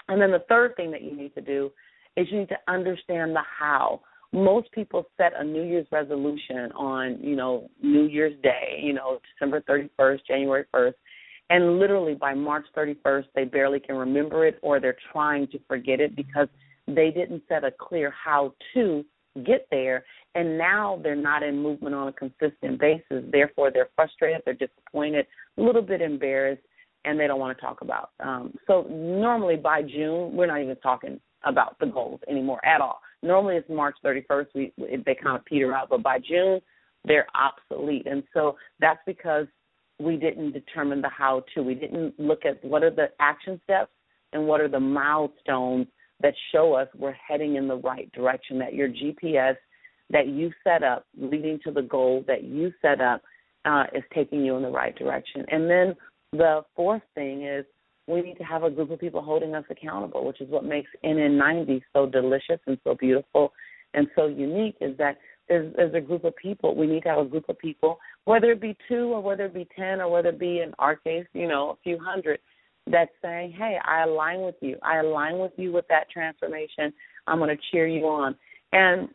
And 0.08 0.20
then 0.20 0.30
the 0.30 0.44
third 0.48 0.76
thing 0.76 0.90
that 0.90 1.02
you 1.02 1.16
need 1.16 1.34
to 1.34 1.40
do 1.40 1.70
is 2.16 2.26
you 2.30 2.40
need 2.40 2.48
to 2.48 2.58
understand 2.68 3.34
the 3.34 3.42
how. 3.58 4.00
Most 4.32 4.70
people 4.72 5.06
set 5.16 5.32
a 5.38 5.44
New 5.44 5.62
Year's 5.62 5.86
resolution 5.92 6.72
on, 6.72 7.18
you 7.20 7.36
know, 7.36 7.70
New 7.82 8.06
Year's 8.06 8.34
Day, 8.42 8.80
you 8.82 8.92
know, 8.92 9.20
December 9.32 9.60
31st, 9.60 10.20
January 10.26 10.64
1st, 10.74 10.94
and 11.50 11.78
literally 11.78 12.14
by 12.14 12.34
March 12.34 12.66
31st, 12.76 13.26
they 13.34 13.44
barely 13.44 13.78
can 13.78 13.96
remember 13.96 14.46
it 14.46 14.58
or 14.62 14.80
they're 14.80 14.96
trying 15.12 15.46
to 15.48 15.60
forget 15.68 16.00
it 16.00 16.16
because 16.16 16.48
they 16.86 17.10
didn't 17.10 17.42
set 17.48 17.64
a 17.64 17.70
clear 17.70 18.12
how 18.12 18.54
to 18.74 19.04
get 19.44 19.66
there. 19.70 20.04
And 20.34 20.58
now 20.58 21.00
they're 21.02 21.14
not 21.14 21.42
in 21.42 21.62
movement 21.62 21.94
on 21.94 22.08
a 22.08 22.12
consistent 22.12 22.80
basis. 22.80 23.24
Therefore, 23.30 23.70
they're 23.70 23.90
frustrated, 23.94 24.42
they're 24.44 24.54
disappointed, 24.54 25.26
a 25.58 25.62
little 25.62 25.82
bit 25.82 26.00
embarrassed, 26.00 26.62
and 27.04 27.20
they 27.20 27.26
don't 27.26 27.38
want 27.40 27.56
to 27.56 27.60
talk 27.62 27.82
about. 27.82 28.10
Um, 28.20 28.54
so 28.66 28.82
normally 28.90 29.56
by 29.56 29.82
June, 29.82 30.34
we're 30.34 30.46
not 30.46 30.62
even 30.62 30.76
talking 30.76 31.20
about 31.44 31.78
the 31.78 31.86
goals 31.86 32.20
anymore 32.28 32.64
at 32.64 32.80
all. 32.80 33.00
Normally 33.22 33.56
it's 33.56 33.68
March 33.68 33.96
31st. 34.04 34.46
We 34.54 34.72
they 34.78 35.14
kind 35.14 35.36
of 35.36 35.44
peter 35.44 35.74
out, 35.74 35.88
but 35.90 36.02
by 36.02 36.18
June 36.18 36.60
they're 37.06 37.26
obsolete, 37.34 38.06
and 38.06 38.22
so 38.32 38.56
that's 38.80 39.00
because 39.06 39.46
we 40.00 40.16
didn't 40.16 40.52
determine 40.52 41.00
the 41.00 41.08
how 41.08 41.44
to. 41.54 41.62
We 41.62 41.74
didn't 41.74 42.18
look 42.18 42.44
at 42.44 42.64
what 42.64 42.82
are 42.82 42.90
the 42.90 43.08
action 43.20 43.60
steps 43.64 43.92
and 44.32 44.46
what 44.46 44.60
are 44.60 44.68
the 44.68 44.80
milestones 44.80 45.86
that 46.20 46.34
show 46.52 46.74
us 46.74 46.88
we're 46.96 47.12
heading 47.12 47.56
in 47.56 47.68
the 47.68 47.76
right 47.76 48.10
direction. 48.12 48.58
That 48.58 48.74
your 48.74 48.88
GPS 48.88 49.56
that 50.10 50.28
you 50.28 50.52
set 50.62 50.82
up, 50.82 51.06
leading 51.16 51.58
to 51.64 51.70
the 51.70 51.82
goal 51.82 52.24
that 52.26 52.44
you 52.44 52.72
set 52.82 53.00
up, 53.00 53.22
uh, 53.64 53.84
is 53.94 54.02
taking 54.14 54.44
you 54.44 54.56
in 54.56 54.62
the 54.62 54.68
right 54.68 54.94
direction. 54.96 55.44
And 55.48 55.68
then 55.70 55.94
the 56.32 56.62
fourth 56.76 57.02
thing 57.14 57.44
is 57.44 57.64
we 58.06 58.20
need 58.20 58.36
to 58.38 58.44
have 58.44 58.62
a 58.62 58.70
group 58.70 58.90
of 58.90 59.00
people 59.00 59.22
holding 59.22 59.54
us 59.54 59.64
accountable, 59.70 60.26
which 60.26 60.40
is 60.40 60.48
what 60.50 60.64
makes 60.64 60.90
NN90 61.04 61.82
so 61.92 62.06
delicious 62.06 62.60
and 62.66 62.78
so 62.84 62.94
beautiful 62.94 63.52
and 63.94 64.08
so 64.14 64.26
unique 64.26 64.76
is 64.80 64.96
that 64.98 65.16
there's, 65.48 65.74
there's 65.76 65.94
a 65.94 66.00
group 66.00 66.24
of 66.24 66.34
people. 66.36 66.74
We 66.74 66.86
need 66.86 67.02
to 67.04 67.08
have 67.10 67.18
a 67.18 67.24
group 67.24 67.48
of 67.48 67.58
people, 67.58 67.98
whether 68.24 68.50
it 68.50 68.60
be 68.60 68.76
two 68.88 69.12
or 69.12 69.22
whether 69.22 69.46
it 69.46 69.54
be 69.54 69.68
10 69.76 70.00
or 70.00 70.10
whether 70.10 70.30
it 70.30 70.38
be, 70.38 70.60
in 70.60 70.72
our 70.78 70.96
case, 70.96 71.26
you 71.32 71.48
know, 71.48 71.70
a 71.70 71.76
few 71.82 71.98
hundred, 71.98 72.40
that's 72.86 73.10
saying, 73.22 73.52
hey, 73.56 73.78
I 73.86 74.02
align 74.02 74.42
with 74.42 74.56
you. 74.60 74.76
I 74.82 74.98
align 74.98 75.38
with 75.38 75.52
you 75.56 75.72
with 75.72 75.86
that 75.88 76.10
transformation. 76.10 76.92
I'm 77.26 77.38
going 77.38 77.54
to 77.54 77.62
cheer 77.70 77.86
you 77.86 78.04
on. 78.04 78.36
And 78.72 79.08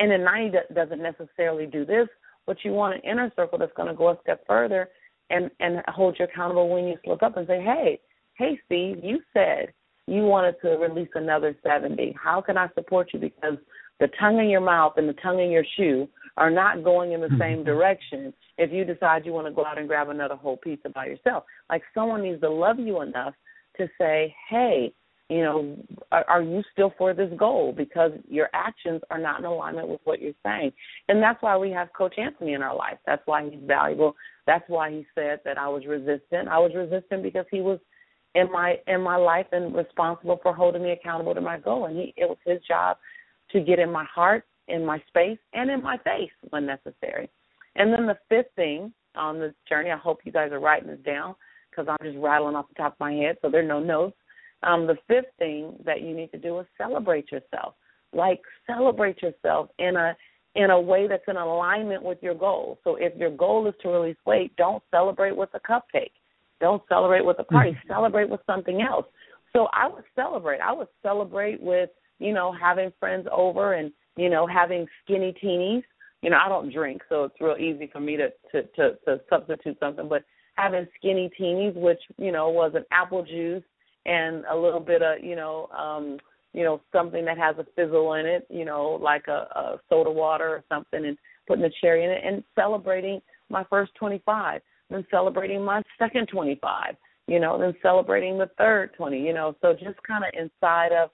NN90 0.00 0.74
doesn't 0.74 1.02
necessarily 1.02 1.66
do 1.66 1.84
this, 1.84 2.08
but 2.46 2.58
you 2.64 2.72
want 2.72 2.96
an 2.96 3.10
inner 3.10 3.32
circle 3.36 3.58
that's 3.58 3.72
going 3.76 3.88
to 3.88 3.94
go 3.94 4.10
a 4.10 4.18
step 4.22 4.44
further 4.46 4.88
and 5.30 5.50
and 5.60 5.82
hold 5.88 6.16
you 6.18 6.24
accountable 6.24 6.68
when 6.68 6.84
you 6.84 6.96
slip 7.04 7.22
up 7.22 7.36
and 7.36 7.46
say, 7.46 7.60
hey, 7.60 8.00
hey, 8.38 8.58
Steve, 8.66 9.00
you 9.02 9.20
said 9.34 9.72
you 10.06 10.22
wanted 10.22 10.54
to 10.62 10.68
release 10.70 11.10
another 11.14 11.54
70. 11.62 12.16
How 12.22 12.40
can 12.40 12.56
I 12.56 12.68
support 12.74 13.10
you? 13.12 13.18
Because 13.18 13.58
the 14.00 14.08
tongue 14.18 14.38
in 14.38 14.48
your 14.48 14.60
mouth 14.60 14.94
and 14.96 15.08
the 15.08 15.14
tongue 15.14 15.40
in 15.40 15.50
your 15.50 15.64
shoe 15.76 16.08
are 16.36 16.50
not 16.50 16.84
going 16.84 17.12
in 17.12 17.20
the 17.20 17.26
mm-hmm. 17.26 17.40
same 17.40 17.64
direction 17.64 18.32
if 18.56 18.72
you 18.72 18.84
decide 18.84 19.26
you 19.26 19.32
want 19.32 19.48
to 19.48 19.52
go 19.52 19.66
out 19.66 19.76
and 19.76 19.88
grab 19.88 20.08
another 20.08 20.36
whole 20.36 20.56
pizza 20.56 20.88
by 20.88 21.06
yourself. 21.06 21.44
Like 21.68 21.82
someone 21.92 22.22
needs 22.22 22.40
to 22.40 22.48
love 22.48 22.78
you 22.78 23.02
enough 23.02 23.34
to 23.76 23.88
say, 23.98 24.34
hey, 24.48 24.92
you 25.28 25.42
know, 25.42 25.76
are, 26.10 26.24
are 26.28 26.42
you 26.42 26.62
still 26.72 26.94
for 26.96 27.12
this 27.12 27.30
goal? 27.36 27.74
Because 27.76 28.12
your 28.28 28.48
actions 28.54 29.02
are 29.10 29.18
not 29.18 29.40
in 29.40 29.44
alignment 29.44 29.88
with 29.88 30.00
what 30.04 30.22
you're 30.22 30.32
saying. 30.46 30.72
And 31.08 31.22
that's 31.22 31.42
why 31.42 31.56
we 31.58 31.70
have 31.72 31.92
Coach 31.92 32.14
Anthony 32.18 32.54
in 32.54 32.62
our 32.62 32.74
life. 32.74 32.96
That's 33.04 33.22
why 33.26 33.50
he's 33.50 33.60
valuable. 33.66 34.14
That's 34.46 34.64
why 34.68 34.90
he 34.90 35.06
said 35.14 35.40
that 35.44 35.58
I 35.58 35.68
was 35.68 35.84
resistant. 35.86 36.48
I 36.48 36.58
was 36.58 36.72
resistant 36.74 37.24
because 37.24 37.44
he 37.50 37.60
was– 37.60 37.80
in 38.34 38.50
my 38.52 38.76
in 38.86 39.00
my 39.00 39.16
life 39.16 39.46
and 39.52 39.74
responsible 39.74 40.38
for 40.42 40.54
holding 40.54 40.82
me 40.82 40.92
accountable 40.92 41.34
to 41.34 41.40
my 41.40 41.58
goal. 41.58 41.86
And 41.86 41.96
he 41.96 42.14
it 42.16 42.28
was 42.28 42.38
his 42.44 42.60
job 42.66 42.96
to 43.52 43.60
get 43.60 43.78
in 43.78 43.90
my 43.90 44.04
heart, 44.04 44.44
in 44.68 44.84
my 44.84 45.02
space, 45.08 45.38
and 45.52 45.70
in 45.70 45.82
my 45.82 45.98
face 45.98 46.30
when 46.50 46.66
necessary. 46.66 47.30
And 47.76 47.92
then 47.92 48.06
the 48.06 48.18
fifth 48.28 48.54
thing 48.56 48.92
on 49.14 49.38
this 49.38 49.54
journey, 49.68 49.90
I 49.90 49.96
hope 49.96 50.20
you 50.24 50.32
guys 50.32 50.52
are 50.52 50.60
writing 50.60 50.88
this 50.88 51.00
down 51.04 51.34
because 51.70 51.86
I'm 51.88 52.06
just 52.06 52.18
rattling 52.22 52.56
off 52.56 52.68
the 52.68 52.74
top 52.74 52.94
of 52.94 53.00
my 53.00 53.12
head, 53.12 53.36
so 53.40 53.50
there 53.50 53.62
are 53.62 53.66
no 53.66 53.80
notes. 53.80 54.16
Um, 54.62 54.86
the 54.86 54.96
fifth 55.06 55.32
thing 55.38 55.74
that 55.84 56.02
you 56.02 56.14
need 56.14 56.32
to 56.32 56.38
do 56.38 56.58
is 56.58 56.66
celebrate 56.76 57.30
yourself. 57.30 57.74
Like 58.12 58.40
celebrate 58.66 59.22
yourself 59.22 59.68
in 59.78 59.96
a 59.96 60.16
in 60.54 60.70
a 60.70 60.80
way 60.80 61.06
that's 61.06 61.22
in 61.28 61.36
alignment 61.36 62.02
with 62.02 62.18
your 62.20 62.34
goal. 62.34 62.78
So 62.82 62.96
if 62.96 63.14
your 63.16 63.30
goal 63.30 63.68
is 63.68 63.74
to 63.82 63.88
release 63.90 64.16
weight, 64.26 64.56
don't 64.56 64.82
celebrate 64.90 65.36
with 65.36 65.50
a 65.54 65.60
cupcake. 65.60 66.10
Don't 66.60 66.82
celebrate 66.88 67.24
with 67.24 67.38
a 67.38 67.44
party. 67.44 67.70
Mm-hmm. 67.70 67.88
Celebrate 67.88 68.28
with 68.28 68.40
something 68.46 68.82
else. 68.82 69.06
So 69.52 69.68
I 69.72 69.88
would 69.88 70.04
celebrate. 70.14 70.60
I 70.60 70.72
would 70.72 70.88
celebrate 71.02 71.60
with, 71.62 71.90
you 72.18 72.32
know, 72.32 72.52
having 72.52 72.92
friends 72.98 73.26
over 73.32 73.74
and, 73.74 73.92
you 74.16 74.28
know, 74.28 74.46
having 74.46 74.86
skinny 75.04 75.34
teenies. 75.42 75.82
You 76.22 76.30
know, 76.30 76.38
I 76.44 76.48
don't 76.48 76.72
drink, 76.72 77.02
so 77.08 77.24
it's 77.24 77.40
real 77.40 77.56
easy 77.56 77.88
for 77.92 78.00
me 78.00 78.16
to 78.16 78.30
to 78.50 78.62
to, 78.74 78.98
to 79.06 79.20
substitute 79.30 79.78
something. 79.78 80.08
But 80.08 80.24
having 80.56 80.88
skinny 80.98 81.30
teenies, 81.40 81.76
which 81.76 82.00
you 82.16 82.32
know 82.32 82.48
was 82.48 82.72
an 82.74 82.84
apple 82.90 83.24
juice 83.24 83.62
and 84.04 84.44
a 84.50 84.56
little 84.56 84.80
bit 84.80 85.02
of, 85.02 85.22
you 85.22 85.36
know, 85.36 85.66
um, 85.66 86.18
you 86.52 86.64
know, 86.64 86.80
something 86.92 87.24
that 87.24 87.38
has 87.38 87.56
a 87.58 87.66
fizzle 87.76 88.14
in 88.14 88.26
it, 88.26 88.46
you 88.50 88.64
know, 88.64 88.98
like 89.00 89.28
a, 89.28 89.46
a 89.54 89.80
soda 89.88 90.10
water 90.10 90.48
or 90.48 90.64
something, 90.68 91.04
and 91.04 91.18
putting 91.46 91.64
a 91.64 91.70
cherry 91.80 92.04
in 92.04 92.10
it, 92.10 92.22
and 92.24 92.42
celebrating 92.54 93.20
my 93.50 93.64
first 93.70 93.94
25, 93.96 94.60
then 94.90 95.06
celebrating 95.10 95.64
my 95.64 95.82
second 95.98 96.28
25, 96.28 96.94
you 97.26 97.40
know, 97.40 97.58
then 97.58 97.74
celebrating 97.82 98.38
the 98.38 98.50
third 98.58 98.90
20, 98.96 99.20
you 99.20 99.34
know. 99.34 99.54
So 99.60 99.72
just 99.72 100.02
kind 100.06 100.24
of 100.24 100.30
inside 100.38 100.92
of 100.92 101.10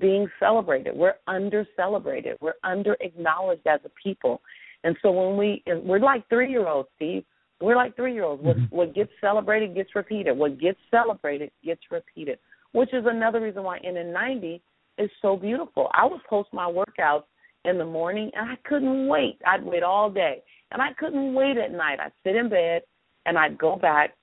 being 0.00 0.28
celebrated. 0.38 0.94
We're 0.96 1.14
under 1.26 1.66
celebrated. 1.76 2.36
We're 2.40 2.54
under 2.64 2.96
acknowledged 3.00 3.66
as 3.66 3.80
a 3.84 3.90
people. 4.02 4.40
And 4.84 4.96
so 5.02 5.10
when 5.10 5.36
we 5.36 5.62
we're 5.66 5.98
like 5.98 6.28
three 6.28 6.50
year 6.50 6.66
olds, 6.66 6.88
Steve. 6.96 7.24
We're 7.60 7.76
like 7.76 7.96
three 7.96 8.14
year 8.14 8.24
olds. 8.24 8.42
Mm-hmm. 8.42 8.62
What, 8.76 8.88
what 8.88 8.94
gets 8.94 9.10
celebrated 9.20 9.74
gets 9.74 9.94
repeated. 9.94 10.36
What 10.36 10.60
gets 10.60 10.78
celebrated 10.90 11.50
gets 11.64 11.80
repeated. 11.90 12.38
Which 12.72 12.92
is 12.92 13.04
another 13.06 13.40
reason 13.40 13.62
why 13.62 13.80
NN90 13.80 14.60
is 14.98 15.10
so 15.22 15.36
beautiful. 15.36 15.88
I 15.92 16.04
would 16.06 16.22
post 16.28 16.50
my 16.52 16.70
workouts 16.70 17.24
in 17.64 17.78
the 17.78 17.84
morning 17.84 18.30
and 18.34 18.48
I 18.48 18.54
couldn't 18.68 19.08
wait. 19.08 19.38
I'd 19.46 19.64
wait 19.64 19.82
all 19.82 20.10
day. 20.10 20.42
And 20.70 20.82
I 20.82 20.92
couldn't 20.98 21.34
wait 21.34 21.56
at 21.56 21.72
night. 21.72 21.98
I'd 22.00 22.12
sit 22.22 22.36
in 22.36 22.48
bed 22.48 22.82
and 23.28 23.36
I'd 23.36 23.58
go 23.58 23.76
back 23.76 24.14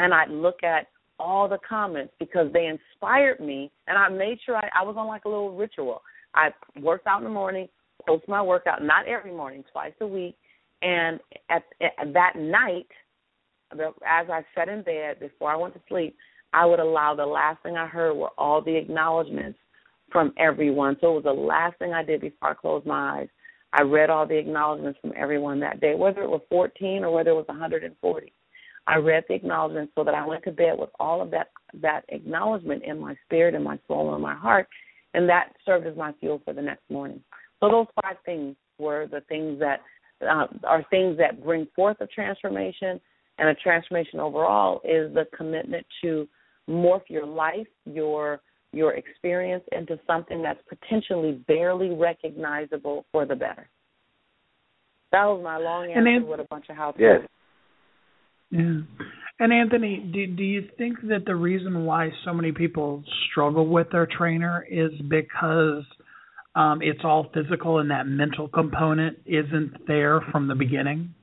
and 0.00 0.12
I'd 0.12 0.28
look 0.28 0.64
at 0.64 0.88
all 1.20 1.48
the 1.48 1.58
comments 1.66 2.12
because 2.18 2.52
they 2.52 2.66
inspired 2.66 3.38
me 3.38 3.70
and 3.86 3.96
I 3.96 4.08
made 4.08 4.38
sure 4.44 4.56
I, 4.56 4.68
I 4.80 4.82
was 4.82 4.96
on 4.98 5.06
like 5.06 5.24
a 5.24 5.28
little 5.28 5.56
ritual. 5.56 6.02
I 6.34 6.48
worked 6.82 7.06
out 7.06 7.18
in 7.18 7.24
the 7.24 7.30
morning, 7.30 7.68
post 8.06 8.24
my 8.26 8.42
workout, 8.42 8.82
not 8.82 9.06
every 9.06 9.30
morning, 9.30 9.62
twice 9.72 9.92
a 10.00 10.06
week. 10.06 10.36
And 10.82 11.20
at, 11.48 11.62
at 11.80 12.12
that 12.12 12.32
night, 12.36 12.88
as 13.72 14.26
I 14.28 14.42
sat 14.54 14.68
in 14.68 14.82
bed 14.82 15.20
before 15.20 15.52
I 15.52 15.56
went 15.56 15.74
to 15.74 15.80
sleep, 15.88 16.16
I 16.52 16.66
would 16.66 16.80
allow 16.80 17.14
the 17.14 17.24
last 17.24 17.62
thing 17.62 17.76
I 17.76 17.86
heard 17.86 18.14
were 18.14 18.30
all 18.36 18.60
the 18.60 18.76
acknowledgments 18.76 19.58
from 20.10 20.32
everyone. 20.38 20.96
So 21.00 21.12
it 21.12 21.24
was 21.24 21.24
the 21.24 21.32
last 21.32 21.78
thing 21.78 21.92
I 21.92 22.02
did 22.02 22.20
before 22.20 22.50
I 22.50 22.54
closed 22.54 22.86
my 22.86 23.20
eyes. 23.20 23.28
I 23.76 23.82
read 23.82 24.08
all 24.08 24.26
the 24.26 24.38
acknowledgments 24.38 25.00
from 25.00 25.12
everyone 25.16 25.58
that 25.60 25.80
day, 25.80 25.94
whether 25.96 26.22
it 26.22 26.30
was 26.30 26.42
14 26.48 27.04
or 27.04 27.10
whether 27.12 27.30
it 27.30 27.34
was 27.34 27.48
140. 27.48 28.32
I 28.86 28.96
read 28.96 29.24
the 29.28 29.34
acknowledgments 29.34 29.92
so 29.96 30.04
that 30.04 30.14
I 30.14 30.24
went 30.24 30.44
to 30.44 30.52
bed 30.52 30.74
with 30.78 30.90
all 31.00 31.20
of 31.20 31.30
that 31.32 31.48
that 31.80 32.04
acknowledgement 32.10 32.84
in 32.84 33.00
my 33.00 33.16
spirit 33.24 33.54
and 33.54 33.64
my 33.64 33.78
soul 33.88 34.14
and 34.14 34.22
my 34.22 34.34
heart, 34.34 34.68
and 35.14 35.28
that 35.28 35.54
served 35.66 35.86
as 35.86 35.96
my 35.96 36.12
fuel 36.20 36.40
for 36.44 36.52
the 36.52 36.62
next 36.62 36.88
morning. 36.88 37.20
So 37.58 37.68
those 37.68 37.86
five 38.00 38.16
things 38.24 38.54
were 38.78 39.08
the 39.10 39.22
things 39.22 39.58
that 39.58 39.80
uh, 40.22 40.46
are 40.64 40.84
things 40.90 41.18
that 41.18 41.42
bring 41.42 41.66
forth 41.74 41.96
a 42.00 42.06
transformation, 42.06 43.00
and 43.38 43.48
a 43.48 43.54
transformation 43.54 44.20
overall 44.20 44.80
is 44.84 45.12
the 45.14 45.26
commitment 45.36 45.84
to 46.02 46.28
morph 46.68 47.02
your 47.08 47.26
life, 47.26 47.66
your 47.86 48.40
your 48.74 48.94
experience 48.94 49.64
into 49.72 49.98
something 50.06 50.42
that's 50.42 50.60
potentially 50.68 51.42
barely 51.46 51.90
recognizable 51.90 53.04
for 53.12 53.26
the 53.26 53.34
better. 53.34 53.68
That 55.12 55.24
was 55.26 55.42
my 55.44 55.58
long 55.58 55.90
answer 55.90 56.04
then, 56.04 56.26
with 56.26 56.40
a 56.40 56.44
bunch 56.44 56.66
of 56.68 56.76
how 56.76 56.90
to. 56.92 57.00
Yes. 57.00 57.20
Yeah. 58.50 58.80
And 59.40 59.52
Anthony, 59.52 60.10
do 60.12 60.26
do 60.26 60.42
you 60.42 60.68
think 60.78 61.00
that 61.08 61.24
the 61.26 61.34
reason 61.34 61.84
why 61.84 62.10
so 62.24 62.32
many 62.32 62.52
people 62.52 63.02
struggle 63.30 63.66
with 63.66 63.88
their 63.90 64.06
trainer 64.06 64.64
is 64.70 64.90
because 65.08 65.84
um, 66.54 66.80
it's 66.82 67.00
all 67.02 67.26
physical 67.34 67.78
and 67.78 67.90
that 67.90 68.06
mental 68.06 68.48
component 68.48 69.18
isn't 69.26 69.86
there 69.86 70.20
from 70.30 70.46
the 70.46 70.54
beginning? 70.54 71.14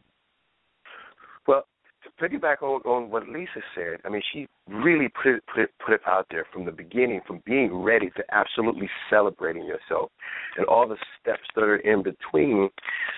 Piggyback 2.22 2.62
on, 2.62 2.82
on 2.82 3.10
what 3.10 3.28
Lisa 3.28 3.62
said, 3.74 4.00
I 4.06 4.10
mean, 4.10 4.22
she 4.32 4.48
really 4.68 5.10
put 5.10 5.28
it, 5.34 5.44
put 5.54 5.64
it 5.64 5.70
put 5.84 5.96
it 5.96 6.02
out 6.06 6.28
there 6.30 6.46
from 6.54 6.66
the 6.66 6.72
beginning, 6.72 7.22
from 7.26 7.42
being 7.46 7.74
ready 7.76 8.12
to 8.16 8.24
absolutely 8.32 8.90
celebrating 9.10 9.66
yourself, 9.66 10.12
and 10.56 10.66
all 10.68 10.88
the 10.88 10.98
steps 11.20 11.48
that 11.56 11.64
are 11.64 11.78
in 11.78 12.04
between. 12.04 12.70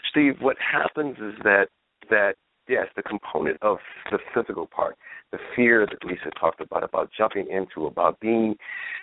Steve, 0.09 0.35
what 0.39 0.55
happens 0.59 1.17
is 1.17 1.33
that 1.43 1.67
that 2.09 2.35
yes, 2.69 2.87
the 2.95 3.03
component 3.03 3.57
of 3.61 3.77
the 4.09 4.19
physical 4.33 4.67
part, 4.67 4.95
the 5.31 5.39
fear 5.55 5.85
that 5.85 6.03
Lisa 6.05 6.31
talked 6.39 6.61
about, 6.61 6.83
about 6.83 7.09
jumping 7.17 7.47
into, 7.49 7.87
about 7.87 8.19
being 8.19 8.55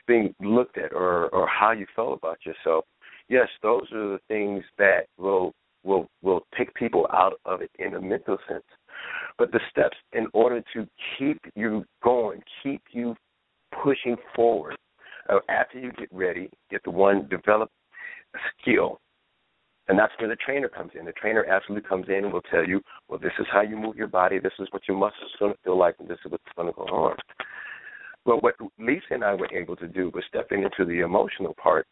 being 0.07 0.35
looked 0.41 0.79
at, 0.79 0.93
or 0.93 1.29
or 1.29 1.47
how 1.47 1.73
you 1.73 1.87
felt 1.95 2.17
about 2.17 2.39
yourself. 2.47 2.85
Yes, 3.29 3.49
those 3.63 3.87
are 3.93 4.13
the 4.13 4.21
things 4.29 4.65
that 4.79 5.07
will 5.19 5.53
will 5.85 6.09
will 6.23 6.47
take 6.57 6.73
people 6.75 7.07
out 7.13 7.35
of 7.45 7.61
it 7.61 7.71
in 7.79 7.95
a 7.95 8.01
mental 8.01 8.39
sense. 8.49 8.65
But 9.39 9.53
the 9.53 9.61
steps 9.71 9.97
in 10.13 10.27
order 10.33 10.63
to 10.75 10.87
keep 11.19 11.41
you 11.55 11.85
going, 12.03 12.43
keep 12.63 12.83
you 12.93 13.15
pushing 13.83 14.17
forward. 14.35 14.77
Uh, 15.29 15.39
after 15.49 15.79
you 15.79 15.93
get 15.93 16.09
ready, 16.13 16.51
get 16.71 16.83
the 16.85 16.91
one 16.91 17.29
develop 17.29 17.71
skill 18.61 19.01
and 19.91 19.99
that's 19.99 20.13
where 20.21 20.29
the 20.29 20.37
trainer 20.37 20.69
comes 20.69 20.93
in. 20.97 21.05
The 21.05 21.13
trainer 21.13 21.45
absolutely 21.47 21.89
comes 21.89 22.07
in 22.09 22.25
and 22.25 22.33
will 22.33 22.43
tell 22.43 22.65
you, 22.65 22.81
well, 23.09 23.19
this 23.19 23.33
is 23.41 23.47
how 23.53 23.63
you 23.63 23.77
move 23.77 23.97
your 23.97 24.07
body, 24.07 24.39
this 24.39 24.53
is 24.61 24.69
what 24.71 24.83
your 24.87 24.97
muscles 24.97 25.33
are 25.35 25.39
going 25.41 25.53
to 25.53 25.59
feel 25.65 25.77
like, 25.77 25.97
and 25.99 26.09
this 26.09 26.19
is 26.25 26.31
what's 26.31 26.45
going 26.55 26.69
to 26.69 26.73
go 26.73 26.85
on. 26.85 27.17
But 28.25 28.41
what 28.41 28.55
Lisa 28.79 29.03
and 29.11 29.25
I 29.25 29.35
were 29.35 29.53
able 29.53 29.75
to 29.75 29.89
do 29.89 30.13
was 30.15 30.23
stepping 30.29 30.63
into 30.63 30.85
the 30.85 31.01
emotional 31.01 31.57
part 31.61 31.89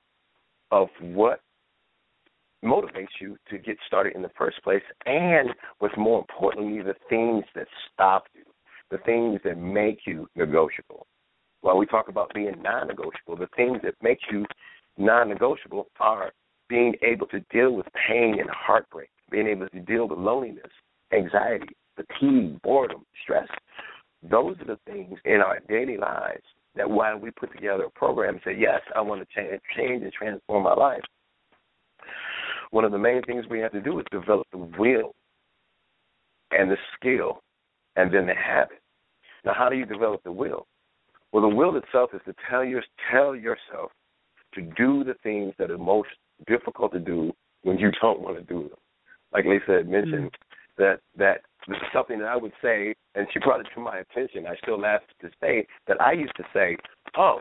of 0.70 0.86
what 1.00 1.40
motivates 2.64 3.20
you 3.20 3.36
to 3.50 3.58
get 3.58 3.76
started 3.86 4.14
in 4.14 4.22
the 4.22 4.30
first 4.36 4.62
place, 4.62 4.82
and 5.06 5.50
what's 5.78 5.96
more 5.96 6.18
importantly, 6.18 6.82
the 6.82 6.94
things 7.08 7.44
that 7.54 7.66
stop 7.92 8.24
you, 8.34 8.42
the 8.90 8.98
things 8.98 9.40
that 9.44 9.58
make 9.58 10.00
you 10.06 10.28
negotiable. 10.34 11.06
While 11.60 11.78
we 11.78 11.86
talk 11.86 12.08
about 12.08 12.32
being 12.34 12.60
non 12.62 12.88
negotiable, 12.88 13.36
the 13.36 13.48
things 13.56 13.78
that 13.82 13.94
make 14.02 14.18
you 14.30 14.44
non 14.96 15.28
negotiable 15.28 15.88
are 16.00 16.32
being 16.68 16.94
able 17.02 17.26
to 17.28 17.40
deal 17.50 17.72
with 17.72 17.86
pain 18.08 18.36
and 18.40 18.50
heartbreak, 18.50 19.08
being 19.30 19.46
able 19.46 19.68
to 19.68 19.80
deal 19.80 20.08
with 20.08 20.18
loneliness, 20.18 20.70
anxiety, 21.12 21.68
fatigue, 21.96 22.60
boredom, 22.62 23.04
stress. 23.22 23.48
Those 24.22 24.56
are 24.60 24.64
the 24.64 24.78
things 24.86 25.18
in 25.24 25.40
our 25.40 25.60
daily 25.68 25.96
lives 25.96 26.42
that 26.76 26.88
while 26.88 27.18
we 27.18 27.30
put 27.30 27.52
together 27.52 27.84
a 27.84 27.90
program 27.90 28.34
and 28.34 28.42
say, 28.44 28.56
yes, 28.58 28.80
I 28.94 29.00
want 29.00 29.20
to 29.20 29.26
change, 29.34 29.60
change 29.76 30.02
and 30.02 30.12
transform 30.12 30.64
my 30.64 30.74
life, 30.74 31.02
one 32.70 32.84
of 32.84 32.92
the 32.92 32.98
main 32.98 33.22
things 33.22 33.44
we 33.48 33.60
have 33.60 33.72
to 33.72 33.80
do 33.80 33.98
is 33.98 34.04
develop 34.10 34.46
the 34.52 34.58
will 34.58 35.14
and 36.50 36.70
the 36.70 36.76
skill 36.94 37.42
and 37.96 38.12
then 38.12 38.26
the 38.26 38.34
habit. 38.34 38.80
Now, 39.44 39.52
how 39.54 39.68
do 39.68 39.76
you 39.76 39.86
develop 39.86 40.22
the 40.24 40.32
will? 40.32 40.66
Well, 41.32 41.48
the 41.48 41.54
will 41.54 41.76
itself 41.76 42.10
is 42.14 42.20
to 42.26 42.34
tell 42.48 42.64
your 42.64 42.82
tell 43.10 43.36
yourself 43.36 43.92
to 44.54 44.62
do 44.62 45.04
the 45.04 45.14
things 45.22 45.54
that 45.58 45.70
are 45.70 45.78
most 45.78 46.08
difficult 46.46 46.92
to 46.92 46.98
do 46.98 47.32
when 47.62 47.78
you 47.78 47.90
don't 48.00 48.20
want 48.20 48.36
to 48.36 48.42
do 48.42 48.68
them. 48.68 48.78
Like 49.32 49.44
Lisa 49.44 49.78
had 49.78 49.88
mentioned, 49.88 50.32
mm-hmm. 50.32 50.82
that 50.82 51.00
that 51.16 51.42
this 51.66 51.76
is 51.76 51.88
something 51.92 52.18
that 52.20 52.28
I 52.28 52.36
would 52.36 52.52
say, 52.62 52.94
and 53.14 53.26
she 53.32 53.40
brought 53.40 53.60
it 53.60 53.66
to 53.74 53.80
my 53.80 53.98
attention. 53.98 54.46
I 54.46 54.56
still 54.56 54.80
laugh 54.80 55.02
to 55.20 55.28
say 55.40 55.66
that 55.86 56.00
I 56.00 56.12
used 56.12 56.36
to 56.36 56.44
say, 56.54 56.78
"Oh, 57.16 57.40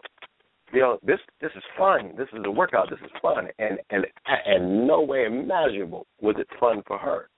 you 0.74 0.82
know, 0.82 1.00
this 1.04 1.20
this 1.42 1.52
is 1.56 1.64
fun. 1.78 2.14
This 2.18 2.28
is 2.34 2.42
a 2.46 2.52
workout. 2.52 2.90
This 2.90 3.00
is 3.04 3.12
fun." 3.22 3.48
And 3.60 3.80
and 3.90 4.06
and 4.46 4.88
no 4.88 5.02
way 5.02 5.26
imaginable 5.26 6.06
was 6.22 6.36
it 6.38 6.48
fun 6.60 6.84
for 6.88 6.98
her. 6.98 7.30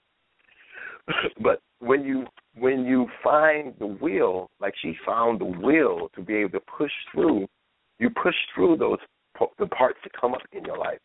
but 1.41 1.61
when 1.79 2.03
you 2.03 2.25
when 2.57 2.85
you 2.85 3.07
find 3.23 3.73
the 3.79 3.87
will, 3.87 4.49
like 4.59 4.73
she 4.81 4.93
found 5.05 5.39
the 5.39 5.45
will 5.45 6.09
to 6.15 6.21
be 6.21 6.35
able 6.35 6.51
to 6.51 6.61
push 6.77 6.91
through, 7.11 7.47
you 7.99 8.09
push 8.09 8.35
through 8.55 8.77
those 8.77 8.99
the 9.57 9.67
parts 9.67 9.99
that 10.03 10.11
come 10.19 10.33
up 10.33 10.41
in 10.51 10.65
your 10.65 10.77
life 10.77 10.99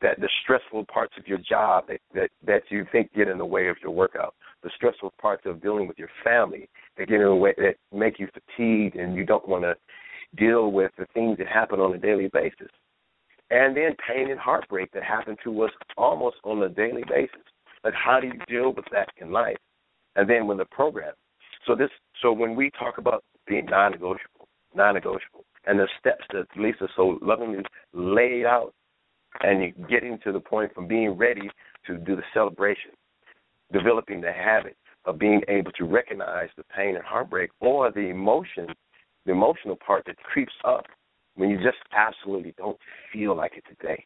that 0.00 0.18
the 0.20 0.28
stressful 0.42 0.84
parts 0.92 1.14
of 1.18 1.26
your 1.26 1.38
job 1.38 1.84
that, 1.88 2.00
that 2.14 2.30
that 2.46 2.62
you 2.70 2.86
think 2.90 3.12
get 3.12 3.28
in 3.28 3.38
the 3.38 3.44
way 3.44 3.68
of 3.68 3.76
your 3.82 3.92
workout, 3.92 4.34
the 4.62 4.70
stressful 4.74 5.12
parts 5.20 5.42
of 5.46 5.62
dealing 5.62 5.86
with 5.86 5.98
your 5.98 6.08
family 6.24 6.68
that 6.96 7.08
get 7.08 7.20
in 7.20 7.26
the 7.26 7.34
way 7.34 7.54
that 7.58 7.74
make 7.92 8.18
you 8.18 8.28
fatigued 8.32 8.96
and 8.96 9.14
you 9.14 9.24
don't 9.24 9.46
want 9.48 9.62
to 9.62 9.74
deal 10.36 10.70
with 10.72 10.92
the 10.98 11.06
things 11.14 11.38
that 11.38 11.46
happen 11.46 11.80
on 11.80 11.94
a 11.94 11.98
daily 11.98 12.28
basis, 12.32 12.70
and 13.50 13.76
then 13.76 13.96
pain 14.06 14.30
and 14.30 14.38
heartbreak 14.38 14.90
that 14.92 15.02
happen 15.02 15.36
to 15.44 15.62
us 15.62 15.70
almost 15.96 16.36
on 16.44 16.62
a 16.62 16.68
daily 16.68 17.04
basis. 17.08 17.40
Like 17.84 17.94
how 17.94 18.20
do 18.20 18.28
you 18.28 18.38
deal 18.48 18.72
with 18.72 18.84
that 18.92 19.08
in 19.16 19.32
life? 19.32 19.56
And 20.16 20.28
then 20.28 20.46
when 20.46 20.58
the 20.58 20.66
program, 20.66 21.14
so 21.66 21.74
this, 21.74 21.90
so 22.22 22.32
when 22.32 22.54
we 22.54 22.70
talk 22.78 22.98
about 22.98 23.24
being 23.46 23.66
non-negotiable, 23.66 24.48
non-negotiable, 24.74 25.44
and 25.66 25.78
the 25.78 25.88
steps 25.98 26.24
that 26.32 26.46
Lisa 26.56 26.88
so 26.96 27.18
lovingly 27.22 27.62
laid 27.92 28.44
out 28.44 28.72
and 29.42 29.60
you're 29.60 29.88
getting 29.88 30.18
to 30.24 30.32
the 30.32 30.40
point 30.40 30.74
from 30.74 30.86
being 30.86 31.10
ready 31.10 31.50
to 31.86 31.98
do 31.98 32.16
the 32.16 32.22
celebration, 32.34 32.90
developing 33.72 34.20
the 34.20 34.32
habit 34.32 34.76
of 35.04 35.18
being 35.18 35.40
able 35.48 35.72
to 35.72 35.84
recognize 35.84 36.48
the 36.56 36.64
pain 36.76 36.96
and 36.96 37.04
heartbreak 37.04 37.50
or 37.60 37.90
the 37.90 38.00
emotion, 38.00 38.66
the 39.26 39.32
emotional 39.32 39.76
part 39.76 40.04
that 40.06 40.16
creeps 40.18 40.52
up 40.64 40.86
when 41.36 41.50
you 41.50 41.56
just 41.56 41.78
absolutely 41.92 42.54
don't 42.56 42.78
feel 43.12 43.36
like 43.36 43.52
it 43.56 43.64
today. 43.68 44.04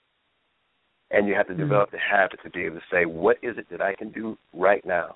And 1.10 1.28
you 1.28 1.34
have 1.34 1.46
to 1.46 1.52
mm-hmm. 1.52 1.62
develop 1.62 1.90
the 1.90 1.98
habit 1.98 2.40
to 2.44 2.50
be 2.50 2.62
able 2.62 2.76
to 2.76 2.82
say, 2.90 3.04
what 3.04 3.36
is 3.42 3.56
it 3.58 3.66
that 3.70 3.80
I 3.80 3.94
can 3.94 4.10
do 4.10 4.36
right 4.52 4.84
now? 4.84 5.14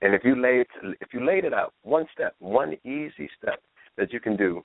And 0.00 0.14
if 0.14 0.22
you 0.24 0.40
lay 0.40 0.60
it, 0.60 0.68
if 1.00 1.08
you 1.12 1.24
laid 1.24 1.44
it 1.44 1.52
out, 1.52 1.74
one 1.82 2.06
step, 2.12 2.34
one 2.38 2.74
easy 2.84 3.28
step 3.40 3.60
that 3.96 4.12
you 4.12 4.20
can 4.20 4.36
do 4.36 4.62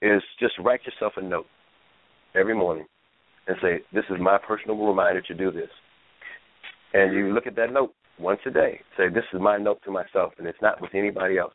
is 0.00 0.22
just 0.40 0.54
write 0.58 0.80
yourself 0.86 1.12
a 1.16 1.22
note 1.22 1.46
every 2.34 2.54
morning 2.54 2.86
and 3.46 3.56
say, 3.60 3.80
This 3.92 4.04
is 4.10 4.16
my 4.18 4.38
personal 4.38 4.76
reminder 4.78 5.20
to 5.22 5.34
do 5.34 5.50
this. 5.50 5.68
And 6.94 7.14
you 7.14 7.32
look 7.32 7.46
at 7.46 7.56
that 7.56 7.72
note 7.72 7.94
once 8.18 8.40
a 8.46 8.50
day. 8.50 8.80
Say, 8.96 9.08
this 9.08 9.24
is 9.32 9.40
my 9.40 9.56
note 9.58 9.80
to 9.84 9.90
myself, 9.90 10.32
and 10.38 10.46
it's 10.46 10.60
not 10.60 10.80
with 10.80 10.94
anybody 10.94 11.38
else. 11.38 11.54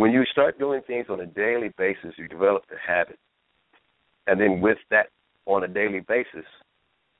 When 0.00 0.12
you 0.12 0.24
start 0.32 0.58
doing 0.58 0.80
things 0.86 1.08
on 1.10 1.20
a 1.20 1.26
daily 1.26 1.74
basis, 1.76 2.14
you 2.16 2.26
develop 2.26 2.62
the 2.70 2.76
habit. 2.78 3.18
And 4.26 4.40
then 4.40 4.62
with 4.62 4.78
that 4.90 5.08
on 5.44 5.62
a 5.62 5.68
daily 5.68 6.00
basis, 6.00 6.46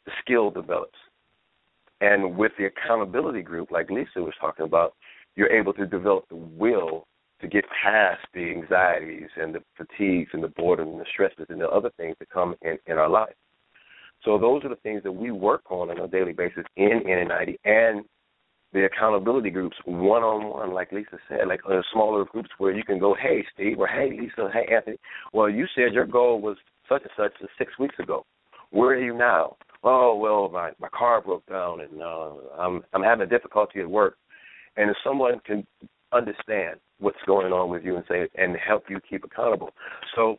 the 0.06 0.12
skill 0.22 0.50
develops. 0.50 0.96
And 2.00 2.38
with 2.38 2.52
the 2.56 2.64
accountability 2.64 3.42
group, 3.42 3.70
like 3.70 3.90
Lisa 3.90 4.20
was 4.22 4.32
talking 4.40 4.64
about, 4.64 4.94
you're 5.36 5.52
able 5.52 5.74
to 5.74 5.84
develop 5.84 6.26
the 6.30 6.36
will 6.36 7.06
to 7.42 7.48
get 7.48 7.66
past 7.84 8.22
the 8.32 8.50
anxieties 8.50 9.28
and 9.36 9.54
the 9.54 9.60
fatigues 9.76 10.30
and 10.32 10.42
the 10.42 10.48
boredom 10.48 10.88
and 10.88 11.00
the 11.00 11.06
stresses 11.12 11.48
and 11.50 11.60
the 11.60 11.68
other 11.68 11.90
things 11.98 12.16
that 12.18 12.30
come 12.30 12.54
in, 12.62 12.78
in 12.86 12.96
our 12.96 13.10
life. 13.10 13.34
So 14.24 14.38
those 14.38 14.64
are 14.64 14.70
the 14.70 14.76
things 14.76 15.02
that 15.02 15.12
we 15.12 15.32
work 15.32 15.70
on 15.70 15.90
on 15.90 15.98
a 15.98 16.08
daily 16.08 16.32
basis 16.32 16.64
in 16.76 17.02
NN90 17.06 17.58
and 17.66 18.06
the 18.72 18.84
accountability 18.84 19.50
groups 19.50 19.76
one 19.84 20.22
on 20.22 20.48
one, 20.48 20.72
like 20.72 20.92
Lisa 20.92 21.18
said, 21.28 21.48
like 21.48 21.60
uh, 21.68 21.80
smaller 21.92 22.24
groups 22.24 22.50
where 22.58 22.72
you 22.72 22.84
can 22.84 22.98
go, 22.98 23.14
hey 23.20 23.44
Steve, 23.52 23.78
or 23.78 23.86
hey 23.86 24.10
Lisa, 24.10 24.48
hey 24.52 24.72
Anthony. 24.72 24.96
Well, 25.32 25.50
you 25.50 25.66
said 25.74 25.92
your 25.92 26.06
goal 26.06 26.40
was 26.40 26.56
such 26.88 27.02
and 27.02 27.10
such 27.16 27.32
six 27.58 27.78
weeks 27.78 27.96
ago. 27.98 28.24
Where 28.70 28.90
are 28.90 29.02
you 29.02 29.16
now? 29.16 29.56
Oh 29.82 30.16
well, 30.16 30.48
my 30.50 30.70
my 30.78 30.88
car 30.88 31.20
broke 31.20 31.46
down 31.46 31.80
and 31.80 32.02
uh, 32.02 32.30
I'm 32.58 32.82
I'm 32.92 33.02
having 33.02 33.26
a 33.26 33.30
difficulty 33.30 33.80
at 33.80 33.90
work. 33.90 34.16
And 34.76 34.90
if 34.90 34.96
someone 35.04 35.40
can 35.44 35.66
understand 36.12 36.78
what's 36.98 37.18
going 37.26 37.52
on 37.52 37.70
with 37.70 37.84
you 37.84 37.96
and 37.96 38.04
say 38.08 38.28
and 38.36 38.56
help 38.56 38.84
you 38.88 39.00
keep 39.08 39.24
accountable. 39.24 39.70
So 40.14 40.38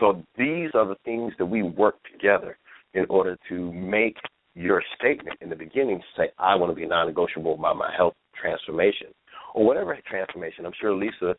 so 0.00 0.22
these 0.36 0.70
are 0.74 0.86
the 0.86 0.96
things 1.04 1.32
that 1.38 1.46
we 1.46 1.62
work 1.62 1.96
together 2.12 2.58
in 2.94 3.06
order 3.08 3.36
to 3.48 3.72
make 3.72 4.16
your 4.58 4.82
statement 4.98 5.38
in 5.40 5.48
the 5.48 5.56
beginning 5.56 6.00
to 6.00 6.04
say, 6.16 6.30
I 6.38 6.56
want 6.56 6.72
to 6.72 6.76
be 6.76 6.86
non 6.86 7.06
negotiable 7.06 7.54
about 7.54 7.76
my 7.76 7.94
health 7.96 8.14
transformation. 8.40 9.08
Or 9.54 9.64
whatever 9.64 9.96
transformation. 10.08 10.66
I'm 10.66 10.72
sure 10.80 10.94
Lisa 10.94 11.34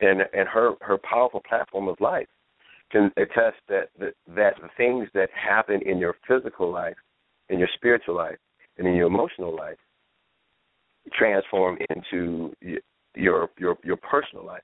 and 0.00 0.20
and 0.20 0.48
her, 0.48 0.72
her 0.80 0.98
powerful 0.98 1.42
platform 1.48 1.88
of 1.88 1.96
life 2.00 2.26
can 2.90 3.10
attest 3.16 3.56
that, 3.68 3.88
that 3.98 4.14
that 4.34 4.54
the 4.60 4.68
things 4.76 5.08
that 5.14 5.28
happen 5.30 5.80
in 5.86 5.98
your 5.98 6.16
physical 6.28 6.70
life, 6.70 6.96
in 7.48 7.58
your 7.58 7.68
spiritual 7.74 8.16
life, 8.16 8.36
and 8.78 8.86
in 8.86 8.94
your 8.94 9.06
emotional 9.06 9.56
life 9.56 9.78
transform 11.12 11.78
into 11.90 12.52
your 13.14 13.48
your 13.58 13.78
your 13.84 13.96
personal 13.96 14.44
life. 14.44 14.62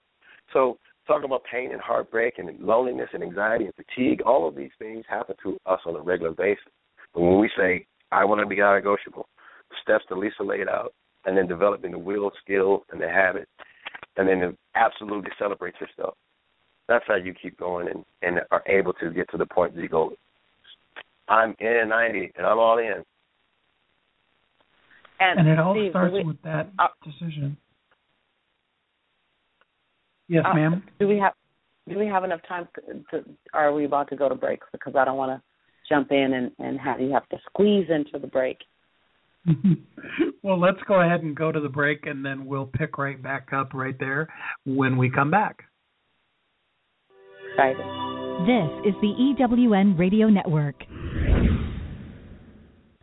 So 0.52 0.76
talking 1.06 1.24
about 1.24 1.42
pain 1.50 1.72
and 1.72 1.80
heartbreak 1.80 2.34
and 2.38 2.60
loneliness 2.60 3.08
and 3.12 3.22
anxiety 3.22 3.64
and 3.66 3.74
fatigue, 3.74 4.22
all 4.22 4.46
of 4.46 4.54
these 4.54 4.70
things 4.78 5.04
happen 5.08 5.36
to 5.44 5.56
us 5.66 5.80
on 5.86 5.96
a 5.96 6.00
regular 6.00 6.32
basis. 6.32 6.64
But 7.14 7.22
when 7.22 7.38
we 7.38 7.50
say, 7.56 7.86
I 8.12 8.24
want 8.24 8.40
to 8.40 8.46
be 8.46 8.56
non-negotiable, 8.56 9.26
the 9.70 9.76
steps 9.82 10.04
that 10.08 10.18
Lisa 10.18 10.42
laid 10.42 10.68
out, 10.68 10.92
and 11.24 11.36
then 11.36 11.46
developing 11.46 11.92
the 11.92 11.98
will, 11.98 12.30
skill, 12.42 12.84
and 12.90 13.00
the 13.00 13.08
habit, 13.08 13.48
and 14.16 14.28
then 14.28 14.56
absolutely 14.74 15.30
celebrate 15.38 15.74
yourself. 15.80 16.14
That's 16.88 17.04
how 17.08 17.16
you 17.16 17.32
keep 17.32 17.58
going 17.58 17.88
and, 17.88 18.04
and 18.22 18.40
are 18.50 18.62
able 18.66 18.92
to 18.94 19.10
get 19.10 19.30
to 19.30 19.38
the 19.38 19.46
point 19.46 19.74
that 19.74 19.80
you 19.80 19.88
go, 19.88 20.12
I'm 21.28 21.54
in 21.58 21.88
90 21.88 22.32
and 22.36 22.46
I'm 22.46 22.58
all 22.58 22.78
in. 22.78 23.04
And, 25.20 25.40
and 25.40 25.48
it 25.48 25.58
all 25.58 25.74
Steve, 25.74 25.92
starts 25.92 26.12
we, 26.12 26.24
with 26.24 26.42
that 26.42 26.70
uh, 26.78 26.88
decision. 27.04 27.56
Yes, 30.28 30.44
uh, 30.46 30.54
ma'am. 30.54 30.82
Do 30.98 31.06
we 31.06 31.18
have 31.18 31.32
do 31.88 31.98
we 31.98 32.06
have 32.06 32.24
enough 32.24 32.40
time 32.48 32.68
to, 32.74 32.94
to 33.10 33.28
are 33.54 33.72
we 33.72 33.84
about 33.84 34.08
to 34.10 34.16
go 34.16 34.28
to 34.28 34.34
break 34.34 34.60
because 34.72 34.94
I 34.96 35.04
don't 35.04 35.16
want 35.16 35.40
to 35.40 35.51
jump 35.92 36.10
in 36.10 36.32
and 36.32 36.50
and 36.58 36.80
have 36.80 37.00
you 37.00 37.12
have 37.12 37.28
to 37.28 37.36
squeeze 37.50 37.86
into 37.90 38.18
the 38.18 38.26
break. 38.26 38.58
Mm-hmm. 39.46 39.72
well, 40.42 40.58
let's 40.58 40.78
go 40.88 41.00
ahead 41.00 41.22
and 41.22 41.36
go 41.36 41.52
to 41.52 41.60
the 41.60 41.68
break 41.68 42.06
and 42.06 42.24
then 42.24 42.46
we'll 42.46 42.66
pick 42.66 42.96
right 42.96 43.22
back 43.22 43.48
up 43.52 43.74
right 43.74 43.96
there 43.98 44.28
when 44.64 44.96
we 44.96 45.10
come 45.10 45.30
back. 45.30 45.64
Excited. 47.50 47.84
This 48.46 48.88
is 48.88 48.94
the 49.02 49.12
EWN 49.38 49.98
Radio 49.98 50.28
Network. 50.28 50.76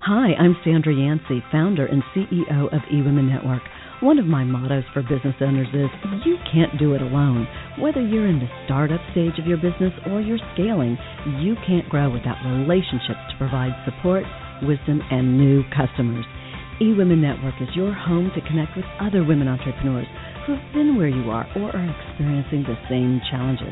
Hi, 0.01 0.33
I'm 0.39 0.55
Sandra 0.63 0.95
Yancey, 0.95 1.43
founder 1.51 1.85
and 1.85 2.01
CEO 2.15 2.73
of 2.73 2.81
eWomen 2.91 3.29
Network. 3.29 3.61
One 4.01 4.17
of 4.17 4.25
my 4.25 4.43
mottos 4.45 4.85
for 4.93 5.01
business 5.03 5.35
owners 5.41 5.67
is 5.73 5.89
you 6.25 6.37
can't 6.51 6.79
do 6.79 6.93
it 6.95 7.01
alone. 7.01 7.45
Whether 7.79 8.03
you're 8.03 8.27
in 8.27 8.43
the 8.43 8.51
startup 8.67 8.99
stage 9.15 9.39
of 9.39 9.47
your 9.47 9.55
business 9.55 9.95
or 10.11 10.19
you're 10.19 10.43
scaling, 10.51 10.99
you 11.39 11.55
can't 11.63 11.87
grow 11.87 12.11
without 12.11 12.35
relationships 12.43 13.23
to 13.31 13.39
provide 13.39 13.71
support, 13.87 14.27
wisdom, 14.67 14.99
and 15.07 15.39
new 15.39 15.63
customers. 15.71 16.27
eWomen 16.83 17.23
Network 17.23 17.55
is 17.63 17.71
your 17.79 17.95
home 17.95 18.35
to 18.35 18.43
connect 18.51 18.75
with 18.75 18.83
other 18.99 19.23
women 19.23 19.47
entrepreneurs 19.47 20.11
who 20.43 20.59
have 20.59 20.73
been 20.75 20.99
where 20.99 21.07
you 21.07 21.31
are 21.31 21.47
or 21.55 21.71
are 21.71 21.87
experiencing 21.87 22.67
the 22.67 22.75
same 22.91 23.23
challenges. 23.31 23.71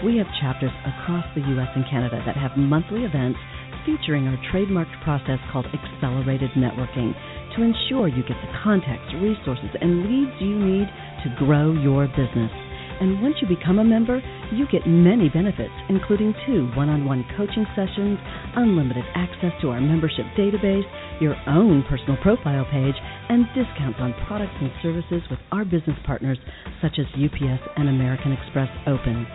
We 0.00 0.16
have 0.16 0.32
chapters 0.40 0.72
across 0.88 1.28
the 1.36 1.44
U.S. 1.52 1.68
and 1.76 1.84
Canada 1.92 2.24
that 2.24 2.40
have 2.40 2.56
monthly 2.56 3.04
events 3.04 3.36
featuring 3.84 4.32
our 4.32 4.40
trademarked 4.48 4.96
process 5.04 5.38
called 5.52 5.68
Accelerated 5.76 6.56
Networking 6.56 7.12
to 7.52 7.60
ensure 7.60 8.08
you 8.08 8.24
get 8.24 8.40
the 8.40 8.52
contacts, 8.64 9.12
resources, 9.20 9.76
and 9.76 10.08
leads 10.08 10.32
you 10.40 10.56
need 10.56 10.88
to 11.20 11.28
grow 11.36 11.76
your 11.76 12.08
business. 12.16 12.61
And 13.02 13.20
once 13.20 13.34
you 13.42 13.48
become 13.50 13.80
a 13.80 13.84
member, 13.84 14.22
you 14.54 14.62
get 14.70 14.86
many 14.86 15.28
benefits, 15.28 15.74
including 15.88 16.32
two 16.46 16.70
one 16.78 16.88
on 16.88 17.04
one 17.04 17.26
coaching 17.36 17.66
sessions, 17.74 18.14
unlimited 18.54 19.02
access 19.18 19.50
to 19.60 19.70
our 19.74 19.80
membership 19.80 20.22
database, 20.38 20.86
your 21.20 21.34
own 21.50 21.82
personal 21.90 22.14
profile 22.22 22.64
page, 22.70 22.94
and 23.28 23.42
discounts 23.58 23.98
on 23.98 24.14
products 24.30 24.54
and 24.54 24.70
services 24.86 25.18
with 25.34 25.40
our 25.50 25.64
business 25.64 25.98
partners 26.06 26.38
such 26.80 27.02
as 27.02 27.06
UPS 27.18 27.62
and 27.74 27.88
American 27.88 28.38
Express 28.38 28.70
Open. 28.86 29.26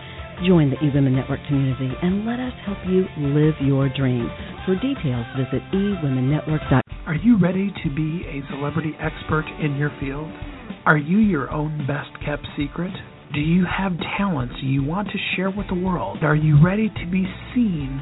Join 0.48 0.70
the 0.70 0.80
eWomen 0.80 1.12
Network 1.12 1.44
community 1.46 1.92
and 2.00 2.24
let 2.24 2.40
us 2.40 2.56
help 2.64 2.78
you 2.88 3.04
live 3.20 3.52
your 3.60 3.92
dream. 3.92 4.32
For 4.64 4.80
details, 4.80 5.26
visit 5.36 5.60
eWomenNetwork.com. 5.76 6.80
Are 7.04 7.20
you 7.20 7.36
ready 7.36 7.68
to 7.84 7.88
be 7.92 8.24
a 8.32 8.40
celebrity 8.48 8.96
expert 8.96 9.44
in 9.60 9.76
your 9.76 9.92
field? 10.00 10.32
Are 10.86 10.96
you 10.96 11.18
your 11.18 11.50
own 11.50 11.84
best 11.86 12.16
kept 12.24 12.48
secret? 12.56 12.96
Do 13.34 13.40
you 13.40 13.66
have 13.66 13.92
talents 14.16 14.54
you 14.62 14.82
want 14.82 15.08
to 15.08 15.18
share 15.36 15.50
with 15.50 15.66
the 15.68 15.74
world? 15.74 16.18
Are 16.22 16.34
you 16.34 16.64
ready 16.64 16.88
to 16.88 17.10
be 17.12 17.26
seen 17.54 18.00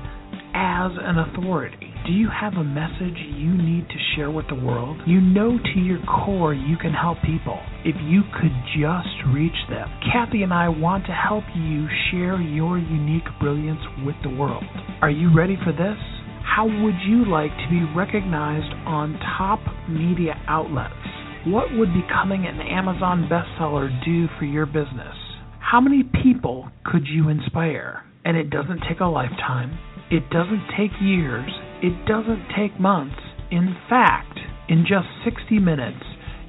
as 0.54 0.92
an 1.02 1.18
authority? 1.18 1.92
Do 2.06 2.12
you 2.12 2.28
have 2.30 2.52
a 2.54 2.62
message 2.62 3.18
you 3.34 3.50
need 3.50 3.88
to 3.88 3.98
share 4.14 4.30
with 4.30 4.46
the 4.48 4.54
world? 4.54 4.96
You 5.04 5.20
know 5.20 5.58
to 5.58 5.80
your 5.80 5.98
core 6.06 6.54
you 6.54 6.76
can 6.76 6.92
help 6.92 7.18
people 7.26 7.58
if 7.84 7.96
you 8.06 8.22
could 8.40 8.54
just 8.78 9.34
reach 9.34 9.58
them. 9.68 9.88
Kathy 10.12 10.44
and 10.44 10.54
I 10.54 10.68
want 10.68 11.06
to 11.06 11.12
help 11.12 11.42
you 11.56 11.88
share 12.12 12.40
your 12.40 12.78
unique 12.78 13.26
brilliance 13.40 13.82
with 14.06 14.16
the 14.22 14.30
world. 14.30 14.62
Are 15.02 15.10
you 15.10 15.34
ready 15.36 15.56
for 15.64 15.72
this? 15.72 15.98
How 16.46 16.66
would 16.66 16.94
you 17.04 17.28
like 17.28 17.50
to 17.50 17.66
be 17.68 17.82
recognized 17.96 18.72
on 18.86 19.18
top 19.36 19.58
media 19.88 20.40
outlets? 20.46 20.94
What 21.46 21.72
would 21.74 21.90
becoming 21.94 22.44
an 22.44 22.58
Amazon 22.60 23.28
bestseller 23.30 23.88
do 24.04 24.26
for 24.36 24.44
your 24.44 24.66
business? 24.66 25.14
How 25.60 25.80
many 25.80 26.02
people 26.24 26.68
could 26.84 27.06
you 27.06 27.28
inspire? 27.28 28.02
And 28.24 28.36
it 28.36 28.50
doesn't 28.50 28.82
take 28.88 28.98
a 28.98 29.04
lifetime. 29.04 29.78
It 30.10 30.28
doesn't 30.30 30.64
take 30.76 30.90
years. 31.00 31.48
It 31.84 32.04
doesn't 32.04 32.48
take 32.58 32.80
months. 32.80 33.14
In 33.52 33.76
fact, 33.88 34.40
in 34.68 34.84
just 34.88 35.06
60 35.24 35.60
minutes, 35.60 36.02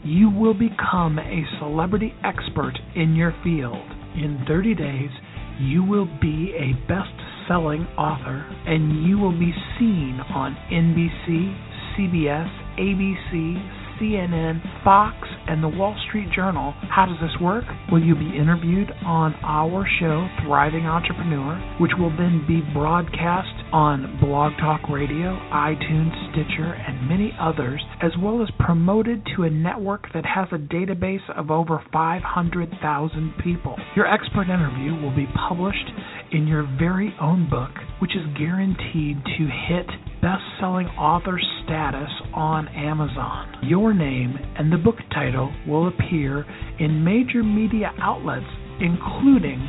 you 0.04 0.32
will 0.32 0.56
become 0.56 1.20
a 1.20 1.46
celebrity 1.60 2.16
expert 2.24 2.74
in 2.96 3.14
your 3.16 3.36
field. 3.44 3.86
In 4.16 4.44
30 4.48 4.74
days, 4.74 5.12
you 5.60 5.84
will 5.84 6.10
be 6.20 6.56
a 6.58 6.74
best 6.88 7.14
selling 7.48 7.86
author 8.00 8.44
and 8.66 9.06
you 9.08 9.20
will 9.20 9.38
be 9.38 9.54
seen 9.78 10.20
on 10.34 10.58
NBC, 10.74 11.54
CBS, 11.94 12.50
ABC, 12.80 13.77
CNN, 14.00 14.62
Fox, 14.84 15.16
and 15.48 15.64
the 15.64 15.68
Wall 15.68 15.96
Street 16.08 16.30
Journal. 16.36 16.74
How 16.90 17.06
does 17.06 17.18
this 17.22 17.36
work? 17.42 17.64
Will 17.92 18.04
you'll 18.04 18.20
be 18.20 18.38
interviewed 18.38 18.92
on 19.06 19.34
our 19.44 19.88
show, 20.00 20.28
Thriving 20.46 20.86
Entrepreneur, 20.86 21.56
which 21.80 21.92
will 21.98 22.12
then 22.12 22.46
be 22.48 22.62
broadcast 22.74 23.54
on 23.72 24.20
Blog 24.22 24.54
Talk 24.60 24.90
Radio, 24.90 25.38
iTunes, 25.52 26.14
Stitcher, 26.32 26.74
and 26.74 27.08
many 27.08 27.34
others, 27.40 27.84
as 28.02 28.12
well 28.22 28.42
as 28.42 28.50
promoted 28.60 29.22
to 29.36 29.44
a 29.44 29.50
network 29.50 30.08
that 30.14 30.26
has 30.26 30.48
a 30.52 30.58
database 30.58 31.28
of 31.36 31.52
over 31.52 31.84
500,000 31.92 33.34
people. 33.44 33.76
Your 33.96 34.12
expert 34.12 34.50
interview 34.50 34.94
will 35.02 35.16
be 35.16 35.28
published 35.48 35.90
in 36.32 36.48
your 36.48 36.64
very 36.78 37.14
own 37.22 37.50
book, 37.50 37.72
which 38.00 38.16
is 38.16 38.38
guaranteed 38.38 39.24
to 39.24 39.48
hit 39.68 39.90
best 40.22 40.44
selling 40.60 40.88
author 40.98 41.40
status 41.64 42.10
on 42.34 42.68
Amazon. 42.70 43.54
Your 43.64 43.94
name 43.94 44.38
and 44.58 44.72
the 44.72 44.78
book 44.78 44.96
title 45.14 45.54
will 45.68 45.88
appear 45.88 46.46
in 46.80 47.04
major 47.04 47.44
media 47.44 47.92
outlets, 48.02 48.46
including 48.80 49.60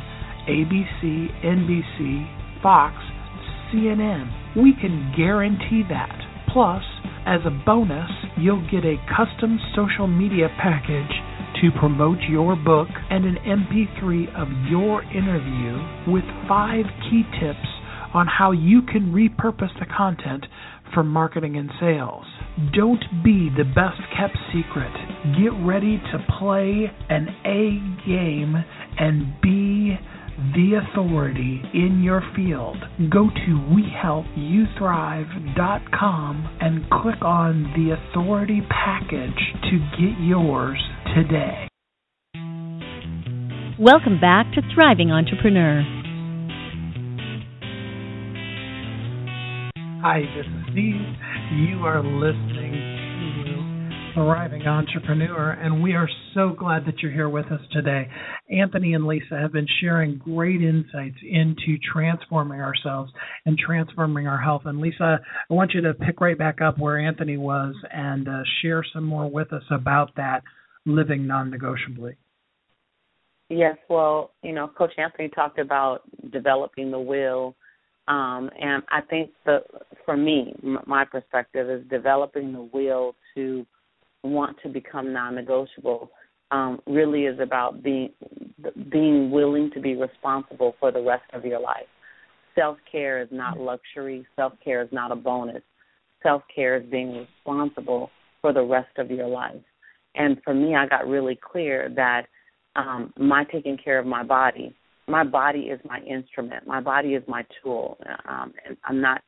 ABC, 0.47 1.29
NBC, 1.45 2.61
Fox, 2.63 2.95
CNN. 3.69 4.55
We 4.55 4.73
can 4.79 5.13
guarantee 5.15 5.83
that. 5.89 6.15
Plus, 6.51 6.83
as 7.25 7.41
a 7.45 7.63
bonus, 7.65 8.09
you'll 8.37 8.65
get 8.71 8.83
a 8.85 8.97
custom 9.15 9.59
social 9.75 10.07
media 10.07 10.49
package 10.61 11.13
to 11.61 11.69
promote 11.79 12.17
your 12.29 12.55
book 12.55 12.87
and 13.09 13.25
an 13.25 13.37
MP3 13.45 14.33
of 14.33 14.47
your 14.69 15.03
interview 15.03 15.77
with 16.11 16.23
five 16.47 16.85
key 17.09 17.23
tips 17.39 17.67
on 18.13 18.27
how 18.27 18.51
you 18.51 18.81
can 18.81 19.13
repurpose 19.13 19.77
the 19.79 19.85
content 19.85 20.45
for 20.93 21.03
marketing 21.03 21.55
and 21.57 21.71
sales. 21.79 22.25
Don't 22.73 23.03
be 23.23 23.49
the 23.55 23.63
best 23.63 24.01
kept 24.17 24.37
secret. 24.53 24.91
Get 25.37 25.53
ready 25.65 25.97
to 25.97 26.25
play 26.39 26.91
an 27.09 27.29
A 27.45 27.79
game 28.07 28.55
and 28.97 29.39
be 29.41 29.97
the 30.55 30.79
authority 30.81 31.61
in 31.73 32.01
your 32.01 32.23
field. 32.35 32.77
Go 33.11 33.29
to 33.29 33.59
WeHelpYouThrive.com 33.75 36.57
and 36.61 36.89
click 36.89 37.21
on 37.21 37.73
the 37.75 37.91
authority 37.91 38.61
package 38.69 39.53
to 39.63 39.79
get 39.97 40.17
yours 40.21 40.81
today. 41.15 41.67
Welcome 43.77 44.19
back 44.19 44.51
to 44.53 44.61
Thriving 44.73 45.11
Entrepreneur. 45.11 45.98
Hi, 50.11 50.21
this 50.21 50.43
is 50.43 50.63
Steve. 50.71 51.05
You 51.53 51.85
are 51.85 52.01
listening 52.03 52.73
to 53.45 54.13
Thriving 54.15 54.63
Entrepreneur, 54.63 55.51
and 55.51 55.83
we 55.83 55.93
are 55.93 56.09
so 56.33 56.49
glad 56.57 56.87
that 56.87 56.95
you're 56.99 57.11
here 57.11 57.29
with 57.29 57.45
us 57.51 57.61
today. 57.71 58.09
Anthony 58.49 58.95
and 58.95 59.05
Lisa 59.05 59.37
have 59.39 59.51
been 59.51 59.67
sharing 59.79 60.17
great 60.17 60.63
insights 60.63 61.17
into 61.21 61.77
transforming 61.93 62.59
ourselves 62.59 63.11
and 63.45 63.55
transforming 63.55 64.25
our 64.25 64.41
health. 64.41 64.63
And 64.65 64.81
Lisa, 64.81 65.19
I 65.47 65.53
want 65.53 65.73
you 65.75 65.81
to 65.81 65.93
pick 65.93 66.19
right 66.21 66.35
back 66.35 66.59
up 66.59 66.79
where 66.79 66.97
Anthony 66.97 67.37
was 67.37 67.75
and 67.93 68.27
uh, 68.27 68.41
share 68.63 68.83
some 68.91 69.03
more 69.03 69.29
with 69.29 69.53
us 69.53 69.61
about 69.69 70.15
that 70.15 70.41
living 70.87 71.27
non 71.27 71.51
negotiably. 71.51 72.15
Yes, 73.49 73.77
well, 73.91 74.31
you 74.41 74.53
know, 74.53 74.71
Coach 74.75 74.93
Anthony 74.97 75.29
talked 75.29 75.59
about 75.59 76.01
developing 76.31 76.89
the 76.89 76.99
will 76.99 77.55
um, 78.09 78.49
and 78.59 78.81
I 78.91 79.01
think 79.01 79.29
that 79.45 79.65
for 80.03 80.17
me, 80.17 80.55
m- 80.63 80.79
my 80.87 81.05
perspective 81.05 81.69
is 81.69 81.87
developing 81.89 82.51
the 82.51 82.67
will 82.73 83.15
to 83.35 83.65
want 84.23 84.57
to 84.63 84.69
become 84.69 85.13
non-negotiable. 85.13 86.11
Um, 86.51 86.81
really 86.87 87.25
is 87.25 87.39
about 87.39 87.83
being 87.83 88.09
being 88.91 89.29
willing 89.29 89.69
to 89.75 89.79
be 89.79 89.95
responsible 89.95 90.75
for 90.79 90.91
the 90.91 91.01
rest 91.01 91.23
of 91.33 91.45
your 91.45 91.59
life. 91.59 91.85
Self 92.55 92.77
care 92.91 93.21
is 93.21 93.29
not 93.31 93.59
luxury. 93.59 94.25
Self 94.35 94.53
care 94.63 94.81
is 94.81 94.89
not 94.91 95.11
a 95.11 95.15
bonus. 95.15 95.61
Self 96.23 96.41
care 96.53 96.77
is 96.77 96.89
being 96.89 97.27
responsible 97.45 98.09
for 98.41 98.51
the 98.51 98.63
rest 98.63 98.97
of 98.97 99.11
your 99.11 99.27
life. 99.27 99.61
And 100.15 100.41
for 100.43 100.55
me, 100.55 100.75
I 100.75 100.87
got 100.87 101.07
really 101.07 101.39
clear 101.39 101.91
that 101.95 102.23
um, 102.75 103.13
my 103.17 103.43
taking 103.43 103.77
care 103.77 103.99
of 103.99 104.07
my 104.07 104.23
body 104.23 104.75
my 105.09 105.23
body 105.23 105.61
is 105.61 105.79
my 105.83 105.99
instrument. 105.99 106.67
My 106.67 106.79
body 106.79 107.09
is 107.15 107.23
my 107.27 107.43
tool. 107.61 107.97
Um, 108.27 108.53
and 108.65 108.77
I'm 108.85 109.01
not 109.01 109.21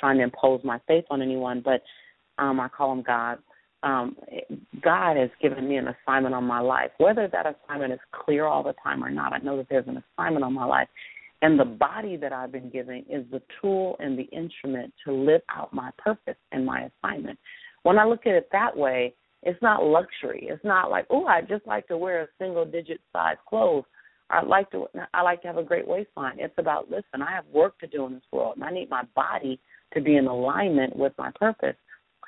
trying 0.00 0.18
to 0.18 0.24
impose 0.24 0.60
my 0.64 0.80
faith 0.86 1.04
on 1.10 1.22
anyone, 1.22 1.62
but 1.64 1.82
um, 2.38 2.60
I 2.60 2.68
call 2.68 2.92
him 2.92 3.02
God. 3.02 3.38
Um, 3.82 4.16
God 4.82 5.16
has 5.16 5.30
given 5.40 5.68
me 5.68 5.76
an 5.76 5.88
assignment 5.88 6.34
on 6.34 6.44
my 6.44 6.60
life. 6.60 6.90
Whether 6.98 7.28
that 7.28 7.46
assignment 7.46 7.92
is 7.92 7.98
clear 8.12 8.46
all 8.46 8.62
the 8.62 8.74
time 8.82 9.04
or 9.04 9.10
not, 9.10 9.32
I 9.32 9.38
know 9.38 9.56
that 9.58 9.68
there's 9.68 9.86
an 9.86 10.02
assignment 10.02 10.44
on 10.44 10.54
my 10.54 10.64
life. 10.64 10.88
And 11.42 11.60
the 11.60 11.64
body 11.64 12.16
that 12.16 12.32
I've 12.32 12.50
been 12.50 12.70
given 12.70 13.04
is 13.08 13.24
the 13.30 13.42
tool 13.60 13.96
and 14.00 14.18
the 14.18 14.24
instrument 14.24 14.92
to 15.04 15.12
live 15.12 15.42
out 15.54 15.72
my 15.72 15.90
purpose 15.98 16.36
and 16.50 16.64
my 16.64 16.88
assignment. 17.04 17.38
When 17.82 17.98
I 17.98 18.06
look 18.06 18.26
at 18.26 18.32
it 18.32 18.48
that 18.52 18.76
way, 18.76 19.14
it's 19.42 19.60
not 19.62 19.84
luxury. 19.84 20.48
It's 20.50 20.64
not 20.64 20.90
like, 20.90 21.06
oh, 21.10 21.26
I 21.26 21.42
just 21.42 21.66
like 21.66 21.86
to 21.88 21.98
wear 21.98 22.22
a 22.22 22.28
single 22.38 22.64
digit 22.64 23.00
size 23.12 23.36
clothes. 23.48 23.84
I 24.30 24.42
like 24.42 24.70
to 24.72 24.86
I 25.14 25.22
like 25.22 25.42
to 25.42 25.48
have 25.48 25.58
a 25.58 25.62
great 25.62 25.86
waistline. 25.86 26.38
It's 26.38 26.58
about 26.58 26.90
listen, 26.90 27.22
I 27.22 27.30
have 27.30 27.44
work 27.52 27.78
to 27.80 27.86
do 27.86 28.06
in 28.06 28.14
this 28.14 28.22
world 28.32 28.54
and 28.56 28.64
I 28.64 28.70
need 28.70 28.90
my 28.90 29.04
body 29.14 29.60
to 29.94 30.00
be 30.00 30.16
in 30.16 30.26
alignment 30.26 30.96
with 30.96 31.12
my 31.16 31.30
purpose. 31.34 31.76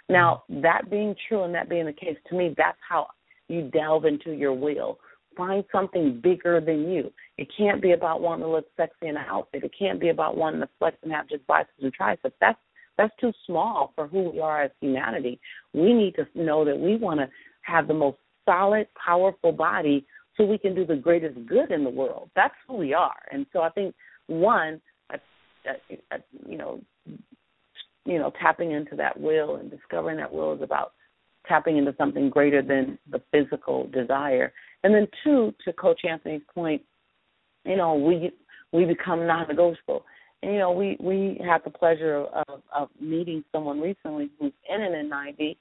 Now, 0.08 0.44
that 0.48 0.90
being 0.90 1.14
true 1.28 1.42
and 1.42 1.54
that 1.54 1.68
being 1.68 1.86
the 1.86 1.92
case, 1.92 2.16
to 2.28 2.36
me 2.36 2.54
that's 2.56 2.78
how 2.88 3.08
you 3.48 3.70
delve 3.72 4.04
into 4.04 4.32
your 4.32 4.52
will. 4.52 4.98
Find 5.36 5.64
something 5.70 6.20
bigger 6.20 6.60
than 6.60 6.90
you. 6.90 7.12
It 7.36 7.48
can't 7.56 7.80
be 7.80 7.92
about 7.92 8.20
wanting 8.20 8.44
to 8.44 8.50
look 8.50 8.66
sexy 8.76 9.06
in 9.06 9.16
an 9.16 9.24
outfit. 9.28 9.64
It 9.64 9.72
can't 9.78 10.00
be 10.00 10.08
about 10.08 10.36
wanting 10.36 10.60
to 10.60 10.68
flex 10.78 10.96
and 11.02 11.12
have 11.12 11.28
just 11.28 11.46
biceps 11.46 11.72
and 11.82 11.92
triceps. 11.92 12.34
That's 12.40 12.58
that's 12.96 13.14
too 13.20 13.32
small 13.46 13.92
for 13.94 14.08
who 14.08 14.30
we 14.30 14.40
are 14.40 14.62
as 14.62 14.72
humanity. 14.80 15.40
We 15.72 15.92
need 15.92 16.16
to 16.16 16.26
know 16.34 16.64
that 16.64 16.78
we 16.78 16.96
want 16.96 17.20
to 17.20 17.28
have 17.62 17.86
the 17.86 17.94
most 17.94 18.18
solid, 18.44 18.88
powerful 18.94 19.52
body 19.52 20.04
so 20.38 20.44
we 20.44 20.56
can 20.56 20.74
do 20.74 20.86
the 20.86 20.96
greatest 20.96 21.36
good 21.46 21.70
in 21.70 21.84
the 21.84 21.90
world. 21.90 22.30
That's 22.34 22.54
who 22.66 22.76
we 22.76 22.94
are. 22.94 23.16
And 23.30 23.44
so 23.52 23.60
I 23.60 23.70
think 23.70 23.94
one, 24.28 24.80
I, 25.10 25.16
I, 25.66 25.96
I, 26.12 26.16
you 26.48 26.56
know, 26.56 26.80
you 28.06 28.18
know, 28.18 28.32
tapping 28.40 28.70
into 28.70 28.96
that 28.96 29.20
will 29.20 29.56
and 29.56 29.70
discovering 29.70 30.16
that 30.16 30.32
will 30.32 30.54
is 30.54 30.62
about 30.62 30.92
tapping 31.46 31.76
into 31.76 31.94
something 31.98 32.30
greater 32.30 32.62
than 32.62 32.98
the 33.10 33.20
physical 33.32 33.88
desire. 33.88 34.52
And 34.84 34.94
then 34.94 35.08
two, 35.24 35.52
to 35.64 35.72
Coach 35.72 36.02
Anthony's 36.08 36.42
point, 36.54 36.82
you 37.64 37.76
know, 37.76 37.94
we 37.94 38.30
we 38.72 38.84
become 38.84 39.26
non-negotiable. 39.26 40.04
And 40.42 40.52
you 40.52 40.58
know, 40.58 40.70
we 40.70 40.96
we 41.00 41.40
had 41.44 41.62
the 41.64 41.70
pleasure 41.70 42.26
of, 42.48 42.62
of 42.74 42.88
meeting 43.00 43.44
someone 43.50 43.80
recently 43.80 44.30
who's 44.38 44.52
in 44.70 44.80
NN90 44.80 45.56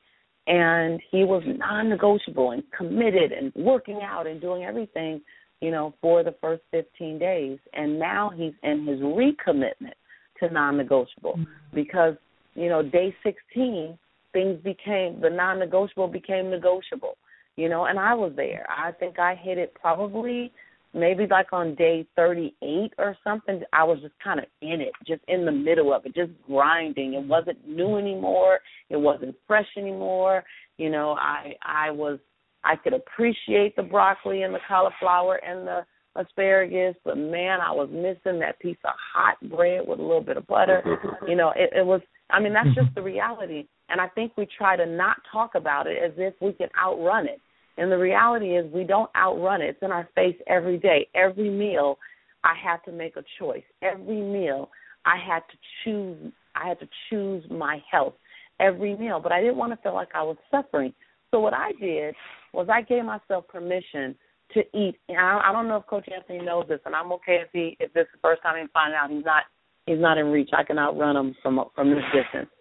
and 0.47 1.01
he 1.11 1.23
was 1.23 1.43
non-negotiable 1.45 2.51
and 2.51 2.63
committed 2.75 3.31
and 3.31 3.51
working 3.55 3.99
out 4.01 4.25
and 4.25 4.41
doing 4.41 4.63
everything 4.63 5.21
you 5.61 5.71
know 5.71 5.93
for 6.01 6.23
the 6.23 6.33
first 6.41 6.63
15 6.71 7.19
days 7.19 7.59
and 7.73 7.99
now 7.99 8.31
he's 8.35 8.53
in 8.63 8.85
his 8.85 8.99
recommitment 8.99 9.93
to 10.39 10.49
non-negotiable 10.49 11.33
mm-hmm. 11.33 11.75
because 11.75 12.15
you 12.55 12.69
know 12.69 12.81
day 12.81 13.13
16 13.23 13.97
things 14.33 14.59
became 14.63 15.19
the 15.21 15.29
non-negotiable 15.29 16.07
became 16.07 16.49
negotiable 16.49 17.17
you 17.55 17.67
know 17.67 17.85
and 17.85 17.99
i 17.99 18.13
was 18.13 18.31
there 18.35 18.65
i 18.69 18.91
think 18.91 19.19
i 19.19 19.35
hit 19.35 19.57
it 19.57 19.73
probably 19.79 20.51
maybe 20.97 21.25
like 21.29 21.53
on 21.53 21.75
day 21.75 22.05
38 22.15 22.93
or 22.97 23.15
something, 23.23 23.61
I 23.73 23.83
was 23.83 23.99
just 24.01 24.13
kind 24.23 24.39
of 24.39 24.45
in 24.61 24.81
it, 24.81 24.91
just 25.05 25.21
in 25.27 25.45
the 25.45 25.51
middle 25.51 25.93
of 25.93 26.05
it, 26.05 26.15
just 26.15 26.31
grinding. 26.45 27.13
It 27.13 27.23
wasn't 27.23 27.67
new 27.67 27.97
anymore. 27.97 28.59
It 28.89 28.97
wasn't 28.97 29.35
fresh 29.47 29.67
anymore. 29.77 30.43
You 30.77 30.89
know, 30.89 31.11
I 31.11 31.53
I 31.61 31.91
was 31.91 32.19
I 32.63 32.75
could 32.75 32.93
appreciate 32.93 33.75
the 33.75 33.83
broccoli 33.83 34.43
and 34.43 34.53
the 34.53 34.59
cauliflower 34.67 35.35
and 35.35 35.67
the 35.67 35.85
asparagus, 36.15 36.95
but 37.05 37.17
man, 37.17 37.59
I 37.61 37.71
was 37.71 37.89
missing 37.91 38.39
that 38.39 38.59
piece 38.59 38.77
of 38.83 38.93
hot 39.13 39.37
bread 39.49 39.81
with 39.87 39.99
a 39.99 40.01
little 40.01 40.21
bit 40.21 40.37
of 40.37 40.47
butter. 40.47 40.83
You 41.27 41.35
know, 41.35 41.51
it, 41.55 41.71
it 41.75 41.85
was. 41.85 42.01
I 42.29 42.39
mean, 42.39 42.53
that's 42.53 42.73
just 42.73 42.93
the 42.95 43.01
reality. 43.01 43.67
And 43.89 43.99
I 43.99 44.07
think 44.07 44.31
we 44.37 44.47
try 44.57 44.77
to 44.77 44.85
not 44.85 45.17
talk 45.31 45.55
about 45.55 45.87
it 45.87 45.97
as 46.03 46.11
if 46.17 46.33
we 46.41 46.53
can 46.53 46.69
outrun 46.81 47.25
it 47.27 47.41
and 47.77 47.91
the 47.91 47.97
reality 47.97 48.57
is, 48.57 48.71
we 48.73 48.83
don't 48.83 49.09
outrun 49.15 49.61
it. 49.61 49.69
It's 49.69 49.79
in 49.83 49.91
our 49.91 50.09
face 50.15 50.35
every 50.47 50.77
day. 50.77 51.07
Every 51.15 51.49
meal, 51.49 51.97
I 52.43 52.53
had 52.61 52.77
to 52.85 52.91
make 52.91 53.17
a 53.17 53.23
choice. 53.39 53.63
Every 53.81 54.21
meal, 54.21 54.69
I 55.05 55.17
had 55.17 55.41
to 55.51 55.57
choose. 55.83 56.33
I 56.55 56.67
had 56.67 56.79
to 56.79 56.87
choose 57.09 57.43
my 57.51 57.81
health 57.89 58.15
every 58.59 58.95
meal, 58.95 59.19
but 59.21 59.31
I 59.31 59.41
didn't 59.41 59.57
want 59.57 59.73
to 59.73 59.81
feel 59.83 59.93
like 59.93 60.09
I 60.15 60.23
was 60.23 60.37
suffering. 60.49 60.93
So 61.31 61.39
what 61.39 61.53
I 61.53 61.71
did 61.79 62.15
was 62.53 62.67
I 62.71 62.81
gave 62.81 63.03
myself 63.05 63.47
permission 63.47 64.15
to 64.53 64.61
eat. 64.77 64.95
And 65.09 65.19
I, 65.19 65.49
I 65.49 65.51
don't 65.51 65.67
know 65.67 65.77
if 65.77 65.87
Coach 65.87 66.07
Anthony 66.13 66.43
knows 66.43 66.65
this, 66.67 66.79
and 66.85 66.95
I'm 66.95 67.11
okay 67.13 67.39
if 67.43 67.49
he 67.53 67.77
if 67.79 67.93
this 67.93 68.03
is 68.03 68.07
the 68.13 68.19
first 68.21 68.41
time 68.41 68.55
he 68.59 68.67
finds 68.73 68.95
out 68.95 69.11
he's 69.11 69.25
not 69.25 69.43
he's 69.85 69.99
not 69.99 70.17
in 70.17 70.27
reach. 70.27 70.49
I 70.57 70.63
can 70.63 70.79
outrun 70.79 71.15
him 71.15 71.35
from 71.41 71.63
from 71.75 71.89
this 71.89 72.03
distance. 72.13 72.49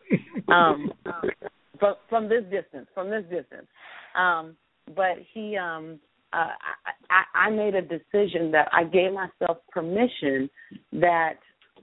Um, 0.49 0.93
from 1.81 1.95
from 2.09 2.29
this 2.29 2.45
distance, 2.45 2.87
from 2.95 3.11
this 3.11 3.25
distance. 3.25 3.67
Um, 4.17 4.57
but 4.95 5.16
he 5.32 5.57
um 5.57 5.99
uh, 6.32 6.51
I, 7.09 7.47
I 7.47 7.51
made 7.51 7.74
a 7.74 7.82
decision 7.82 8.51
that 8.51 8.68
I 8.72 8.84
gave 8.84 9.12
myself 9.12 9.59
permission 9.70 10.51
that 10.93 11.34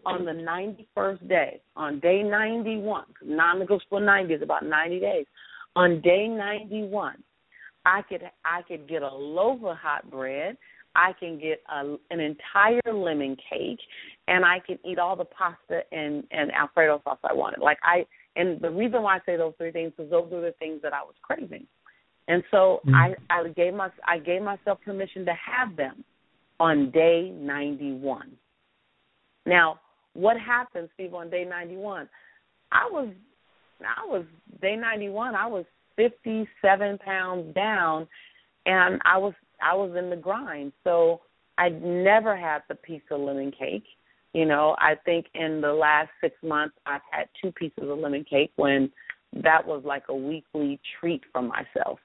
on 0.05 0.25
the 0.25 0.31
91st 0.31 1.27
day, 1.27 1.61
on 1.75 1.99
day 2.01 2.21
91, 2.23 3.05
non-negotiable 3.23 4.01
90 4.01 4.33
is 4.33 4.41
about 4.41 4.65
90 4.65 4.99
days. 4.99 5.25
On 5.75 6.01
day 6.01 6.27
91, 6.27 7.15
I 7.85 8.01
could 8.03 8.21
I 8.45 8.61
could 8.61 8.87
get 8.87 9.01
a 9.01 9.13
loaf 9.13 9.63
of 9.63 9.77
hot 9.77 10.09
bread, 10.11 10.57
I 10.95 11.13
can 11.19 11.39
get 11.39 11.61
a, 11.69 11.95
an 12.11 12.19
entire 12.19 12.93
lemon 12.93 13.35
cake, 13.49 13.79
and 14.27 14.45
I 14.45 14.59
can 14.59 14.77
eat 14.85 14.99
all 14.99 15.15
the 15.15 15.25
pasta 15.25 15.81
and 15.91 16.23
and 16.31 16.51
Alfredo 16.51 17.01
sauce 17.03 17.17
I 17.23 17.33
wanted. 17.33 17.59
Like 17.59 17.79
I, 17.83 18.05
and 18.35 18.61
the 18.61 18.69
reason 18.69 19.01
why 19.01 19.15
I 19.15 19.19
say 19.25 19.35
those 19.35 19.53
three 19.57 19.71
things 19.71 19.93
is 19.97 20.09
those 20.09 20.31
are 20.31 20.41
the 20.41 20.53
things 20.59 20.81
that 20.83 20.93
I 20.93 21.01
was 21.01 21.15
craving. 21.21 21.65
And 22.27 22.43
so 22.51 22.81
mm-hmm. 22.85 22.95
I, 22.95 23.15
I 23.29 23.47
gave 23.49 23.73
my 23.73 23.89
I 24.07 24.19
gave 24.19 24.41
myself 24.41 24.79
permission 24.83 25.25
to 25.25 25.33
have 25.33 25.75
them 25.75 26.03
on 26.59 26.91
day 26.91 27.31
91. 27.35 28.31
Now, 29.45 29.79
what 30.13 30.39
happened, 30.39 30.89
Steve, 30.93 31.13
on 31.13 31.29
day 31.29 31.43
91? 31.43 32.07
I 32.71 32.87
was 32.89 33.09
I 33.81 34.05
was 34.05 34.25
day 34.61 34.75
91. 34.75 35.35
I 35.35 35.47
was 35.47 35.65
57 35.95 36.97
pounds 36.99 37.53
down, 37.53 38.07
and 38.65 39.01
I 39.05 39.17
was 39.17 39.33
I 39.61 39.75
was 39.75 39.95
in 39.97 40.09
the 40.09 40.15
grind. 40.15 40.71
So 40.83 41.21
I 41.57 41.69
never 41.69 42.35
had 42.35 42.63
the 42.69 42.75
piece 42.75 43.01
of 43.11 43.21
lemon 43.21 43.51
cake. 43.51 43.85
You 44.33 44.45
know, 44.45 44.75
I 44.79 44.95
think 45.05 45.27
in 45.35 45.61
the 45.61 45.73
last 45.73 46.09
six 46.21 46.35
months 46.41 46.75
I've 46.85 47.01
had 47.11 47.27
two 47.41 47.51
pieces 47.51 47.83
of 47.83 47.99
lemon 47.99 48.25
cake 48.27 48.51
when 48.55 48.91
that 49.43 49.65
was 49.65 49.83
like 49.85 50.03
a 50.09 50.15
weekly 50.15 50.79
treat 50.99 51.21
for 51.31 51.41
myself. 51.41 51.99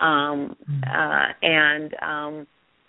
Um 0.00 0.56
mm. 0.70 0.82
uh 0.86 1.32
and 1.42 1.94
um 2.02 2.46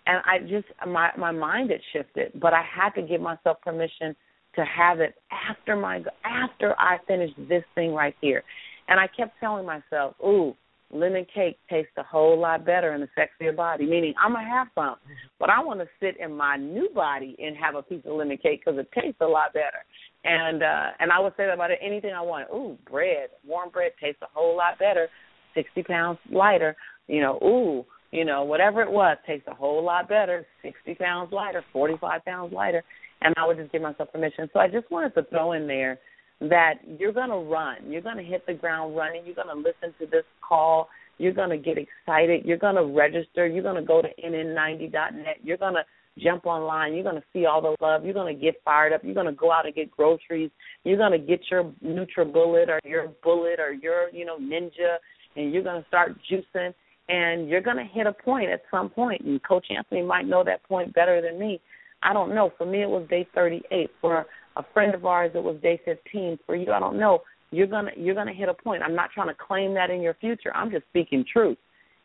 and 0.10 0.22
I 0.26 0.40
just 0.40 0.68
my 0.88 1.12
my 1.18 1.32
mind 1.32 1.70
had 1.70 1.82
shifted, 1.94 2.32
but 2.40 2.54
I 2.54 2.64
had 2.64 2.90
to 2.92 3.02
give 3.02 3.22
myself 3.22 3.62
permission 3.62 4.16
to 4.56 4.66
have 4.66 5.00
it 5.00 5.16
after 5.32 5.76
my 5.76 6.04
after 6.26 6.76
I 6.80 6.98
finished 7.08 7.36
this 7.48 7.64
thing 7.76 7.94
right 7.94 8.16
here. 8.20 8.44
And 8.88 9.00
I 9.00 9.08
kept 9.08 9.40
telling 9.40 9.66
myself, 9.68 10.16
"Ooh, 10.24 10.56
lemon 10.92 11.26
cake 11.34 11.60
tastes 11.70 11.92
a 11.98 12.04
whole 12.04 12.40
lot 12.40 12.66
better 12.66 12.94
in 12.94 13.04
a 13.04 13.08
sexier 13.18 13.56
body." 13.56 13.86
Meaning, 13.86 14.16
I'm 14.18 14.34
gonna 14.34 14.50
have 14.50 14.68
some, 14.74 14.96
but 15.40 15.52
I 15.52 15.60
want 15.64 15.80
to 15.82 15.88
sit 16.00 16.18
in 16.20 16.36
my 16.36 16.58
new 16.58 16.90
body 16.90 17.36
and 17.38 17.56
have 17.58 17.76
a 17.76 17.84
piece 17.84 18.04
of 18.06 18.14
lemon 18.14 18.38
cake 18.38 18.62
because 18.66 18.80
it 18.80 18.90
tastes 19.00 19.22
a 19.22 19.28
lot 19.28 19.54
better. 19.54 19.86
And 20.24 20.64
uh 20.64 20.88
and 21.00 21.12
I 21.12 21.20
would 21.20 21.34
say 21.38 21.46
that 21.46 21.54
about 21.54 21.70
anything 21.80 22.14
I 22.14 22.22
want. 22.22 22.48
Ooh, 22.52 22.78
bread, 22.90 23.30
warm 23.46 23.70
bread 23.70 23.92
tastes 24.02 24.24
a 24.24 24.28
whole 24.34 24.58
lot 24.58 24.80
better, 24.80 25.08
sixty 25.54 25.84
pounds 25.84 26.18
lighter. 26.32 26.76
You 27.10 27.22
know, 27.22 27.40
ooh, 27.44 27.86
you 28.12 28.24
know, 28.24 28.44
whatever 28.44 28.82
it 28.82 28.92
was 28.92 29.18
tastes 29.28 29.48
a 29.48 29.54
whole 29.54 29.84
lot 29.84 30.08
better, 30.08 30.46
sixty 30.62 30.96
pounds 30.96 31.34
lighter, 31.34 31.64
forty 31.74 31.96
five 32.00 32.24
pounds 32.24 32.54
lighter 32.54 32.84
and 33.22 33.34
I 33.38 33.46
would 33.46 33.58
just 33.58 33.72
give 33.72 33.82
myself 33.82 34.12
permission. 34.12 34.50
So 34.54 34.60
I 34.60 34.68
just 34.68 34.90
wanted 34.92 35.14
to 35.16 35.24
throw 35.24 35.54
in 35.54 35.68
there 35.68 36.00
that 36.42 36.76
you're 37.00 37.12
going 37.12 37.30
to 37.30 37.38
run. 37.38 37.92
You're 37.92 38.02
going 38.02 38.18
to 38.18 38.24
hit 38.24 38.46
the 38.48 38.54
ground 38.54 38.96
running. 38.96 39.24
You're 39.26 39.36
going 39.36 39.48
to 39.48 39.56
listen 39.56 39.94
to 40.00 40.06
this 40.06 40.24
call. 40.48 40.88
You're 41.18 41.34
going 41.34 41.50
to 41.50 41.58
get 41.58 41.78
excited. 41.78 42.46
You're 42.46 42.58
going 42.58 42.76
to 42.76 42.86
register. 42.86 43.46
You're 43.46 43.64
going 43.64 43.76
to 43.76 43.86
go 43.86 44.02
to 44.02 44.08
nn90.net. 44.26 45.38
You're 45.44 45.58
going 45.58 45.74
to 45.74 45.84
jump 46.24 46.46
online. 46.46 46.94
You're 46.94 47.04
going 47.04 47.18
to 47.18 47.24
see 47.34 47.46
all 47.46 47.62
the 47.62 47.76
love. 47.82 48.06
You're 48.06 48.14
going 48.14 48.34
to 48.34 48.42
get 48.42 48.56
fired 48.64 48.94
up. 48.94 49.02
You're 49.04 49.14
going 49.14 49.26
to 49.26 49.34
go 49.34 49.52
out 49.52 49.66
and 49.66 49.76
get 49.76 49.92
groceries. 49.92 50.50
You're 50.86 50.98
going 50.98 51.12
to 51.12 51.18
get 51.18 51.42
your 51.52 51.74
NutriBullet 51.84 52.70
or 52.70 52.80
your 52.86 53.10
Bullet 53.22 53.60
or 53.60 53.74
your, 53.74 54.10
you 54.12 54.26
know, 54.26 54.38
Ninja, 54.38 54.96
and 55.36 55.54
you're 55.54 55.64
going 55.64 55.82
to 55.82 55.88
start 55.90 56.16
juicing. 56.32 56.74
And 57.10 57.50
you're 57.50 57.62
going 57.62 57.78
to 57.78 57.84
hit 57.84 58.08
a 58.08 58.14
point 58.14 58.50
at 58.50 58.62
some 58.70 58.90
point, 58.90 59.22
and 59.22 59.42
Coach 59.44 59.66
Anthony 59.76 60.04
might 60.04 60.28
know 60.28 60.44
that 60.44 60.64
point 60.64 60.94
better 60.94 61.22
than 61.22 61.40
me 61.40 61.60
I 62.04 62.14
don't 62.14 62.34
know. 62.34 62.52
For 62.58 62.66
me, 62.66 62.82
it 62.82 62.90
was 62.90 63.08
day 63.10 63.28
38. 63.36 63.90
For 64.02 64.26
a 64.56 64.64
friend 64.74 64.94
of 64.96 65.06
ours, 65.06 65.32
it 65.36 65.44
was 65.44 65.58
day 65.62 65.80
15. 65.86 66.40
For 66.46 66.56
you, 66.56 66.72
I 66.72 66.80
don't 66.80 66.98
know. 66.98 67.22
You're 67.52 67.68
gonna 67.68 67.92
you're 67.98 68.16
gonna 68.16 68.34
hit 68.34 68.48
a 68.48 68.54
point. 68.54 68.84
I'm 68.84 68.96
not 68.96 69.10
trying 69.12 69.28
to 69.28 69.34
claim 69.34 69.74
that 69.74 69.90
in 69.90 70.02
your 70.02 70.14
future. 70.16 70.52
I'm 70.56 70.70
just 70.70 70.86
speaking 70.90 71.26
truth. 71.32 71.58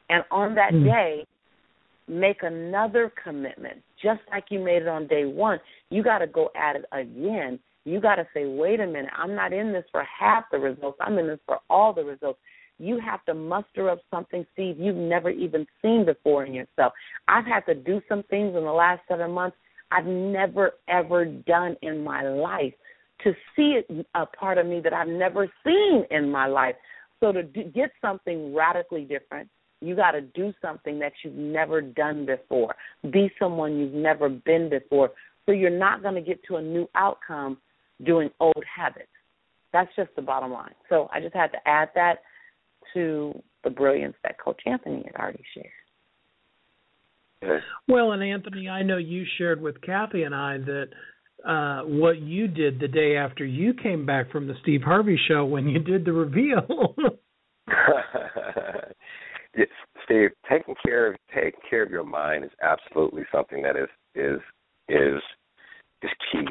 And 0.08 0.24
on 0.30 0.54
that 0.54 0.72
mm. 0.72 0.84
day, 0.84 1.26
make 2.08 2.42
another 2.42 3.12
commitment, 3.22 3.82
just 4.02 4.20
like 4.30 4.44
you 4.50 4.58
made 4.58 4.82
it 4.82 4.88
on 4.88 5.06
day 5.06 5.26
one. 5.26 5.58
You 5.90 6.02
got 6.02 6.18
to 6.18 6.26
go 6.26 6.50
at 6.56 6.76
it 6.76 6.84
again. 6.92 7.58
You 7.84 8.00
got 8.00 8.16
to 8.16 8.26
say, 8.32 8.46
wait 8.46 8.80
a 8.80 8.86
minute, 8.86 9.10
I'm 9.16 9.34
not 9.34 9.52
in 9.52 9.72
this 9.72 9.84
for 9.92 10.02
half 10.04 10.44
the 10.50 10.58
results. 10.58 10.98
I'm 11.02 11.18
in 11.18 11.26
this 11.26 11.38
for 11.44 11.58
all 11.68 11.92
the 11.92 12.04
results. 12.04 12.38
You 12.78 12.98
have 12.98 13.24
to 13.26 13.34
muster 13.34 13.88
up 13.88 14.00
something, 14.10 14.44
Steve, 14.52 14.76
you've 14.78 14.96
never 14.96 15.30
even 15.30 15.66
seen 15.80 16.04
before 16.04 16.44
in 16.44 16.54
yourself. 16.54 16.92
I've 17.28 17.46
had 17.46 17.60
to 17.66 17.74
do 17.74 18.00
some 18.08 18.24
things 18.24 18.56
in 18.56 18.64
the 18.64 18.72
last 18.72 19.02
seven 19.08 19.30
months 19.30 19.56
I've 19.90 20.06
never 20.06 20.72
ever 20.88 21.24
done 21.24 21.76
in 21.82 22.02
my 22.02 22.22
life. 22.22 22.74
To 23.22 23.32
see 23.54 23.80
a 24.14 24.26
part 24.26 24.58
of 24.58 24.66
me 24.66 24.80
that 24.80 24.92
I've 24.92 25.08
never 25.08 25.48
seen 25.64 26.04
in 26.10 26.30
my 26.30 26.46
life. 26.46 26.74
So 27.20 27.30
to 27.32 27.44
do, 27.44 27.64
get 27.64 27.90
something 28.02 28.52
radically 28.54 29.04
different, 29.04 29.48
you 29.80 29.94
got 29.94 30.12
to 30.12 30.20
do 30.20 30.52
something 30.60 30.98
that 30.98 31.12
you've 31.22 31.34
never 31.34 31.80
done 31.80 32.26
before. 32.26 32.74
Be 33.10 33.30
someone 33.38 33.78
you've 33.78 33.94
never 33.94 34.28
been 34.28 34.68
before. 34.68 35.12
So 35.46 35.52
you're 35.52 35.70
not 35.70 36.02
going 36.02 36.16
to 36.16 36.20
get 36.20 36.42
to 36.48 36.56
a 36.56 36.62
new 36.62 36.88
outcome 36.94 37.58
doing 38.04 38.30
old 38.40 38.64
habits. 38.74 39.08
That's 39.72 39.90
just 39.96 40.10
the 40.16 40.22
bottom 40.22 40.52
line. 40.52 40.74
So 40.88 41.08
I 41.12 41.20
just 41.20 41.34
had 41.34 41.52
to 41.52 41.58
add 41.66 41.90
that 41.94 42.18
to 42.92 43.42
the 43.62 43.70
brilliance 43.70 44.16
that 44.22 44.38
Coach 44.38 44.60
Anthony 44.66 45.04
had 45.06 45.20
already 45.20 45.44
shared. 45.54 45.70
Well, 47.88 48.12
and 48.12 48.22
Anthony, 48.22 48.68
I 48.68 48.82
know 48.82 48.96
you 48.96 49.24
shared 49.38 49.60
with 49.60 49.80
Kathy 49.82 50.22
and 50.22 50.34
I 50.34 50.58
that 50.58 50.88
uh, 51.46 51.82
what 51.82 52.20
you 52.20 52.48
did 52.48 52.80
the 52.80 52.88
day 52.88 53.16
after 53.16 53.44
you 53.44 53.74
came 53.74 54.06
back 54.06 54.30
from 54.32 54.46
the 54.46 54.54
Steve 54.62 54.82
Harvey 54.82 55.18
show 55.28 55.44
when 55.44 55.68
you 55.68 55.78
did 55.78 56.04
the 56.04 56.12
reveal. 56.12 56.94
yes, 59.56 59.68
Steve, 60.04 60.30
taking 60.48 60.74
care 60.84 61.12
of 61.12 61.16
taking 61.34 61.60
care 61.68 61.82
of 61.82 61.90
your 61.90 62.04
mind 62.04 62.44
is 62.44 62.50
absolutely 62.62 63.24
something 63.30 63.62
that 63.62 63.76
is 63.76 63.88
is 64.14 64.40
is 64.88 65.20
is 66.02 66.10
key. 66.32 66.46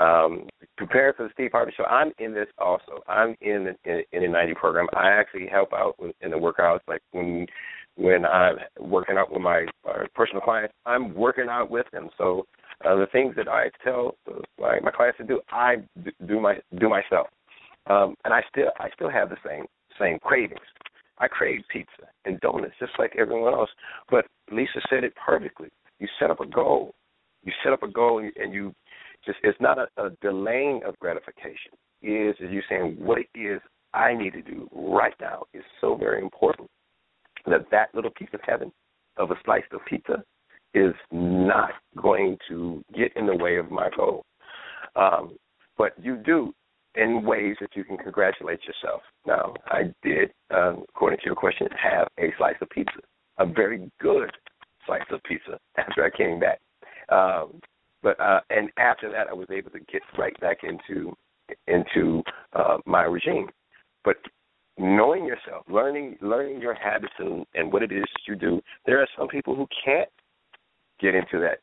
Um, 0.00 0.48
preparing 0.78 1.12
for 1.16 1.24
the 1.24 1.30
Steve 1.34 1.50
Harvey 1.52 1.72
show, 1.76 1.84
I'm 1.84 2.12
in 2.18 2.32
this 2.32 2.46
also. 2.58 3.02
I'm 3.08 3.34
in 3.40 3.74
the, 3.84 4.02
in, 4.12 4.22
the 4.22 4.28
90 4.28 4.54
program. 4.54 4.86
I 4.96 5.08
actually 5.08 5.46
help 5.46 5.72
out 5.72 5.96
in 6.20 6.30
the 6.30 6.36
workouts, 6.36 6.80
like 6.88 7.02
when 7.12 7.46
when 7.96 8.24
I'm 8.24 8.58
working 8.78 9.16
out 9.16 9.32
with 9.32 9.42
my, 9.42 9.66
my 9.84 10.06
personal 10.14 10.40
clients, 10.40 10.72
I'm 10.86 11.14
working 11.14 11.48
out 11.50 11.68
with 11.68 11.86
them. 11.92 12.08
So 12.16 12.46
uh, 12.84 12.94
the 12.94 13.08
things 13.10 13.34
that 13.36 13.48
I 13.48 13.70
tell 13.82 14.14
my, 14.56 14.78
my 14.80 14.92
clients 14.92 15.18
to 15.18 15.24
do, 15.24 15.40
I 15.50 15.78
do 16.26 16.40
my 16.40 16.58
do 16.78 16.88
myself. 16.88 17.26
Um, 17.88 18.14
and 18.24 18.32
I 18.32 18.42
still 18.50 18.70
I 18.78 18.88
still 18.94 19.10
have 19.10 19.30
the 19.30 19.36
same 19.46 19.66
same 20.00 20.18
cravings. 20.20 20.60
I 21.18 21.26
crave 21.26 21.62
pizza 21.72 22.06
and 22.24 22.38
donuts 22.40 22.74
just 22.78 22.92
like 22.98 23.16
everyone 23.18 23.52
else. 23.52 23.70
But 24.08 24.26
Lisa 24.52 24.80
said 24.88 25.02
it 25.02 25.14
perfectly. 25.16 25.68
You 25.98 26.06
set 26.20 26.30
up 26.30 26.40
a 26.40 26.46
goal. 26.46 26.94
You 27.42 27.52
set 27.64 27.72
up 27.72 27.82
a 27.82 27.88
goal 27.88 28.18
and 28.18 28.54
you 28.54 28.72
just 29.24 29.38
it's 29.42 29.60
not 29.60 29.78
a, 29.78 29.88
a 29.96 30.10
delaying 30.22 30.82
of 30.86 30.98
gratification. 30.98 31.72
It 32.02 32.10
is 32.10 32.36
is 32.40 32.52
you 32.52 32.62
saying 32.68 32.96
what 32.98 33.18
it 33.18 33.28
is 33.34 33.60
I 33.94 34.14
need 34.14 34.32
to 34.34 34.42
do 34.42 34.68
right 34.72 35.14
now 35.20 35.44
is 35.54 35.64
so 35.80 35.96
very 35.96 36.20
important 36.20 36.68
that 37.46 37.70
that 37.70 37.94
little 37.94 38.10
piece 38.10 38.28
of 38.34 38.40
heaven 38.44 38.70
of 39.16 39.30
a 39.30 39.34
slice 39.44 39.62
of 39.72 39.80
pizza 39.86 40.22
is 40.74 40.94
not 41.10 41.70
going 42.00 42.36
to 42.48 42.84
get 42.96 43.16
in 43.16 43.26
the 43.26 43.36
way 43.36 43.56
of 43.56 43.70
my 43.70 43.88
goal. 43.96 44.24
Um, 44.96 45.36
but 45.76 45.92
you 46.00 46.16
do 46.16 46.52
in 46.94 47.24
ways 47.24 47.56
that 47.60 47.70
you 47.74 47.84
can 47.84 47.96
congratulate 47.96 48.60
yourself. 48.64 49.02
Now, 49.26 49.54
I 49.68 49.94
did, 50.02 50.30
um, 50.50 50.84
according 50.88 51.20
to 51.20 51.26
your 51.26 51.34
question, 51.34 51.68
have 51.80 52.08
a 52.18 52.32
slice 52.36 52.56
of 52.60 52.68
pizza, 52.70 53.00
a 53.38 53.46
very 53.46 53.90
good 54.00 54.30
slice 54.84 55.02
of 55.10 55.22
pizza 55.22 55.58
after 55.76 56.04
I 56.04 56.10
came 56.10 56.40
back. 56.40 56.60
Um, 57.08 57.60
but 58.02 58.18
uh, 58.20 58.40
and 58.50 58.70
after 58.78 59.10
that, 59.10 59.28
I 59.28 59.34
was 59.34 59.48
able 59.50 59.70
to 59.70 59.80
get 59.80 60.02
right 60.18 60.38
back 60.40 60.58
into 60.62 61.16
into 61.66 62.22
uh, 62.54 62.78
my 62.86 63.02
regime. 63.02 63.48
But 64.04 64.16
knowing 64.78 65.24
yourself, 65.24 65.64
learning 65.68 66.16
learning 66.20 66.60
your 66.60 66.74
habits 66.74 67.12
and, 67.18 67.44
and 67.54 67.72
what 67.72 67.82
it 67.82 67.92
is 67.92 68.02
that 68.02 68.28
you 68.28 68.36
do. 68.36 68.60
There 68.86 69.00
are 69.00 69.08
some 69.18 69.28
people 69.28 69.54
who 69.54 69.66
can't 69.84 70.08
get 71.00 71.14
into 71.14 71.40
that 71.40 71.58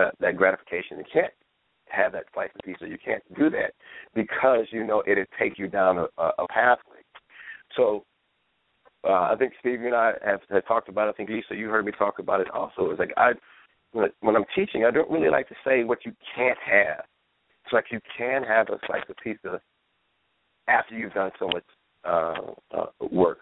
uh, 0.00 0.10
that 0.20 0.36
gratification. 0.36 0.98
They 0.98 1.04
can't 1.12 1.32
have 1.88 2.12
that 2.12 2.24
slice 2.34 2.50
of 2.54 2.64
pizza. 2.64 2.88
You 2.88 2.98
can't 3.02 3.22
do 3.38 3.48
that 3.50 3.72
because 4.14 4.66
you 4.70 4.84
know 4.84 5.02
it'll 5.06 5.24
take 5.38 5.58
you 5.58 5.68
down 5.68 5.98
a, 5.98 6.22
a 6.22 6.46
pathway. 6.48 6.96
So 7.76 8.04
uh, 9.04 9.30
I 9.32 9.36
think 9.38 9.52
Steve, 9.60 9.82
and 9.82 9.94
I 9.94 10.12
have, 10.24 10.40
have 10.50 10.66
talked 10.66 10.88
about. 10.88 11.08
it. 11.08 11.10
I 11.10 11.12
think 11.12 11.30
Lisa, 11.30 11.54
you 11.54 11.68
heard 11.68 11.84
me 11.84 11.92
talk 11.92 12.18
about 12.18 12.40
it 12.40 12.50
also. 12.50 12.90
It's 12.90 12.98
like 12.98 13.12
I 13.16 13.32
when 14.20 14.36
I'm 14.36 14.44
teaching, 14.54 14.84
I 14.84 14.90
don't 14.90 15.10
really 15.10 15.30
like 15.30 15.48
to 15.48 15.54
say 15.64 15.84
what 15.84 16.04
you 16.04 16.12
can't 16.34 16.58
have. 16.64 17.04
It's 17.64 17.72
like 17.72 17.86
you 17.90 18.00
can 18.16 18.42
have 18.44 18.68
a 18.68 18.78
slice 18.86 19.02
of 19.08 19.16
pizza 19.22 19.60
after 20.68 20.96
you've 20.96 21.14
done 21.14 21.30
so 21.38 21.48
much 21.48 21.64
uh, 22.04 22.52
uh, 22.76 22.86
work. 23.10 23.38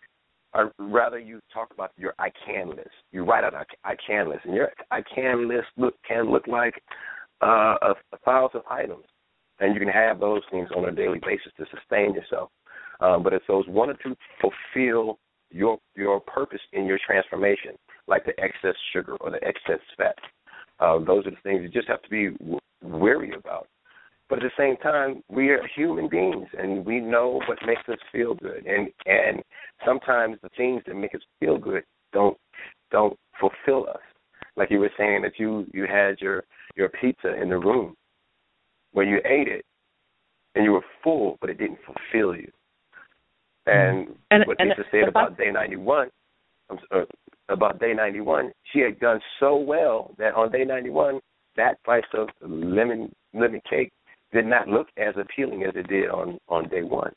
I'd 0.54 0.70
rather 0.78 1.18
you 1.18 1.40
talk 1.52 1.68
about 1.72 1.90
your 1.96 2.14
I 2.18 2.30
can 2.46 2.70
list. 2.70 2.90
You 3.10 3.24
write 3.24 3.44
out 3.44 3.54
I 3.84 3.96
can 4.06 4.28
list, 4.28 4.44
and 4.44 4.54
your 4.54 4.70
I 4.90 5.02
can 5.02 5.48
list 5.48 5.66
look 5.76 5.94
can 6.06 6.30
look 6.30 6.46
like 6.46 6.80
uh, 7.42 7.74
a, 7.82 7.94
a 8.12 8.18
thousand 8.24 8.62
items, 8.70 9.04
and 9.58 9.74
you 9.74 9.80
can 9.80 9.88
have 9.88 10.20
those 10.20 10.42
things 10.50 10.68
on 10.76 10.88
a 10.88 10.92
daily 10.92 11.18
basis 11.18 11.52
to 11.58 11.66
sustain 11.74 12.14
yourself. 12.14 12.50
Um, 13.00 13.22
but 13.24 13.32
it's 13.32 13.44
those 13.48 13.66
one 13.66 13.90
or 13.90 13.96
two 14.02 14.14
fulfill 14.40 15.18
your 15.50 15.78
your 15.96 16.20
purpose 16.20 16.60
in 16.72 16.86
your 16.86 16.98
transformation, 17.04 17.72
like 18.06 18.24
the 18.24 18.38
excess 18.40 18.76
sugar 18.92 19.16
or 19.20 19.30
the 19.30 19.42
excess 19.44 19.80
fat. 19.96 20.16
Uh, 20.80 20.98
those 20.98 21.26
are 21.26 21.30
the 21.30 21.36
things 21.42 21.62
you 21.62 21.68
just 21.68 21.88
have 21.88 22.02
to 22.02 22.10
be 22.10 22.30
w- 22.38 22.58
wary 22.82 23.32
about. 23.32 23.68
But 24.28 24.42
at 24.42 24.50
the 24.50 24.62
same 24.62 24.76
time, 24.78 25.22
we 25.28 25.50
are 25.50 25.60
human 25.76 26.08
beings, 26.08 26.48
and 26.58 26.84
we 26.84 27.00
know 27.00 27.40
what 27.46 27.58
makes 27.66 27.82
us 27.88 27.98
feel 28.10 28.34
good. 28.34 28.64
And 28.66 28.88
and 29.06 29.42
sometimes 29.84 30.38
the 30.42 30.48
things 30.56 30.82
that 30.86 30.94
make 30.94 31.14
us 31.14 31.20
feel 31.40 31.58
good 31.58 31.84
don't 32.12 32.36
don't 32.90 33.18
fulfill 33.38 33.88
us. 33.88 34.00
Like 34.56 34.70
you 34.70 34.78
were 34.78 34.90
saying 34.98 35.22
that 35.22 35.38
you 35.38 35.66
you 35.72 35.86
had 35.86 36.20
your 36.20 36.44
your 36.74 36.88
pizza 36.88 37.40
in 37.40 37.50
the 37.50 37.58
room 37.58 37.94
where 38.92 39.04
you 39.04 39.18
ate 39.24 39.48
it 39.48 39.64
and 40.54 40.64
you 40.64 40.72
were 40.72 40.84
full, 41.02 41.36
but 41.40 41.50
it 41.50 41.58
didn't 41.58 41.78
fulfill 41.84 42.34
you. 42.34 42.50
And, 43.66 44.08
and 44.30 44.44
what 44.46 44.60
and, 44.60 44.70
Lisa 44.70 44.82
said 44.90 45.08
about 45.08 45.36
day 45.36 45.50
91, 45.50 46.08
uh, 46.70 46.76
about 47.48 47.80
day 47.80 47.92
91, 47.92 48.52
she 48.72 48.80
had 48.80 48.98
done 49.00 49.20
so 49.38 49.56
well 49.56 50.14
that 50.18 50.34
on 50.34 50.50
day 50.50 50.64
91, 50.64 51.20
that 51.56 51.78
slice 51.84 52.02
of 52.14 52.28
lemon 52.40 53.14
lemon 53.32 53.60
cake 53.68 53.92
did 54.32 54.46
not 54.46 54.68
look 54.68 54.88
as 54.96 55.14
appealing 55.16 55.62
as 55.62 55.74
it 55.76 55.88
did 55.88 56.08
on 56.08 56.38
on 56.48 56.68
day 56.68 56.82
one. 56.82 57.12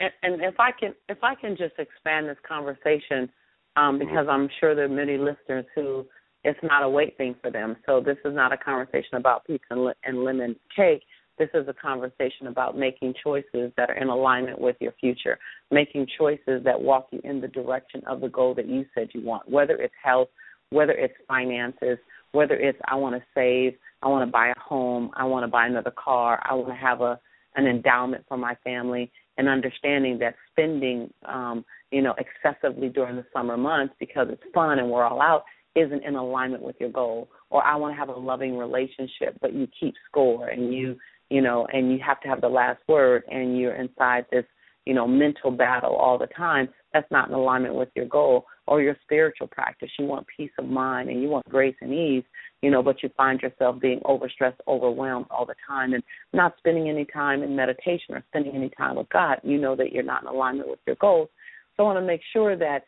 And, 0.00 0.10
and 0.22 0.42
if 0.42 0.58
I 0.58 0.70
can 0.72 0.94
if 1.08 1.18
I 1.22 1.34
can 1.34 1.56
just 1.56 1.74
expand 1.78 2.28
this 2.28 2.38
conversation, 2.46 3.28
um, 3.76 3.98
mm-hmm. 3.98 3.98
because 3.98 4.26
mm-hmm. 4.26 4.30
I'm 4.30 4.48
sure 4.60 4.74
there 4.74 4.86
are 4.86 4.88
many 4.88 5.18
listeners 5.18 5.66
who 5.74 6.06
it's 6.44 6.58
not 6.62 6.82
a 6.82 6.88
weight 6.88 7.16
thing 7.16 7.34
for 7.42 7.50
them. 7.50 7.76
So 7.86 8.00
this 8.00 8.18
is 8.24 8.34
not 8.34 8.52
a 8.52 8.56
conversation 8.56 9.14
about 9.14 9.46
pizza 9.46 9.64
and, 9.70 9.94
and 10.04 10.24
lemon 10.24 10.56
cake. 10.74 11.02
This 11.38 11.48
is 11.54 11.66
a 11.68 11.74
conversation 11.74 12.46
about 12.46 12.78
making 12.78 13.14
choices 13.22 13.72
that 13.76 13.90
are 13.90 13.96
in 13.96 14.08
alignment 14.08 14.60
with 14.60 14.76
your 14.80 14.92
future, 15.00 15.38
making 15.70 16.06
choices 16.18 16.62
that 16.64 16.80
walk 16.80 17.08
you 17.10 17.20
in 17.24 17.40
the 17.40 17.48
direction 17.48 18.02
of 18.06 18.20
the 18.20 18.28
goal 18.28 18.54
that 18.54 18.68
you 18.68 18.84
said 18.94 19.08
you 19.12 19.22
want, 19.22 19.48
whether 19.48 19.74
it's 19.74 19.94
health, 20.02 20.28
whether 20.70 20.92
it's 20.92 21.14
finances, 21.26 21.98
whether 22.32 22.54
it's 22.54 22.78
I 22.86 22.94
want 22.94 23.16
to 23.16 23.22
save, 23.34 23.74
I 24.02 24.08
want 24.08 24.26
to 24.26 24.30
buy 24.30 24.48
a 24.48 24.58
home, 24.60 25.10
I 25.14 25.24
want 25.24 25.44
to 25.44 25.48
buy 25.48 25.66
another 25.66 25.92
car, 25.92 26.40
I 26.48 26.54
want 26.54 26.68
to 26.68 26.74
have 26.74 27.00
a 27.00 27.18
an 27.56 27.66
endowment 27.68 28.24
for 28.28 28.36
my 28.36 28.56
family, 28.64 29.12
and 29.36 29.48
understanding 29.48 30.18
that 30.18 30.34
spending, 30.50 31.12
um, 31.24 31.64
you 31.92 32.02
know, 32.02 32.14
excessively 32.18 32.88
during 32.88 33.14
the 33.14 33.24
summer 33.32 33.56
months 33.56 33.94
because 34.00 34.26
it's 34.30 34.42
fun 34.52 34.80
and 34.80 34.90
we're 34.90 35.04
all 35.04 35.22
out 35.22 35.44
isn't 35.74 36.04
in 36.04 36.14
alignment 36.14 36.62
with 36.62 36.76
your 36.78 36.90
goal. 36.90 37.28
Or 37.50 37.64
I 37.64 37.76
want 37.76 37.94
to 37.94 37.98
have 37.98 38.08
a 38.08 38.18
loving 38.18 38.56
relationship, 38.56 39.36
but 39.40 39.52
you 39.52 39.68
keep 39.78 39.94
score 40.08 40.48
and 40.48 40.72
you, 40.72 40.96
you 41.30 41.40
know, 41.40 41.66
and 41.72 41.92
you 41.92 41.98
have 42.04 42.20
to 42.22 42.28
have 42.28 42.40
the 42.40 42.48
last 42.48 42.80
word, 42.88 43.22
and 43.30 43.58
you're 43.58 43.74
inside 43.74 44.26
this, 44.30 44.44
you 44.84 44.94
know, 44.94 45.06
mental 45.06 45.50
battle 45.50 45.94
all 45.94 46.18
the 46.18 46.28
time. 46.28 46.68
That's 46.92 47.10
not 47.10 47.28
in 47.28 47.34
alignment 47.34 47.74
with 47.74 47.88
your 47.94 48.06
goal 48.06 48.46
or 48.66 48.80
your 48.80 48.96
spiritual 49.02 49.46
practice. 49.48 49.90
You 49.98 50.06
want 50.06 50.26
peace 50.36 50.50
of 50.58 50.66
mind 50.66 51.08
and 51.08 51.20
you 51.20 51.28
want 51.28 51.48
grace 51.48 51.74
and 51.80 51.92
ease, 51.92 52.22
you 52.62 52.70
know, 52.70 52.82
but 52.82 53.02
you 53.02 53.10
find 53.16 53.40
yourself 53.40 53.80
being 53.80 54.00
overstressed, 54.00 54.58
overwhelmed 54.68 55.26
all 55.30 55.44
the 55.44 55.54
time 55.66 55.94
and 55.94 56.02
not 56.32 56.54
spending 56.58 56.88
any 56.88 57.04
time 57.04 57.42
in 57.42 57.56
meditation 57.56 58.14
or 58.14 58.22
spending 58.28 58.54
any 58.54 58.70
time 58.70 58.96
with 58.96 59.08
God. 59.08 59.40
You 59.42 59.58
know 59.58 59.74
that 59.76 59.92
you're 59.92 60.02
not 60.02 60.22
in 60.22 60.28
alignment 60.28 60.68
with 60.68 60.78
your 60.86 60.96
goals. 60.96 61.28
So 61.76 61.82
I 61.82 61.86
want 61.86 61.98
to 61.98 62.06
make 62.06 62.20
sure 62.32 62.56
that 62.56 62.84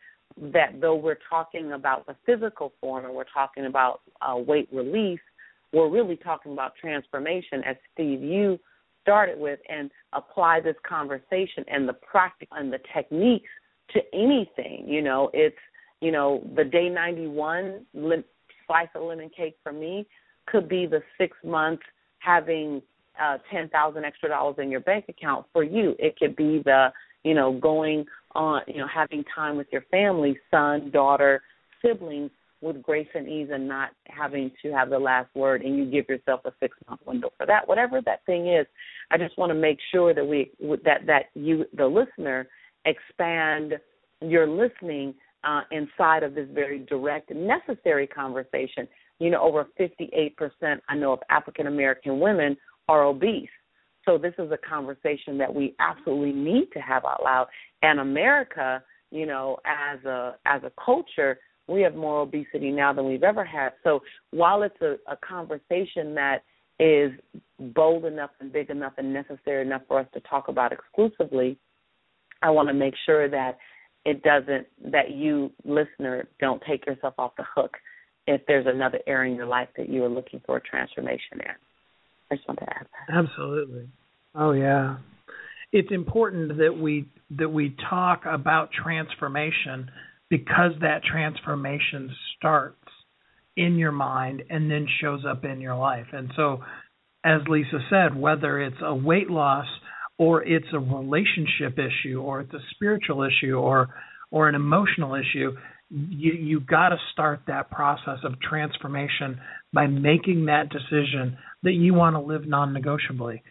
that 0.53 0.79
though 0.79 0.95
we're 0.95 1.17
talking 1.29 1.73
about 1.73 2.05
the 2.05 2.15
physical 2.25 2.73
form 2.79 3.05
and 3.05 3.13
we're 3.13 3.25
talking 3.33 3.65
about 3.65 4.01
uh, 4.21 4.37
weight 4.37 4.69
release, 4.71 5.19
we're 5.73 5.89
really 5.89 6.15
talking 6.15 6.53
about 6.53 6.73
transformation 6.79 7.63
as 7.65 7.75
Steve 7.93 8.21
you 8.21 8.59
started 9.01 9.39
with 9.39 9.59
and 9.69 9.89
apply 10.13 10.59
this 10.59 10.75
conversation 10.87 11.63
and 11.67 11.87
the 11.87 11.93
practice 11.93 12.47
and 12.51 12.71
the 12.71 12.79
techniques 12.93 13.49
to 13.93 14.01
anything. 14.13 14.85
You 14.87 15.01
know, 15.01 15.29
it's 15.33 15.55
you 16.01 16.11
know 16.11 16.45
the 16.55 16.63
day 16.63 16.89
ninety 16.89 17.27
one 17.27 17.85
lim- 17.93 18.23
slice 18.65 18.89
of 18.95 19.03
lemon 19.03 19.29
cake 19.35 19.57
for 19.63 19.71
me 19.71 20.05
could 20.45 20.67
be 20.67 20.85
the 20.85 21.01
six 21.17 21.35
months 21.43 21.83
having 22.19 22.81
uh, 23.21 23.37
ten 23.51 23.69
thousand 23.69 24.05
extra 24.05 24.29
dollars 24.29 24.55
in 24.59 24.69
your 24.69 24.81
bank 24.81 25.05
account 25.09 25.45
for 25.53 25.63
you. 25.63 25.95
It 25.99 26.17
could 26.17 26.35
be 26.35 26.61
the 26.65 26.89
you 27.23 27.33
know 27.33 27.53
going 27.53 28.05
on 28.35 28.61
you 28.67 28.77
know 28.77 28.87
having 28.93 29.23
time 29.33 29.57
with 29.57 29.67
your 29.71 29.83
family, 29.89 30.37
son, 30.51 30.91
daughter, 30.91 31.41
siblings 31.81 32.31
with 32.61 32.81
grace 32.81 33.07
and 33.13 33.27
ease 33.27 33.49
and 33.51 33.67
not 33.67 33.91
having 34.07 34.51
to 34.61 34.71
have 34.71 34.89
the 34.89 34.97
last 34.97 35.29
word 35.35 35.61
and 35.61 35.77
you 35.77 35.85
give 35.85 36.07
yourself 36.09 36.41
a 36.45 36.51
six 36.59 36.75
month 36.89 37.01
window 37.05 37.31
for 37.37 37.45
that 37.45 37.67
whatever 37.67 38.01
that 38.01 38.25
thing 38.25 38.47
is 38.47 38.65
i 39.11 39.17
just 39.17 39.37
want 39.37 39.49
to 39.49 39.55
make 39.55 39.77
sure 39.91 40.13
that 40.13 40.25
we 40.25 40.51
that 40.83 41.05
that 41.05 41.25
you 41.35 41.65
the 41.75 41.85
listener 41.85 42.47
expand 42.85 43.73
your 44.21 44.47
listening 44.47 45.13
uh, 45.43 45.61
inside 45.71 46.23
of 46.23 46.35
this 46.35 46.47
very 46.53 46.79
direct 46.79 47.33
necessary 47.33 48.07
conversation. 48.07 48.87
You 49.19 49.31
know, 49.31 49.41
over 49.41 49.67
58% 49.79 50.31
I 50.87 50.95
know 50.95 51.13
of 51.13 51.19
African 51.29 51.67
American 51.67 52.19
women 52.19 52.57
are 52.87 53.03
obese. 53.03 53.49
So 54.05 54.17
this 54.17 54.33
is 54.37 54.51
a 54.51 54.57
conversation 54.57 55.37
that 55.37 55.53
we 55.53 55.75
absolutely 55.79 56.31
need 56.31 56.69
to 56.73 56.79
have 56.79 57.03
out 57.05 57.23
loud. 57.23 57.47
And 57.81 57.99
America, 57.99 58.81
you 59.11 59.25
know, 59.25 59.57
as 59.65 60.03
a 60.05 60.35
as 60.45 60.61
a 60.63 60.71
culture, 60.83 61.39
we 61.67 61.81
have 61.81 61.95
more 61.95 62.21
obesity 62.21 62.71
now 62.71 62.93
than 62.93 63.05
we've 63.05 63.23
ever 63.23 63.43
had. 63.43 63.73
So 63.83 64.01
while 64.31 64.63
it's 64.63 64.79
a, 64.81 64.95
a 65.11 65.17
conversation 65.17 66.15
that 66.15 66.43
is 66.79 67.11
bold 67.59 68.05
enough 68.05 68.29
and 68.39 68.51
big 68.51 68.69
enough 68.69 68.93
and 68.97 69.13
necessary 69.13 69.65
enough 69.65 69.81
for 69.87 69.99
us 69.99 70.07
to 70.13 70.19
talk 70.21 70.47
about 70.47 70.71
exclusively, 70.71 71.57
I 72.41 72.51
want 72.51 72.67
to 72.69 72.73
make 72.73 72.93
sure 73.05 73.29
that 73.29 73.57
it 74.05 74.23
doesn't 74.23 74.67
that 74.91 75.11
you 75.11 75.51
listener 75.65 76.27
don't 76.39 76.61
take 76.67 76.85
yourself 76.85 77.15
off 77.17 77.31
the 77.35 77.43
hook 77.55 77.75
if 78.27 78.41
there's 78.47 78.65
another 78.67 78.99
area 79.07 79.31
in 79.31 79.37
your 79.37 79.47
life 79.47 79.69
that 79.75 79.89
you 79.89 80.03
are 80.03 80.09
looking 80.09 80.41
for 80.45 80.57
a 80.57 80.61
transformation 80.61 81.33
in. 81.33 81.55
I 82.31 82.35
just 82.35 82.47
want 82.47 82.59
to 82.59 82.69
add 82.69 82.85
that. 82.85 83.17
Absolutely. 83.17 83.89
Oh 84.35 84.51
yeah. 84.51 84.97
It's 85.73 85.91
important 85.91 86.57
that 86.57 86.77
we 86.79 87.09
that 87.31 87.49
we 87.49 87.75
talk 87.89 88.23
about 88.25 88.69
transformation 88.71 89.89
because 90.29 90.71
that 90.81 91.03
transformation 91.03 92.13
starts 92.37 92.75
in 93.55 93.77
your 93.77 93.91
mind 93.91 94.43
and 94.49 94.69
then 94.69 94.87
shows 95.01 95.23
up 95.27 95.45
in 95.45 95.61
your 95.61 95.75
life. 95.75 96.07
And 96.13 96.31
so 96.35 96.63
as 97.23 97.41
Lisa 97.47 97.79
said, 97.89 98.15
whether 98.15 98.61
it's 98.61 98.77
a 98.81 98.93
weight 98.93 99.29
loss 99.29 99.65
or 100.17 100.43
it's 100.43 100.67
a 100.73 100.79
relationship 100.79 101.77
issue 101.77 102.21
or 102.21 102.41
it's 102.41 102.53
a 102.53 102.61
spiritual 102.71 103.23
issue 103.23 103.55
or 103.55 103.89
or 104.31 104.49
an 104.49 104.55
emotional 104.55 105.15
issue 105.15 105.55
you 105.89 106.33
you 106.33 106.59
got 106.59 106.89
to 106.89 106.97
start 107.13 107.41
that 107.47 107.71
process 107.71 108.19
of 108.23 108.39
transformation 108.41 109.39
by 109.73 109.87
making 109.87 110.45
that 110.45 110.69
decision 110.69 111.37
that 111.63 111.73
you 111.73 111.93
want 111.93 112.15
to 112.15 112.19
live 112.19 112.45
non-negotiably 112.47 113.41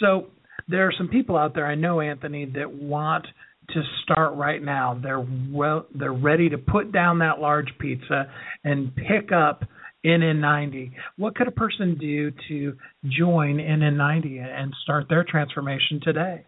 so 0.00 0.26
there 0.68 0.86
are 0.86 0.92
some 0.96 1.08
people 1.08 1.36
out 1.36 1.54
there 1.54 1.66
I 1.66 1.74
know 1.74 2.00
Anthony 2.00 2.44
that 2.54 2.70
want 2.70 3.26
to 3.70 3.82
start 4.02 4.34
right 4.34 4.62
now 4.62 4.98
they're 5.02 5.26
well 5.50 5.86
they're 5.94 6.12
ready 6.12 6.48
to 6.48 6.58
put 6.58 6.92
down 6.92 7.18
that 7.18 7.38
large 7.38 7.68
pizza 7.78 8.30
and 8.64 8.94
pick 8.94 9.32
up 9.32 9.64
NN90. 10.06 10.92
What 11.16 11.34
could 11.34 11.48
a 11.48 11.52
person 11.52 11.96
do 11.98 12.30
to 12.48 12.76
join 13.04 13.56
NN90 13.56 14.40
and 14.40 14.72
start 14.82 15.06
their 15.08 15.24
transformation 15.24 16.00
today? 16.02 16.44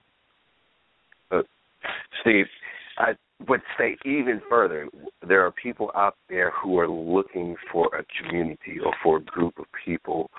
Uh, 1.30 1.42
Steve, 2.20 2.46
I 2.98 3.14
would 3.48 3.62
say 3.76 3.96
even 4.04 4.40
further, 4.48 4.88
there 5.26 5.44
are 5.44 5.50
people 5.50 5.90
out 5.94 6.16
there 6.28 6.52
who 6.52 6.78
are 6.78 6.88
looking 6.88 7.56
for 7.72 7.86
a 7.86 8.04
community 8.22 8.78
or 8.84 8.92
for 9.02 9.18
a 9.18 9.22
group 9.22 9.58
of 9.58 9.66
people 9.84 10.30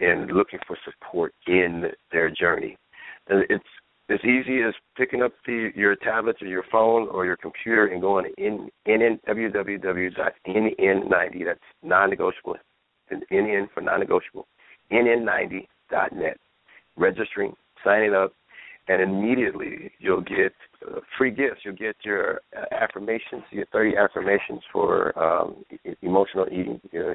and 0.00 0.30
looking 0.30 0.60
for 0.66 0.76
support 0.84 1.34
in 1.46 1.84
their 2.12 2.30
journey. 2.30 2.76
And 3.28 3.44
it's 3.50 3.64
as 4.10 4.20
easy 4.24 4.62
as 4.62 4.72
picking 4.96 5.22
up 5.22 5.32
the, 5.46 5.70
your 5.74 5.94
tablet 5.96 6.36
or 6.40 6.46
your 6.46 6.64
phone 6.72 7.08
or 7.08 7.26
your 7.26 7.36
computer 7.36 7.86
and 7.86 8.00
going 8.00 8.24
to 8.24 8.32
in, 8.42 8.70
in, 8.86 9.18
www.nn90, 9.28 10.14
that's 11.44 11.60
non-negotiable, 11.82 12.56
NN 13.30 13.68
for 13.74 13.82
non-negotiable, 13.82 14.46
nn90.net, 14.90 16.38
registering, 16.96 17.54
signing 17.84 18.14
up, 18.14 18.32
and 18.88 19.02
immediately 19.02 19.92
you'll 19.98 20.22
get 20.22 20.54
uh, 20.86 21.00
free 21.18 21.30
gifts. 21.30 21.60
You'll 21.64 21.74
get 21.74 21.96
your 22.02 22.40
uh, 22.56 22.64
affirmations, 22.74 23.42
you 23.50 23.58
get 23.58 23.68
30 23.72 23.96
affirmations 23.98 24.62
for 24.72 25.18
um, 25.18 25.64
emotional 26.00 26.46
eating, 26.50 26.80
uh, 26.94 27.12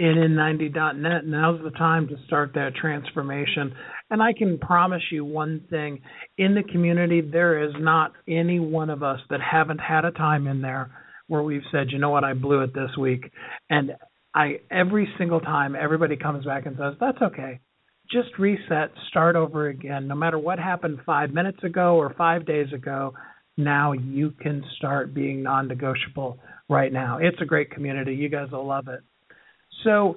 NN90.net. 0.00 1.24
Now's 1.24 1.62
the 1.62 1.70
time 1.70 2.08
to 2.08 2.16
start 2.26 2.52
that 2.54 2.74
transformation. 2.74 3.72
And 4.10 4.20
I 4.22 4.32
can 4.32 4.58
promise 4.58 5.02
you 5.10 5.24
one 5.24 5.60
thing 5.70 6.00
in 6.36 6.54
the 6.54 6.64
community, 6.64 7.20
there 7.20 7.62
is 7.64 7.72
not 7.78 8.12
any 8.28 8.58
one 8.58 8.90
of 8.90 9.04
us 9.04 9.20
that 9.30 9.40
haven't 9.40 9.78
had 9.78 10.04
a 10.04 10.10
time 10.10 10.48
in 10.48 10.60
there 10.60 10.90
where 11.28 11.42
we've 11.42 11.62
said, 11.72 11.90
you 11.90 11.98
know 11.98 12.10
what, 12.10 12.24
I 12.24 12.34
blew 12.34 12.60
it 12.62 12.74
this 12.74 12.90
week, 12.98 13.30
and 13.70 13.92
I 14.34 14.60
every 14.70 15.08
single 15.18 15.40
time 15.40 15.76
everybody 15.76 16.16
comes 16.16 16.44
back 16.44 16.66
and 16.66 16.76
says 16.76 16.94
that's 17.00 17.22
okay. 17.22 17.60
Just 18.10 18.38
reset, 18.38 18.90
start 19.08 19.34
over 19.36 19.68
again. 19.68 20.06
No 20.08 20.14
matter 20.14 20.38
what 20.38 20.58
happened 20.58 20.98
5 21.06 21.30
minutes 21.30 21.62
ago 21.64 21.96
or 21.96 22.12
5 22.14 22.44
days 22.44 22.70
ago, 22.72 23.14
now 23.56 23.92
you 23.92 24.32
can 24.42 24.62
start 24.76 25.14
being 25.14 25.42
non-negotiable 25.42 26.38
right 26.68 26.92
now. 26.92 27.18
It's 27.18 27.40
a 27.40 27.46
great 27.46 27.70
community. 27.70 28.14
You 28.14 28.28
guys 28.28 28.50
will 28.50 28.66
love 28.66 28.88
it. 28.88 29.00
So, 29.84 30.16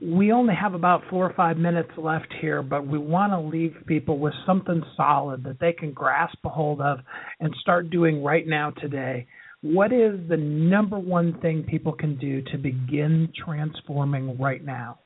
we 0.00 0.30
only 0.30 0.54
have 0.54 0.74
about 0.74 1.02
4 1.10 1.26
or 1.26 1.34
5 1.34 1.56
minutes 1.56 1.90
left 1.96 2.32
here, 2.40 2.62
but 2.62 2.86
we 2.86 2.98
want 2.98 3.32
to 3.32 3.40
leave 3.40 3.74
people 3.86 4.18
with 4.18 4.34
something 4.46 4.80
solid 4.96 5.42
that 5.42 5.58
they 5.58 5.72
can 5.72 5.92
grasp 5.92 6.38
a 6.44 6.48
hold 6.48 6.80
of 6.80 7.00
and 7.40 7.52
start 7.60 7.90
doing 7.90 8.22
right 8.22 8.46
now 8.46 8.70
today 8.70 9.26
what 9.62 9.92
is 9.92 10.12
the 10.28 10.36
number 10.36 10.98
one 10.98 11.38
thing 11.40 11.64
people 11.64 11.92
can 11.92 12.16
do 12.16 12.42
to 12.52 12.58
begin 12.58 13.32
transforming 13.44 14.38
right 14.38 14.64
now? 14.64 14.98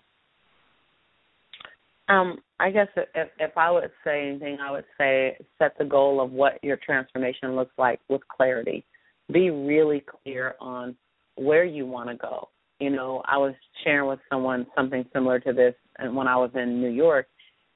Um, 2.08 2.38
I 2.60 2.70
guess 2.70 2.88
if, 2.96 3.28
if 3.38 3.56
I 3.56 3.70
would 3.70 3.90
say 4.04 4.28
anything, 4.28 4.58
I 4.60 4.70
would 4.70 4.84
say 4.98 5.36
set 5.58 5.76
the 5.78 5.84
goal 5.84 6.20
of 6.20 6.32
what 6.32 6.62
your 6.62 6.76
transformation 6.76 7.56
looks 7.56 7.72
like 7.78 8.00
with 8.08 8.20
clarity. 8.28 8.84
Be 9.32 9.50
really 9.50 10.04
clear 10.22 10.54
on 10.60 10.96
where 11.36 11.64
you 11.64 11.86
want 11.86 12.10
to 12.10 12.16
go. 12.16 12.48
You 12.78 12.90
know, 12.90 13.22
I 13.26 13.38
was 13.38 13.54
sharing 13.82 14.08
with 14.08 14.18
someone 14.30 14.66
something 14.76 15.04
similar 15.14 15.40
to 15.40 15.52
this 15.52 15.74
when 15.98 16.28
I 16.28 16.36
was 16.36 16.50
in 16.54 16.80
New 16.80 16.90
York, 16.90 17.26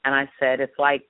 and 0.04 0.14
I 0.14 0.28
said 0.38 0.60
it's 0.60 0.78
like 0.78 1.04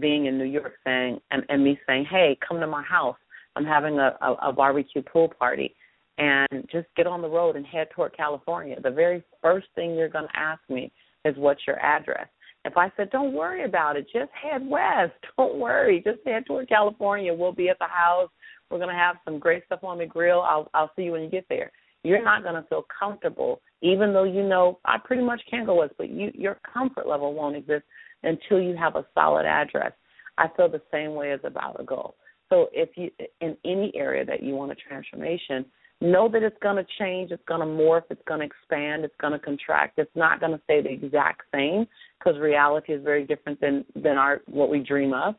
being 0.00 0.26
in 0.26 0.38
New 0.38 0.44
York 0.44 0.74
saying 0.84 1.20
and, 1.30 1.42
and 1.48 1.62
me 1.62 1.78
saying, 1.86 2.06
"Hey, 2.08 2.38
come 2.46 2.60
to 2.60 2.66
my 2.66 2.82
house." 2.82 3.16
I'm 3.56 3.64
having 3.64 3.98
a, 3.98 4.16
a, 4.20 4.32
a 4.48 4.52
barbecue 4.52 5.02
pool 5.02 5.32
party, 5.38 5.74
and 6.18 6.68
just 6.70 6.86
get 6.96 7.06
on 7.06 7.22
the 7.22 7.28
road 7.28 7.56
and 7.56 7.66
head 7.66 7.88
toward 7.94 8.16
California. 8.16 8.76
The 8.80 8.90
very 8.90 9.22
first 9.40 9.66
thing 9.74 9.94
you're 9.94 10.08
going 10.08 10.28
to 10.28 10.38
ask 10.38 10.60
me 10.68 10.92
is 11.24 11.36
what's 11.36 11.66
your 11.66 11.78
address. 11.80 12.26
If 12.64 12.76
I 12.76 12.92
said, 12.96 13.10
don't 13.10 13.34
worry 13.34 13.64
about 13.64 13.96
it, 13.96 14.06
just 14.12 14.30
head 14.32 14.64
west. 14.64 15.12
Don't 15.36 15.58
worry, 15.58 16.00
just 16.04 16.20
head 16.24 16.46
toward 16.46 16.68
California. 16.68 17.34
We'll 17.34 17.52
be 17.52 17.68
at 17.68 17.78
the 17.80 17.88
house. 17.88 18.30
We're 18.70 18.78
going 18.78 18.88
to 18.88 18.94
have 18.94 19.16
some 19.24 19.40
great 19.40 19.64
stuff 19.66 19.82
on 19.82 19.98
the 19.98 20.06
grill. 20.06 20.40
I'll 20.42 20.70
I'll 20.72 20.90
see 20.94 21.02
you 21.02 21.12
when 21.12 21.22
you 21.22 21.28
get 21.28 21.46
there. 21.48 21.72
You're 22.04 22.22
not 22.22 22.42
going 22.42 22.54
to 22.54 22.68
feel 22.68 22.86
comfortable, 22.98 23.60
even 23.80 24.12
though 24.12 24.24
you 24.24 24.42
know 24.42 24.78
I 24.84 24.98
pretty 25.04 25.22
much 25.22 25.40
can 25.50 25.66
go 25.66 25.76
west, 25.76 25.94
but 25.98 26.08
you 26.08 26.30
your 26.34 26.58
comfort 26.72 27.08
level 27.08 27.34
won't 27.34 27.56
exist 27.56 27.84
until 28.22 28.60
you 28.60 28.76
have 28.76 28.94
a 28.96 29.04
solid 29.14 29.44
address. 29.44 29.92
I 30.38 30.46
feel 30.56 30.68
the 30.68 30.80
same 30.92 31.14
way 31.14 31.32
as 31.32 31.40
about 31.44 31.80
a 31.80 31.84
goal. 31.84 32.14
So 32.52 32.68
if 32.74 32.90
you 32.96 33.10
in 33.40 33.56
any 33.64 33.92
area 33.94 34.26
that 34.26 34.42
you 34.42 34.54
want 34.54 34.72
a 34.72 34.74
transformation, 34.74 35.64
know 36.02 36.28
that 36.28 36.42
it's 36.42 36.58
going 36.62 36.76
to 36.76 36.84
change, 36.98 37.30
it's 37.30 37.42
going 37.48 37.60
to 37.60 37.66
morph, 37.66 38.02
it's 38.10 38.20
going 38.28 38.40
to 38.40 38.46
expand, 38.46 39.06
it's 39.06 39.14
going 39.22 39.32
to 39.32 39.38
contract. 39.38 39.94
It's 39.98 40.14
not 40.14 40.38
going 40.38 40.52
to 40.52 40.60
stay 40.64 40.82
the 40.82 40.90
exact 40.90 41.42
same 41.54 41.86
because 42.18 42.38
reality 42.38 42.92
is 42.92 43.02
very 43.02 43.24
different 43.24 43.58
than 43.62 43.86
than 43.94 44.18
our 44.18 44.42
what 44.44 44.68
we 44.68 44.80
dream 44.80 45.14
of. 45.14 45.34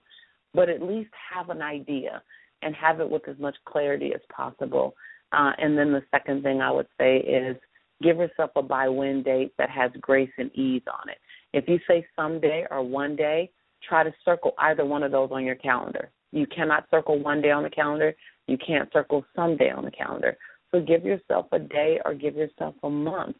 But 0.56 0.70
at 0.70 0.82
least 0.82 1.12
have 1.32 1.52
an 1.52 1.62
idea 1.62 2.24
and 2.64 2.74
have 2.76 3.00
it 3.00 3.10
with 3.10 3.30
as 3.30 3.38
much 3.38 3.56
clarity 3.66 4.12
as 4.16 4.22
possible. 4.36 4.96
Uh, 5.34 5.52
and 5.60 5.78
then 5.78 5.92
the 5.92 6.02
second 6.10 6.42
thing 6.42 6.62
I 6.62 6.72
would 6.72 6.88
say 7.00 7.18
is 7.18 7.58
give 8.02 8.18
yourself 8.18 8.52
a 8.56 8.64
by 8.64 8.90
when 8.90 9.22
date 9.22 9.54
that 9.60 9.70
has 9.70 9.92
grace 10.02 10.32
and 10.40 10.50
ease 10.56 10.84
on 10.88 11.10
it. 11.10 11.18
If 11.54 11.66
you 11.68 11.78
say 11.88 12.08
someday 12.16 12.66
or 12.72 12.82
one 12.82 13.16
day, 13.16 13.52
try 13.88 14.04
to 14.04 14.14
circle 14.26 14.54
either 14.58 14.84
one 14.84 15.04
of 15.04 15.12
those 15.12 15.30
on 15.32 15.46
your 15.46 15.56
calendar. 15.56 16.10
You 16.34 16.48
cannot 16.48 16.88
circle 16.90 17.22
one 17.22 17.42
day 17.42 17.52
on 17.52 17.62
the 17.62 17.70
calendar. 17.70 18.16
You 18.48 18.58
can't 18.58 18.92
circle 18.92 19.24
someday 19.36 19.70
on 19.70 19.86
the 19.86 19.92
calendar. 19.92 20.36
So 20.72 20.82
give 20.82 21.06
yourself 21.06 21.46
a 21.52 21.60
day 21.60 22.00
or 22.04 22.16
give 22.16 22.36
yourself 22.36 22.74
a 22.82 22.90
month, 22.90 23.36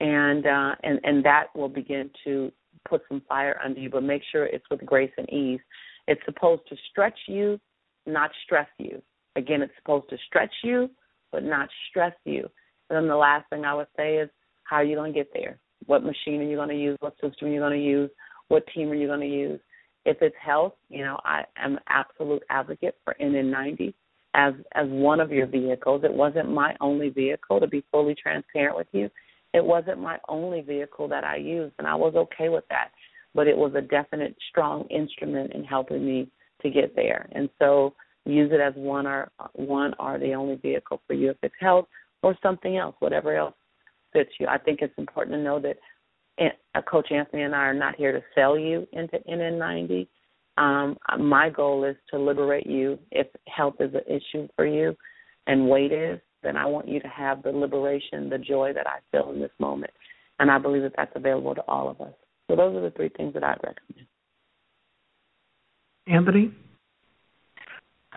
and 0.00 0.46
uh, 0.46 0.74
and 0.82 0.98
and 1.04 1.22
that 1.24 1.48
will 1.54 1.68
begin 1.68 2.10
to 2.24 2.50
put 2.88 3.02
some 3.08 3.20
fire 3.28 3.60
under 3.62 3.78
you. 3.78 3.90
But 3.90 4.04
make 4.04 4.22
sure 4.32 4.46
it's 4.46 4.64
with 4.70 4.84
grace 4.86 5.12
and 5.18 5.30
ease. 5.30 5.60
It's 6.08 6.22
supposed 6.24 6.62
to 6.70 6.76
stretch 6.90 7.18
you, 7.28 7.60
not 8.06 8.30
stress 8.44 8.68
you. 8.78 9.02
Again, 9.36 9.60
it's 9.60 9.74
supposed 9.76 10.08
to 10.08 10.16
stretch 10.26 10.54
you, 10.64 10.88
but 11.30 11.44
not 11.44 11.68
stress 11.90 12.14
you. 12.24 12.48
And 12.88 12.96
then 12.96 13.08
the 13.08 13.16
last 13.16 13.48
thing 13.50 13.66
I 13.66 13.74
would 13.74 13.86
say 13.96 14.16
is, 14.16 14.30
how 14.64 14.76
are 14.76 14.84
you 14.84 14.96
going 14.96 15.12
to 15.12 15.18
get 15.18 15.30
there? 15.34 15.60
What 15.84 16.02
machine 16.02 16.40
are 16.40 16.44
you 16.44 16.56
going 16.56 16.70
to 16.70 16.74
use? 16.74 16.96
What 17.00 17.14
system 17.20 17.48
are 17.48 17.50
you 17.50 17.60
going 17.60 17.78
to 17.78 17.84
use? 17.84 18.10
What 18.48 18.66
team 18.74 18.90
are 18.90 18.94
you 18.94 19.06
going 19.06 19.20
to 19.20 19.26
use? 19.26 19.60
If 20.04 20.18
it's 20.22 20.36
health, 20.42 20.74
you 20.88 21.04
know, 21.04 21.18
I 21.24 21.44
am 21.56 21.74
an 21.74 21.80
absolute 21.88 22.42
advocate 22.48 22.96
for 23.04 23.14
NN90 23.20 23.92
as 24.34 24.54
as 24.74 24.86
one 24.88 25.20
of 25.20 25.30
your 25.30 25.46
vehicles. 25.46 26.02
It 26.04 26.12
wasn't 26.12 26.50
my 26.50 26.74
only 26.80 27.10
vehicle 27.10 27.60
to 27.60 27.66
be 27.66 27.84
fully 27.90 28.14
transparent 28.14 28.76
with 28.76 28.86
you. 28.92 29.10
It 29.52 29.64
wasn't 29.64 30.00
my 30.00 30.18
only 30.28 30.60
vehicle 30.60 31.08
that 31.08 31.24
I 31.24 31.36
used, 31.36 31.74
and 31.78 31.86
I 31.86 31.94
was 31.94 32.14
okay 32.14 32.48
with 32.48 32.64
that. 32.70 32.90
But 33.34 33.46
it 33.46 33.56
was 33.56 33.72
a 33.74 33.80
definite, 33.80 34.36
strong 34.48 34.86
instrument 34.88 35.52
in 35.52 35.64
helping 35.64 36.04
me 36.04 36.28
to 36.62 36.70
get 36.70 36.94
there. 36.94 37.28
And 37.32 37.48
so, 37.58 37.94
use 38.26 38.50
it 38.52 38.60
as 38.60 38.74
one 38.76 39.06
or 39.06 39.30
one 39.54 39.94
or 39.98 40.18
the 40.18 40.34
only 40.34 40.56
vehicle 40.56 41.00
for 41.06 41.14
you 41.14 41.30
if 41.30 41.36
it's 41.42 41.54
health 41.58 41.86
or 42.22 42.36
something 42.42 42.76
else, 42.76 42.94
whatever 42.98 43.34
else 43.34 43.54
fits 44.12 44.30
you. 44.38 44.46
I 44.46 44.58
think 44.58 44.80
it's 44.82 44.96
important 44.98 45.36
to 45.36 45.42
know 45.42 45.58
that 45.60 45.76
Coach 46.88 47.12
Anthony 47.12 47.42
and 47.42 47.54
I 47.54 47.58
are 47.58 47.74
not 47.74 47.96
here 47.96 48.12
to 48.12 48.22
sell 48.34 48.58
you 48.58 48.86
into 48.92 49.18
NN90. 49.28 50.06
Um, 50.56 50.96
my 51.18 51.48
goal 51.48 51.84
is 51.84 51.96
to 52.10 52.18
liberate 52.18 52.66
you. 52.66 52.98
If 53.10 53.26
health 53.46 53.76
is 53.80 53.94
an 53.94 54.02
issue 54.06 54.48
for 54.56 54.66
you 54.66 54.96
and 55.46 55.68
weight 55.68 55.92
is, 55.92 56.20
then 56.42 56.56
I 56.56 56.66
want 56.66 56.88
you 56.88 57.00
to 57.00 57.08
have 57.08 57.42
the 57.42 57.50
liberation, 57.50 58.30
the 58.30 58.38
joy 58.38 58.72
that 58.74 58.86
I 58.86 58.98
feel 59.10 59.30
in 59.30 59.40
this 59.40 59.50
moment. 59.58 59.92
And 60.38 60.50
I 60.50 60.58
believe 60.58 60.82
that 60.82 60.94
that's 60.96 61.12
available 61.14 61.54
to 61.54 61.62
all 61.68 61.88
of 61.88 62.00
us. 62.00 62.14
So 62.48 62.56
those 62.56 62.74
are 62.74 62.80
the 62.80 62.90
three 62.90 63.10
things 63.10 63.34
that 63.34 63.44
I'd 63.44 63.58
recommend. 63.62 64.06
Anthony? 66.06 66.52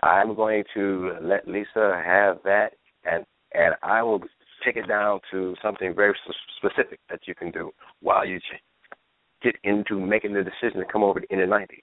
I'm 0.02 0.34
going 0.34 0.64
to 0.74 1.16
let 1.22 1.46
Lisa 1.46 2.02
have 2.04 2.38
that, 2.44 2.70
and 3.04 3.24
and 3.52 3.74
I 3.82 4.02
will 4.02 4.18
take 4.64 4.76
it 4.76 4.88
down 4.88 5.20
to 5.30 5.54
something 5.62 5.94
very 5.94 6.14
specific 6.58 7.00
that 7.10 7.20
you 7.26 7.34
can 7.34 7.50
do 7.50 7.70
while 8.00 8.26
you 8.26 8.40
get 9.42 9.56
into 9.64 10.00
making 10.00 10.32
the 10.32 10.42
decision 10.42 10.80
to 10.80 10.86
come 10.90 11.02
over 11.02 11.20
to 11.20 11.26
NN90. 11.28 11.82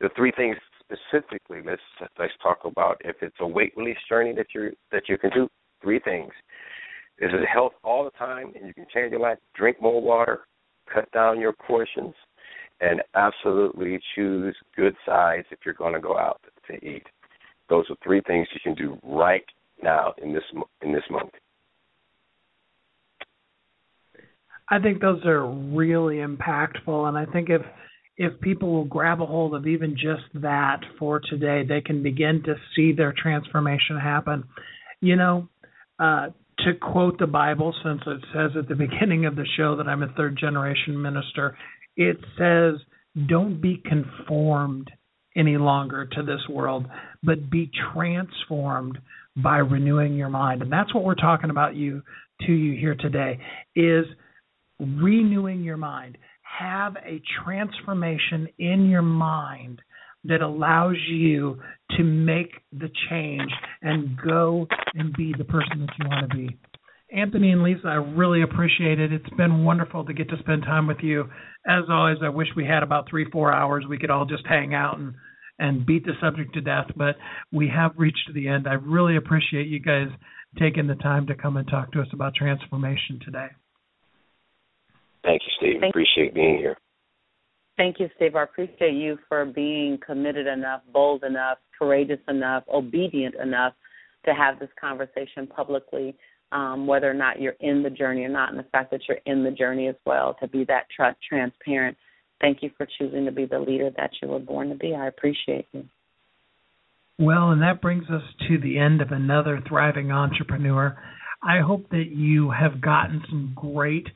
The 0.00 0.10
three 0.14 0.32
things 0.36 0.56
specifically, 0.80 1.60
let's 1.64 1.82
let's 2.18 2.32
talk 2.42 2.60
about 2.64 3.00
if 3.04 3.16
it's 3.20 3.36
a 3.40 3.46
weight 3.46 3.72
release 3.76 3.98
journey 4.08 4.32
that 4.34 4.46
you 4.54 4.72
that 4.92 5.08
you 5.08 5.18
can 5.18 5.30
do. 5.30 5.48
Three 5.82 6.00
things: 6.00 6.32
is 7.18 7.30
it 7.32 7.48
health 7.52 7.72
all 7.82 8.04
the 8.04 8.10
time, 8.12 8.52
and 8.54 8.66
you 8.66 8.74
can 8.74 8.86
change 8.92 9.10
your 9.10 9.20
life. 9.20 9.38
Drink 9.54 9.80
more 9.80 10.00
water, 10.00 10.40
cut 10.92 11.10
down 11.12 11.40
your 11.40 11.52
portions, 11.52 12.14
and 12.80 13.02
absolutely 13.14 14.00
choose 14.14 14.54
good 14.76 14.94
sides 15.04 15.46
if 15.50 15.58
you're 15.64 15.74
going 15.74 15.94
to 15.94 16.00
go 16.00 16.16
out 16.16 16.40
to 16.68 16.74
eat. 16.84 17.06
Those 17.68 17.84
are 17.90 17.96
three 18.02 18.22
things 18.26 18.46
you 18.54 18.60
can 18.62 18.74
do 18.74 18.98
right 19.02 19.44
now 19.82 20.14
in 20.22 20.32
this 20.32 20.44
in 20.82 20.92
this 20.92 21.04
moment. 21.10 21.34
I 24.70 24.78
think 24.78 25.00
those 25.00 25.24
are 25.24 25.46
really 25.46 26.16
impactful, 26.16 27.08
and 27.08 27.16
I 27.16 27.24
think 27.26 27.48
if 27.50 27.62
if 28.20 28.40
people 28.40 28.72
will 28.72 28.84
grab 28.84 29.22
a 29.22 29.26
hold 29.26 29.54
of 29.54 29.66
even 29.66 29.94
just 29.94 30.24
that 30.42 30.80
for 30.98 31.20
today, 31.20 31.62
they 31.66 31.80
can 31.80 32.02
begin 32.02 32.42
to 32.44 32.56
see 32.74 32.92
their 32.92 33.14
transformation 33.16 33.96
happen. 33.96 34.42
You 35.00 35.14
know, 35.14 35.48
uh, 36.00 36.30
to 36.64 36.74
quote 36.74 37.20
the 37.20 37.28
Bible, 37.28 37.72
since 37.84 38.00
it 38.06 38.20
says 38.34 38.50
at 38.58 38.68
the 38.68 38.74
beginning 38.86 39.24
of 39.24 39.36
the 39.36 39.46
show 39.56 39.76
that 39.76 39.86
I'm 39.86 40.02
a 40.02 40.12
third 40.14 40.36
generation 40.38 41.00
minister, 41.00 41.56
it 41.96 42.18
says, 42.36 42.74
"Don't 43.28 43.60
be 43.60 43.82
conformed." 43.84 44.90
any 45.36 45.56
longer 45.56 46.04
to 46.04 46.22
this 46.22 46.40
world, 46.50 46.84
but 47.22 47.48
be 47.48 47.70
transformed 47.92 48.98
by 49.36 49.58
renewing 49.58 50.16
your 50.16 50.28
mind. 50.28 50.62
And 50.62 50.72
that's 50.72 50.92
what 50.92 51.04
we're 51.04 51.14
talking 51.14 51.50
about 51.50 51.76
you 51.76 52.02
to 52.40 52.52
you 52.52 52.78
here 52.78 52.96
today 52.96 53.38
is 53.76 54.04
renewing 54.78 55.62
your 55.62 55.76
mind. 55.76 56.18
Have 56.58 56.96
a 56.96 57.20
transformation 57.44 58.48
in 58.58 58.88
your 58.88 59.02
mind 59.02 59.80
that 60.24 60.40
allows 60.40 60.96
you 61.08 61.60
to 61.96 62.02
make 62.02 62.50
the 62.72 62.90
change 63.08 63.50
and 63.82 64.18
go 64.26 64.66
and 64.94 65.12
be 65.14 65.32
the 65.36 65.44
person 65.44 65.80
that 65.80 65.90
you 65.98 66.08
want 66.08 66.30
to 66.30 66.36
be. 66.36 66.58
Anthony 67.10 67.52
and 67.52 67.62
Lisa, 67.62 67.86
I 67.86 67.94
really 67.94 68.42
appreciate 68.42 69.00
it. 69.00 69.12
It's 69.12 69.30
been 69.36 69.64
wonderful 69.64 70.04
to 70.04 70.12
get 70.12 70.28
to 70.28 70.38
spend 70.40 70.62
time 70.62 70.86
with 70.86 70.98
you. 71.00 71.24
As 71.66 71.84
always, 71.88 72.18
I 72.22 72.28
wish 72.28 72.48
we 72.54 72.66
had 72.66 72.82
about 72.82 73.08
three, 73.08 73.30
four 73.30 73.52
hours. 73.52 73.84
We 73.88 73.98
could 73.98 74.10
all 74.10 74.26
just 74.26 74.46
hang 74.46 74.74
out 74.74 74.98
and 74.98 75.14
and 75.58 75.84
beat 75.84 76.04
the 76.04 76.12
subject 76.20 76.54
to 76.54 76.60
death, 76.60 76.86
but 76.96 77.16
we 77.52 77.68
have 77.68 77.90
reached 77.96 78.30
the 78.32 78.48
end. 78.48 78.68
I 78.68 78.74
really 78.74 79.16
appreciate 79.16 79.66
you 79.66 79.80
guys 79.80 80.06
taking 80.58 80.86
the 80.86 80.94
time 80.94 81.26
to 81.26 81.34
come 81.34 81.56
and 81.56 81.68
talk 81.68 81.92
to 81.92 82.00
us 82.00 82.06
about 82.12 82.34
transformation 82.34 83.18
today. 83.24 83.48
Thank 85.28 85.42
you, 85.44 85.52
Steve. 85.58 85.80
Thank 85.80 85.92
appreciate 85.92 86.32
being 86.32 86.56
here. 86.56 86.74
Thank 87.76 88.00
you, 88.00 88.08
Steve. 88.16 88.34
I 88.34 88.44
appreciate 88.44 88.94
you 88.94 89.18
for 89.28 89.44
being 89.44 89.98
committed 90.04 90.46
enough, 90.46 90.80
bold 90.90 91.22
enough, 91.22 91.58
courageous 91.78 92.18
enough, 92.28 92.64
obedient 92.72 93.34
enough 93.34 93.74
to 94.24 94.32
have 94.32 94.58
this 94.58 94.70
conversation 94.80 95.46
publicly, 95.46 96.16
um, 96.50 96.86
whether 96.86 97.10
or 97.10 97.14
not 97.14 97.42
you're 97.42 97.56
in 97.60 97.82
the 97.82 97.90
journey 97.90 98.22
or 98.22 98.30
not, 98.30 98.48
and 98.48 98.58
the 98.58 98.66
fact 98.72 98.90
that 98.90 99.02
you're 99.06 99.20
in 99.26 99.44
the 99.44 99.50
journey 99.50 99.86
as 99.86 99.96
well, 100.06 100.34
to 100.40 100.48
be 100.48 100.64
that 100.64 100.86
tr- 100.96 101.14
transparent. 101.28 101.94
Thank 102.40 102.62
you 102.62 102.70
for 102.78 102.86
choosing 102.98 103.26
to 103.26 103.32
be 103.32 103.44
the 103.44 103.58
leader 103.58 103.90
that 103.98 104.10
you 104.22 104.28
were 104.28 104.38
born 104.38 104.70
to 104.70 104.76
be. 104.76 104.94
I 104.94 105.08
appreciate 105.08 105.66
you. 105.72 105.84
Well, 107.18 107.50
and 107.50 107.60
that 107.60 107.82
brings 107.82 108.08
us 108.08 108.22
to 108.48 108.58
the 108.58 108.78
end 108.78 109.02
of 109.02 109.10
another 109.10 109.60
Thriving 109.68 110.10
Entrepreneur. 110.10 110.96
I 111.42 111.60
hope 111.60 111.88
that 111.90 112.08
you 112.10 112.50
have 112.50 112.80
gotten 112.80 113.22
some 113.28 113.52
great 113.54 114.06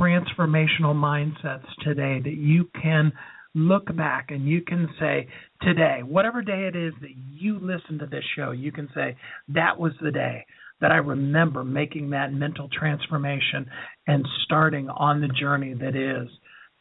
transformational 0.00 0.94
mindsets 0.94 1.66
today 1.84 2.20
that 2.22 2.36
you 2.36 2.68
can 2.80 3.12
look 3.54 3.94
back 3.96 4.30
and 4.30 4.48
you 4.48 4.62
can 4.62 4.88
say, 4.98 5.28
today, 5.62 6.00
whatever 6.04 6.42
day 6.42 6.68
it 6.72 6.74
is 6.74 6.92
that 7.00 7.14
you 7.30 7.58
listen 7.60 7.98
to 7.98 8.06
this 8.06 8.24
show, 8.34 8.50
you 8.50 8.72
can 8.72 8.88
say, 8.94 9.16
that 9.48 9.78
was 9.78 9.92
the 10.02 10.10
day 10.10 10.44
that 10.80 10.90
I 10.90 10.96
remember 10.96 11.62
making 11.62 12.10
that 12.10 12.32
mental 12.32 12.68
transformation 12.76 13.66
and 14.08 14.26
starting 14.44 14.88
on 14.88 15.20
the 15.20 15.28
journey 15.28 15.74
that 15.74 15.94
is 15.94 16.28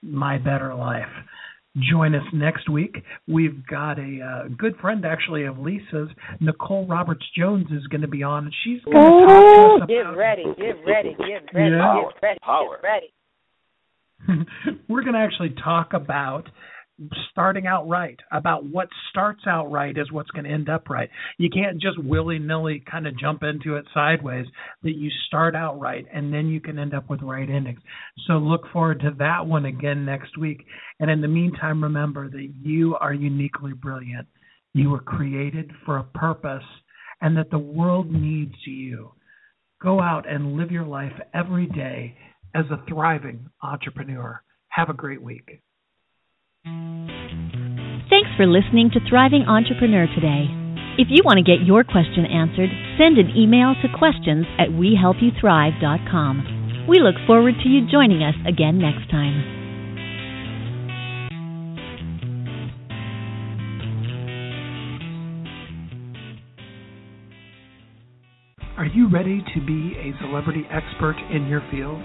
my 0.02 0.40
better 0.40 0.74
life. 0.74 1.06
Join 1.78 2.14
us 2.14 2.22
next 2.34 2.70
week. 2.70 2.98
We've 3.28 3.66
got 3.66 3.98
a 3.98 4.20
uh, 4.22 4.48
good 4.56 4.76
friend, 4.78 5.04
actually, 5.06 5.46
of 5.46 5.58
Lisa's, 5.58 6.10
Nicole 6.40 6.86
Roberts 6.86 7.26
Jones, 7.36 7.66
is 7.72 7.88
going 7.88 8.02
to 8.02 8.08
be 8.08 8.22
on. 8.22 8.52
She's 8.64 8.80
going 8.82 8.96
to 8.96 9.02
talk 9.02 9.28
to 9.28 9.34
us 9.34 9.78
about. 9.78 9.90
Get 9.90 10.16
ready, 10.16 10.44
get 10.56 10.86
ready, 10.86 11.16
get 11.18 11.54
ready, 11.54 11.76
Yeah. 11.76 12.04
get 12.12 12.22
ready, 12.22 12.40
Power. 12.44 12.78
get 12.82 12.88
ready. 12.88 13.08
We're 14.88 15.02
going 15.02 15.14
to 15.14 15.20
actually 15.20 15.56
talk 15.64 15.94
about 15.94 16.48
starting 17.32 17.68
out 17.68 17.88
right, 17.88 18.20
about 18.32 18.66
what 18.66 18.88
starts 19.10 19.42
out 19.48 19.72
right 19.72 19.98
is 19.98 20.12
what's 20.12 20.32
going 20.32 20.46
to 20.46 20.52
end 20.52 20.70
up 20.70 20.90
right. 20.90 21.10
You 21.38 21.50
can't 21.50 21.82
just 21.82 21.98
willy 22.04 22.40
nilly 22.40 22.84
kind 22.90 23.08
of 23.08 23.18
jump 23.18 23.44
into 23.44 23.76
it 23.76 23.86
sideways, 23.94 24.46
that 24.84 24.96
you 24.96 25.10
start 25.28 25.56
out 25.56 25.80
right 25.80 26.06
and 26.14 26.34
then 26.34 26.48
you 26.48 26.60
can 26.60 26.80
end 26.80 26.94
up 26.94 27.10
with 27.10 27.22
right 27.22 27.50
endings. 27.50 27.80
So 28.28 28.34
look 28.34 28.64
forward 28.72 29.00
to 29.02 29.12
that 29.20 29.46
one 29.46 29.66
again 29.66 30.06
next 30.06 30.38
week. 30.38 30.66
And 31.00 31.10
in 31.10 31.22
the 31.22 31.28
meantime, 31.28 31.84
remember 31.84 32.30
that 32.30 32.54
you 32.62 32.96
are 32.96 33.14
uniquely 33.14 33.74
brilliant. 33.74 34.28
You 34.74 34.90
were 34.90 35.02
created 35.02 35.72
for 35.86 35.98
a 35.98 36.04
purpose 36.04 36.64
and 37.22 37.38
that 37.38 37.52
the 37.52 37.60
world 37.60 38.12
needs 38.12 38.56
you. 38.66 39.14
Go 39.82 40.00
out 40.02 40.30
and 40.30 40.58
live 40.58 40.72
your 40.72 40.86
life 40.86 41.14
every 41.34 41.68
day 41.68 42.18
as 42.56 42.66
a 42.72 42.84
thriving 42.88 43.50
entrepreneur. 43.62 44.42
Have 44.70 44.90
a 44.90 44.94
great 44.94 45.22
week. 45.22 45.62
Thanks 46.66 48.32
for 48.38 48.46
listening 48.46 48.90
to 48.94 49.02
Thriving 49.10 49.44
Entrepreneur 49.48 50.06
today. 50.08 50.46
If 50.98 51.08
you 51.10 51.24
want 51.26 51.40
to 51.40 51.44
get 51.44 51.66
your 51.66 51.84
question 51.84 52.26
answered, 52.26 52.70
send 52.98 53.18
an 53.18 53.36
email 53.36 53.74
to 53.82 53.90
questions 53.98 54.46
at 54.60 54.70
wehelpyouthrive.com. 54.70 56.86
We 56.88 57.00
look 57.00 57.16
forward 57.28 57.56
to 57.64 57.70
you 57.70 57.90
joining 57.92 58.24
us 58.24 58.36
again 58.48 58.78
next 58.78 59.10
time. 59.10 59.44
Are 68.78 68.86
you 68.86 69.10
ready 69.10 69.44
to 69.54 69.60
be 69.66 69.98
a 69.98 70.14
celebrity 70.22 70.64
expert 70.72 71.18
in 71.32 71.48
your 71.48 71.62
field? 71.72 72.02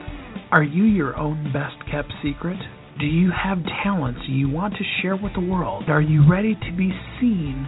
Are 0.51 0.65
you 0.65 0.85
your 0.85 1.17
own 1.17 1.53
best 1.53 1.77
kept 1.91 2.13
secret? 2.23 2.59
Do 2.99 3.07
you 3.07 3.30
have 3.30 3.59
talents 3.84 4.18
you 4.26 4.49
want 4.49 4.74
to 4.74 4.82
share 5.01 5.14
with 5.14 5.32
the 5.32 5.40
world? 5.40 5.84
Are 5.86 6.03
you 6.03 6.28
ready 6.28 6.57
to 6.57 6.76
be 6.76 6.90
seen 7.20 7.64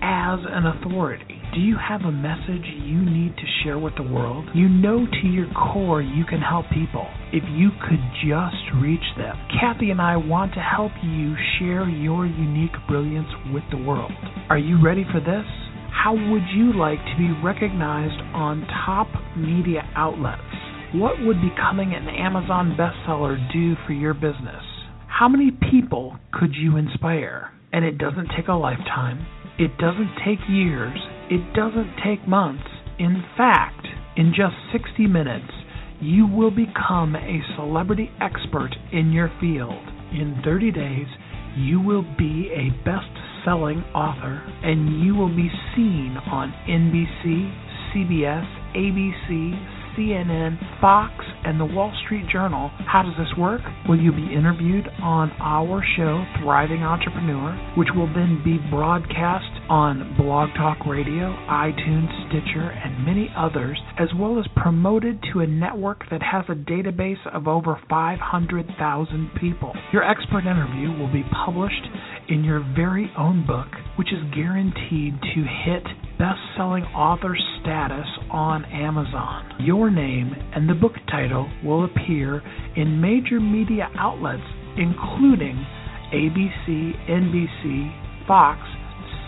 as 0.00 0.38
an 0.46 0.66
authority? 0.66 1.42
Do 1.52 1.58
you 1.58 1.74
have 1.76 2.02
a 2.02 2.12
message 2.12 2.62
you 2.86 3.02
need 3.02 3.34
to 3.34 3.42
share 3.64 3.76
with 3.76 3.94
the 3.96 4.04
world? 4.04 4.44
You 4.54 4.68
know 4.68 5.04
to 5.04 5.26
your 5.26 5.48
core 5.52 6.00
you 6.00 6.24
can 6.24 6.38
help 6.38 6.64
people 6.72 7.08
if 7.32 7.42
you 7.58 7.70
could 7.88 7.98
just 8.22 8.62
reach 8.80 9.02
them. 9.16 9.34
Kathy 9.60 9.90
and 9.90 10.00
I 10.00 10.16
want 10.16 10.54
to 10.54 10.60
help 10.60 10.92
you 11.02 11.34
share 11.58 11.88
your 11.88 12.24
unique 12.26 12.78
brilliance 12.86 13.28
with 13.52 13.64
the 13.72 13.82
world. 13.82 14.12
Are 14.48 14.58
you 14.58 14.78
ready 14.80 15.04
for 15.10 15.18
this? 15.18 15.46
How 15.90 16.12
would 16.14 16.46
you 16.54 16.78
like 16.78 17.00
to 17.00 17.14
be 17.18 17.34
recognized 17.42 18.22
on 18.32 18.64
top 18.86 19.08
media 19.36 19.82
outlets? 19.96 20.67
What 20.94 21.20
would 21.20 21.36
becoming 21.42 21.92
an 21.92 22.08
Amazon 22.08 22.74
bestseller 22.74 23.36
do 23.52 23.74
for 23.86 23.92
your 23.92 24.14
business? 24.14 24.64
How 25.06 25.28
many 25.28 25.50
people 25.70 26.16
could 26.32 26.54
you 26.54 26.78
inspire? 26.78 27.52
And 27.74 27.84
it 27.84 27.98
doesn't 27.98 28.30
take 28.34 28.48
a 28.48 28.54
lifetime. 28.54 29.26
It 29.58 29.76
doesn't 29.76 30.10
take 30.24 30.38
years. 30.48 30.98
It 31.28 31.52
doesn't 31.52 31.92
take 32.02 32.26
months. 32.26 32.64
In 32.98 33.22
fact, 33.36 33.86
in 34.16 34.32
just 34.34 34.54
60 34.72 35.06
minutes, 35.06 35.52
you 36.00 36.26
will 36.26 36.50
become 36.50 37.14
a 37.16 37.42
celebrity 37.54 38.10
expert 38.22 38.70
in 38.90 39.12
your 39.12 39.30
field. 39.42 39.84
In 40.12 40.40
30 40.42 40.72
days, 40.72 41.06
you 41.54 41.82
will 41.82 42.06
be 42.16 42.48
a 42.56 42.72
best 42.86 43.12
selling 43.44 43.84
author 43.94 44.40
and 44.62 45.04
you 45.04 45.14
will 45.14 45.28
be 45.36 45.50
seen 45.76 46.16
on 46.32 46.50
NBC, 46.66 47.52
CBS, 47.92 48.46
ABC, 48.74 49.77
CNN, 49.98 50.56
Fox, 50.80 51.12
and 51.44 51.60
the 51.60 51.64
Wall 51.64 51.92
Street 52.04 52.26
Journal. 52.30 52.70
How 52.86 53.02
does 53.02 53.14
this 53.18 53.36
work? 53.38 53.60
Will 53.88 53.98
you'll 53.98 54.14
be 54.14 54.34
interviewed 54.34 54.88
on 55.02 55.30
our 55.40 55.82
show, 55.96 56.24
Thriving 56.42 56.82
Entrepreneur, 56.82 57.52
which 57.76 57.88
will 57.94 58.06
then 58.06 58.40
be 58.44 58.58
broadcast 58.70 59.50
on 59.68 60.16
Blog 60.16 60.50
Talk 60.56 60.86
Radio, 60.86 61.34
iTunes, 61.48 62.08
Stitcher, 62.28 62.70
and 62.70 63.04
many 63.04 63.30
others, 63.36 63.80
as 63.98 64.08
well 64.18 64.38
as 64.38 64.46
promoted 64.56 65.22
to 65.32 65.40
a 65.40 65.46
network 65.46 66.04
that 66.10 66.22
has 66.22 66.44
a 66.48 66.54
database 66.54 67.24
of 67.32 67.46
over 67.46 67.78
500,000 67.88 69.30
people. 69.40 69.74
Your 69.92 70.02
expert 70.08 70.44
interview 70.44 70.90
will 70.98 71.12
be 71.12 71.24
published 71.44 71.86
in 72.28 72.44
your 72.44 72.60
very 72.74 73.10
own 73.16 73.46
book, 73.46 73.68
which 73.96 74.12
is 74.12 74.34
guaranteed 74.34 75.14
to 75.20 75.40
hit 75.64 75.84
best 76.18 76.40
selling 76.56 76.84
author 76.84 77.36
status 77.60 78.06
on 78.30 78.64
Amazon. 78.66 79.44
Your 79.60 79.90
name 79.90 80.32
and 80.54 80.68
the 80.68 80.74
book 80.74 80.92
title 81.28 81.50
will 81.64 81.84
appear 81.84 82.42
in 82.76 83.00
major 83.00 83.40
media 83.40 83.88
outlets, 83.98 84.42
including 84.76 85.64
ABC, 86.12 86.92
NBC, 87.08 88.26
Fox, 88.26 88.60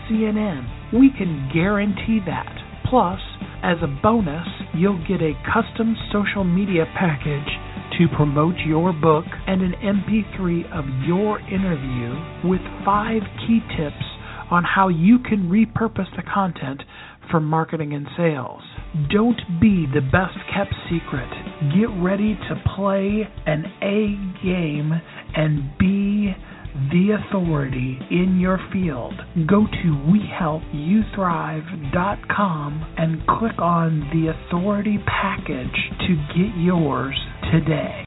CNN. 0.08 0.92
We 0.92 1.10
can 1.16 1.50
guarantee 1.52 2.20
that. 2.26 2.56
Plus, 2.88 3.20
as 3.62 3.76
a 3.82 4.00
bonus, 4.02 4.46
you'll 4.74 5.02
get 5.06 5.20
a 5.20 5.32
custom 5.52 5.94
social 6.12 6.44
media 6.44 6.84
package 6.98 7.48
to 7.98 8.06
promote 8.16 8.54
your 8.66 8.92
book 8.92 9.24
and 9.46 9.62
an 9.62 9.74
MP3 9.82 10.72
of 10.72 10.84
your 11.06 11.38
interview 11.40 12.48
with 12.48 12.60
five 12.84 13.22
key 13.46 13.60
tips 13.76 14.04
on 14.50 14.64
how 14.64 14.88
you 14.88 15.18
can 15.18 15.48
repurpose 15.48 16.10
the 16.16 16.22
content 16.22 16.82
for 17.30 17.40
marketing 17.40 17.92
and 17.92 18.06
sales. 18.16 18.62
Don't 19.08 19.40
be 19.60 19.86
the 19.94 20.00
best 20.00 20.36
kept 20.52 20.74
secret. 20.90 21.30
Get 21.74 21.88
ready 22.02 22.34
to 22.48 22.56
play 22.74 23.28
an 23.46 23.64
A 23.82 24.16
game 24.42 25.00
and 25.36 25.78
be 25.78 26.34
the 26.90 27.12
authority 27.18 28.00
in 28.10 28.40
your 28.40 28.58
field. 28.72 29.14
Go 29.46 29.66
to 29.66 29.96
wehelpyouthrive.com 30.10 32.94
and 32.98 33.24
click 33.26 33.60
on 33.60 34.00
the 34.12 34.28
authority 34.32 34.98
package 35.06 35.90
to 36.00 36.16
get 36.34 36.56
yours 36.56 37.16
today. 37.52 38.04